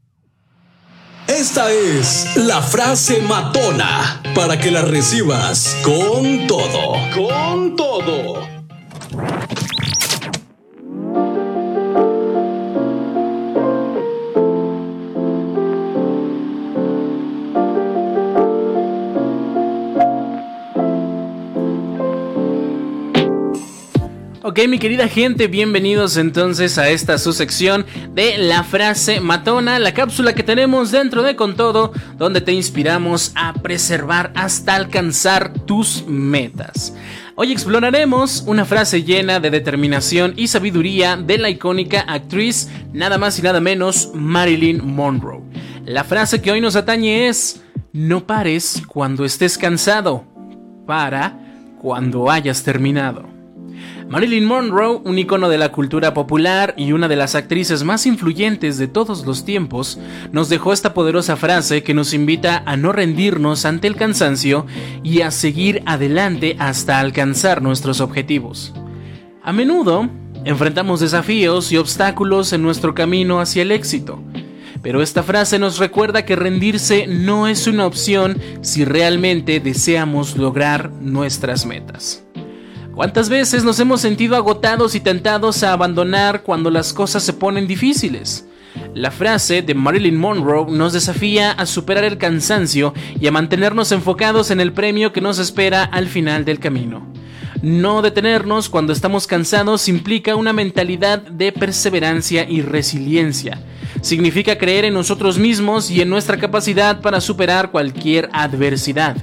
Esta 1.38 1.70
es 1.70 2.34
la 2.36 2.62
frase 2.62 3.20
matona 3.20 4.22
para 4.34 4.58
que 4.58 4.70
la 4.70 4.80
recibas 4.80 5.76
con 5.82 6.46
todo. 6.46 6.94
Con 7.14 7.76
todo. 7.76 8.55
Ok, 24.56 24.68
mi 24.68 24.78
querida 24.78 25.06
gente, 25.06 25.48
bienvenidos 25.48 26.16
entonces 26.16 26.78
a 26.78 26.88
esta 26.88 27.18
su 27.18 27.34
sección 27.34 27.84
de 28.14 28.38
la 28.38 28.64
frase 28.64 29.20
matona, 29.20 29.78
la 29.78 29.92
cápsula 29.92 30.34
que 30.34 30.42
tenemos 30.42 30.90
dentro 30.90 31.22
de 31.22 31.36
Con 31.36 31.56
Todo, 31.56 31.92
donde 32.16 32.40
te 32.40 32.52
inspiramos 32.52 33.32
a 33.34 33.52
preservar 33.52 34.32
hasta 34.34 34.74
alcanzar 34.74 35.52
tus 35.52 36.06
metas. 36.06 36.94
Hoy 37.34 37.52
exploraremos 37.52 38.44
una 38.46 38.64
frase 38.64 39.02
llena 39.02 39.40
de 39.40 39.50
determinación 39.50 40.32
y 40.38 40.48
sabiduría 40.48 41.18
de 41.18 41.36
la 41.36 41.50
icónica 41.50 42.00
actriz, 42.08 42.70
nada 42.94 43.18
más 43.18 43.38
y 43.38 43.42
nada 43.42 43.60
menos, 43.60 44.10
Marilyn 44.14 44.82
Monroe. 44.82 45.42
La 45.84 46.02
frase 46.02 46.40
que 46.40 46.50
hoy 46.50 46.62
nos 46.62 46.76
atañe 46.76 47.28
es, 47.28 47.62
no 47.92 48.26
pares 48.26 48.82
cuando 48.88 49.26
estés 49.26 49.58
cansado, 49.58 50.24
para 50.86 51.38
cuando 51.78 52.30
hayas 52.30 52.62
terminado. 52.62 53.35
Marilyn 54.08 54.44
Monroe, 54.44 55.00
un 55.04 55.18
icono 55.18 55.48
de 55.48 55.58
la 55.58 55.72
cultura 55.72 56.14
popular 56.14 56.74
y 56.76 56.92
una 56.92 57.08
de 57.08 57.16
las 57.16 57.34
actrices 57.34 57.82
más 57.82 58.06
influyentes 58.06 58.78
de 58.78 58.86
todos 58.86 59.26
los 59.26 59.44
tiempos, 59.44 59.98
nos 60.30 60.48
dejó 60.48 60.72
esta 60.72 60.94
poderosa 60.94 61.34
frase 61.34 61.82
que 61.82 61.92
nos 61.92 62.14
invita 62.14 62.62
a 62.66 62.76
no 62.76 62.92
rendirnos 62.92 63.64
ante 63.64 63.88
el 63.88 63.96
cansancio 63.96 64.64
y 65.02 65.22
a 65.22 65.32
seguir 65.32 65.82
adelante 65.86 66.54
hasta 66.60 67.00
alcanzar 67.00 67.62
nuestros 67.62 68.00
objetivos. 68.00 68.72
A 69.42 69.52
menudo, 69.52 70.08
enfrentamos 70.44 71.00
desafíos 71.00 71.72
y 71.72 71.76
obstáculos 71.76 72.52
en 72.52 72.62
nuestro 72.62 72.94
camino 72.94 73.40
hacia 73.40 73.62
el 73.62 73.72
éxito. 73.72 74.22
Pero 74.82 75.02
esta 75.02 75.24
frase 75.24 75.58
nos 75.58 75.78
recuerda 75.78 76.24
que 76.24 76.36
rendirse 76.36 77.08
no 77.08 77.48
es 77.48 77.66
una 77.66 77.86
opción 77.86 78.40
si 78.60 78.84
realmente 78.84 79.58
deseamos 79.58 80.36
lograr 80.36 80.92
nuestras 81.00 81.66
metas. 81.66 82.22
¿Cuántas 82.96 83.28
veces 83.28 83.62
nos 83.62 83.78
hemos 83.78 84.00
sentido 84.00 84.36
agotados 84.36 84.94
y 84.94 85.00
tentados 85.00 85.62
a 85.62 85.74
abandonar 85.74 86.42
cuando 86.42 86.70
las 86.70 86.94
cosas 86.94 87.22
se 87.22 87.34
ponen 87.34 87.66
difíciles? 87.66 88.48
La 88.94 89.10
frase 89.10 89.60
de 89.60 89.74
Marilyn 89.74 90.16
Monroe 90.16 90.70
nos 90.70 90.94
desafía 90.94 91.50
a 91.50 91.66
superar 91.66 92.04
el 92.04 92.16
cansancio 92.16 92.94
y 93.20 93.26
a 93.26 93.32
mantenernos 93.32 93.92
enfocados 93.92 94.50
en 94.50 94.62
el 94.62 94.72
premio 94.72 95.12
que 95.12 95.20
nos 95.20 95.38
espera 95.38 95.84
al 95.84 96.06
final 96.06 96.46
del 96.46 96.58
camino. 96.58 97.06
No 97.60 98.00
detenernos 98.00 98.70
cuando 98.70 98.94
estamos 98.94 99.26
cansados 99.26 99.88
implica 99.88 100.34
una 100.34 100.54
mentalidad 100.54 101.18
de 101.18 101.52
perseverancia 101.52 102.48
y 102.48 102.62
resiliencia. 102.62 103.60
Significa 104.00 104.56
creer 104.56 104.86
en 104.86 104.94
nosotros 104.94 105.38
mismos 105.38 105.90
y 105.90 106.00
en 106.00 106.08
nuestra 106.08 106.38
capacidad 106.38 107.02
para 107.02 107.20
superar 107.20 107.70
cualquier 107.70 108.30
adversidad. 108.32 109.18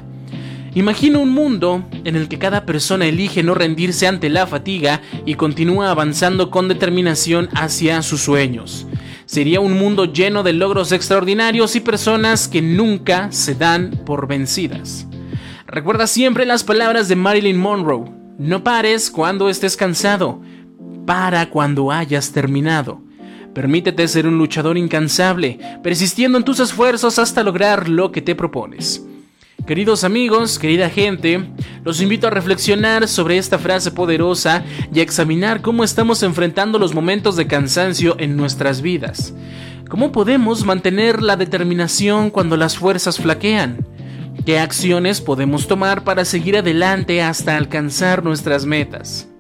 Imagina 0.75 1.19
un 1.19 1.29
mundo 1.29 1.83
en 2.03 2.15
el 2.15 2.27
que 2.27 2.39
cada 2.39 2.65
persona 2.65 3.05
elige 3.05 3.43
no 3.43 3.53
rendirse 3.53 4.07
ante 4.07 4.29
la 4.29 4.47
fatiga 4.47 5.01
y 5.23 5.35
continúa 5.35 5.91
avanzando 5.91 6.49
con 6.49 6.67
determinación 6.67 7.47
hacia 7.53 8.01
sus 8.01 8.21
sueños. 8.21 8.87
Sería 9.25 9.59
un 9.59 9.73
mundo 9.73 10.11
lleno 10.11 10.41
de 10.41 10.53
logros 10.53 10.91
extraordinarios 10.91 11.75
y 11.75 11.79
personas 11.79 12.47
que 12.47 12.63
nunca 12.63 13.31
se 13.31 13.53
dan 13.53 13.91
por 14.03 14.27
vencidas. 14.27 15.07
Recuerda 15.67 16.07
siempre 16.07 16.45
las 16.45 16.63
palabras 16.63 17.07
de 17.07 17.15
Marilyn 17.15 17.57
Monroe. 17.57 18.11
No 18.39 18.63
pares 18.63 19.11
cuando 19.11 19.49
estés 19.49 19.77
cansado. 19.77 20.41
Para 21.05 21.49
cuando 21.51 21.91
hayas 21.91 22.31
terminado. 22.31 23.01
Permítete 23.53 24.07
ser 24.07 24.25
un 24.25 24.39
luchador 24.39 24.79
incansable, 24.79 25.59
persistiendo 25.83 26.39
en 26.39 26.43
tus 26.43 26.59
esfuerzos 26.59 27.19
hasta 27.19 27.43
lograr 27.43 27.87
lo 27.87 28.11
que 28.11 28.23
te 28.23 28.33
propones. 28.33 29.05
Queridos 29.65 30.03
amigos, 30.03 30.59
querida 30.59 30.89
gente, 30.89 31.41
los 31.85 32.01
invito 32.01 32.27
a 32.27 32.29
reflexionar 32.29 33.07
sobre 33.07 33.37
esta 33.37 33.57
frase 33.57 33.91
poderosa 33.91 34.65
y 34.93 34.99
a 34.99 35.03
examinar 35.03 35.61
cómo 35.61 35.85
estamos 35.85 36.21
enfrentando 36.21 36.79
los 36.79 36.93
momentos 36.93 37.37
de 37.37 37.47
cansancio 37.47 38.17
en 38.19 38.35
nuestras 38.35 38.81
vidas. 38.81 39.33
¿Cómo 39.89 40.11
podemos 40.11 40.65
mantener 40.65 41.23
la 41.23 41.37
determinación 41.37 42.29
cuando 42.29 42.57
las 42.57 42.77
fuerzas 42.77 43.19
flaquean? 43.19 43.87
¿Qué 44.45 44.59
acciones 44.59 45.21
podemos 45.21 45.65
tomar 45.65 46.03
para 46.03 46.25
seguir 46.25 46.57
adelante 46.57 47.21
hasta 47.21 47.55
alcanzar 47.55 48.21
nuestras 48.21 48.65
metas? 48.65 49.32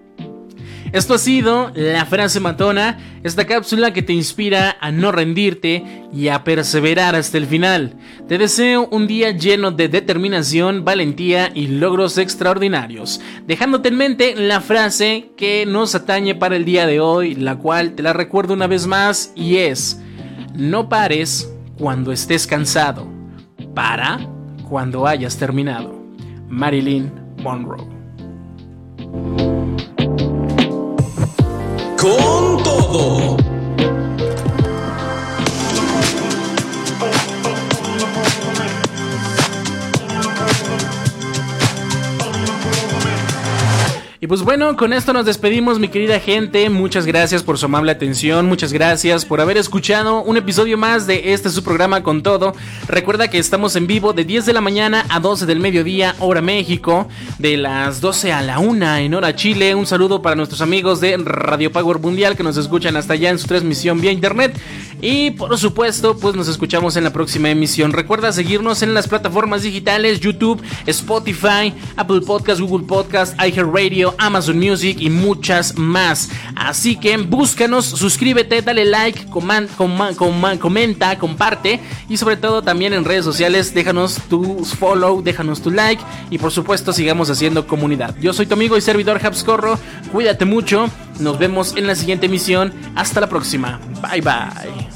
Esto 0.93 1.15
ha 1.15 1.17
sido 1.17 1.71
la 1.73 2.05
frase 2.05 2.39
matona, 2.39 2.99
esta 3.23 3.47
cápsula 3.47 3.93
que 3.93 4.03
te 4.03 4.13
inspira 4.13 4.77
a 4.79 4.91
no 4.91 5.11
rendirte 5.11 5.83
y 6.13 6.27
a 6.27 6.43
perseverar 6.43 7.15
hasta 7.15 7.39
el 7.39 7.47
final. 7.47 7.95
Te 8.27 8.37
deseo 8.37 8.87
un 8.91 9.07
día 9.07 9.31
lleno 9.31 9.71
de 9.71 9.89
determinación, 9.89 10.85
valentía 10.85 11.49
y 11.51 11.65
logros 11.65 12.19
extraordinarios, 12.19 13.21
dejándote 13.47 13.89
en 13.89 13.97
mente 13.97 14.35
la 14.35 14.61
frase 14.61 15.31
que 15.35 15.65
nos 15.65 15.95
atañe 15.95 16.35
para 16.35 16.57
el 16.57 16.63
día 16.63 16.85
de 16.85 16.99
hoy, 16.99 17.33
la 17.33 17.55
cual 17.55 17.95
te 17.95 18.03
la 18.03 18.13
recuerdo 18.13 18.53
una 18.53 18.67
vez 18.67 18.85
más 18.85 19.33
y 19.35 19.57
es, 19.57 19.99
no 20.53 20.89
pares 20.89 21.51
cuando 21.75 22.11
estés 22.11 22.45
cansado, 22.45 23.07
para 23.73 24.19
cuando 24.69 25.07
hayas 25.07 25.37
terminado. 25.37 26.03
Marilyn 26.49 27.11
Monroe. 27.41 27.93
Con 32.03 32.61
todo. 32.63 33.42
Y 44.23 44.27
pues 44.27 44.41
bueno, 44.41 44.77
con 44.77 44.93
esto 44.93 45.11
nos 45.11 45.25
despedimos 45.25 45.79
mi 45.79 45.89
querida 45.89 46.17
gente, 46.17 46.69
muchas 46.69 47.05
gracias 47.05 47.43
por 47.43 47.57
su 47.57 47.65
amable 47.65 47.91
atención, 47.91 48.45
muchas 48.45 48.71
gracias 48.71 49.25
por 49.25 49.41
haber 49.41 49.57
escuchado 49.57 50.21
un 50.21 50.37
episodio 50.37 50.77
más 50.77 51.05
de 51.05 51.33
este 51.33 51.49
su 51.49 51.61
programa 51.61 52.03
con 52.03 52.23
todo. 52.23 52.53
Recuerda 52.87 53.29
que 53.29 53.37
estamos 53.37 53.75
en 53.75 53.85
vivo 53.85 54.13
de 54.13 54.23
10 54.23 54.45
de 54.45 54.53
la 54.53 54.61
mañana 54.61 55.05
a 55.09 55.19
12 55.19 55.45
del 55.45 55.59
mediodía, 55.59 56.15
hora 56.19 56.41
México, 56.41 57.09
de 57.37 57.57
las 57.57 57.99
12 57.99 58.31
a 58.31 58.41
la 58.41 58.59
1 58.59 58.95
en 58.95 59.13
hora 59.13 59.35
Chile. 59.35 59.75
Un 59.75 59.85
saludo 59.85 60.21
para 60.21 60.37
nuestros 60.37 60.61
amigos 60.61 61.01
de 61.01 61.17
Radio 61.17 61.73
Power 61.73 61.99
Mundial 61.99 62.37
que 62.37 62.43
nos 62.43 62.55
escuchan 62.55 62.95
hasta 62.95 63.15
allá 63.15 63.29
en 63.29 63.39
su 63.39 63.47
transmisión 63.47 63.99
vía 63.99 64.13
internet. 64.13 64.57
Y 65.05 65.31
por 65.31 65.57
supuesto, 65.57 66.17
pues 66.17 66.33
nos 66.33 66.47
escuchamos 66.47 66.95
en 66.95 67.03
la 67.03 67.11
próxima 67.11 67.49
emisión. 67.49 67.91
Recuerda 67.91 68.31
seguirnos 68.31 68.83
en 68.83 68.93
las 68.93 69.09
plataformas 69.09 69.61
digitales 69.61 70.21
YouTube, 70.21 70.63
Spotify, 70.85 71.73
Apple 71.97 72.21
Podcast, 72.21 72.61
Google 72.61 72.87
Podcast, 72.87 73.37
iHeartRadio, 73.37 74.15
Amazon 74.17 74.57
Music 74.57 74.95
y 75.01 75.09
muchas 75.09 75.77
más. 75.77 76.29
Así 76.55 76.95
que 76.95 77.17
búscanos, 77.17 77.85
suscríbete, 77.85 78.61
dale 78.61 78.85
like, 78.85 79.25
comenta, 79.29 81.19
comparte 81.19 81.81
y 82.07 82.15
sobre 82.15 82.37
todo 82.37 82.61
también 82.61 82.93
en 82.93 83.03
redes 83.03 83.25
sociales 83.25 83.73
déjanos 83.73 84.21
tu 84.29 84.63
follow, 84.63 85.21
déjanos 85.21 85.61
tu 85.61 85.69
like 85.69 86.01
y 86.29 86.37
por 86.37 86.53
supuesto 86.53 86.93
sigamos 86.93 87.29
haciendo 87.29 87.67
comunidad. 87.67 88.15
Yo 88.21 88.31
soy 88.31 88.45
tu 88.45 88.53
amigo 88.53 88.77
y 88.77 88.81
servidor 88.81 89.19
Habscorro, 89.21 89.77
cuídate 90.13 90.45
mucho, 90.45 90.89
nos 91.19 91.37
vemos 91.39 91.75
en 91.75 91.87
la 91.87 91.95
siguiente 91.95 92.25
emisión, 92.27 92.73
hasta 92.95 93.21
la 93.21 93.27
próxima, 93.27 93.79
bye 94.01 94.21
bye. 94.21 94.89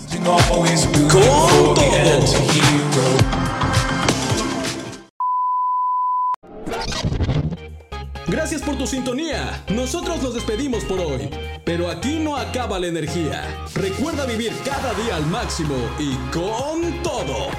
Gracias 8.28 8.62
por 8.62 8.78
tu 8.78 8.86
sintonía. 8.86 9.64
Nosotros 9.70 10.22
nos 10.22 10.34
despedimos 10.34 10.84
por 10.84 11.00
hoy. 11.00 11.30
Pero 11.64 11.90
aquí 11.90 12.20
no 12.20 12.36
acaba 12.36 12.80
la 12.80 12.88
energía. 12.88 13.44
Recuerda 13.74 14.26
vivir 14.26 14.52
cada 14.66 14.94
día 14.94 15.16
al 15.16 15.26
máximo 15.28 15.76
y 15.98 16.14
con 16.32 17.02
todo. 17.04 17.50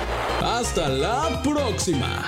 Hasta 0.43 0.89
la 0.89 1.43
próxima. 1.43 2.25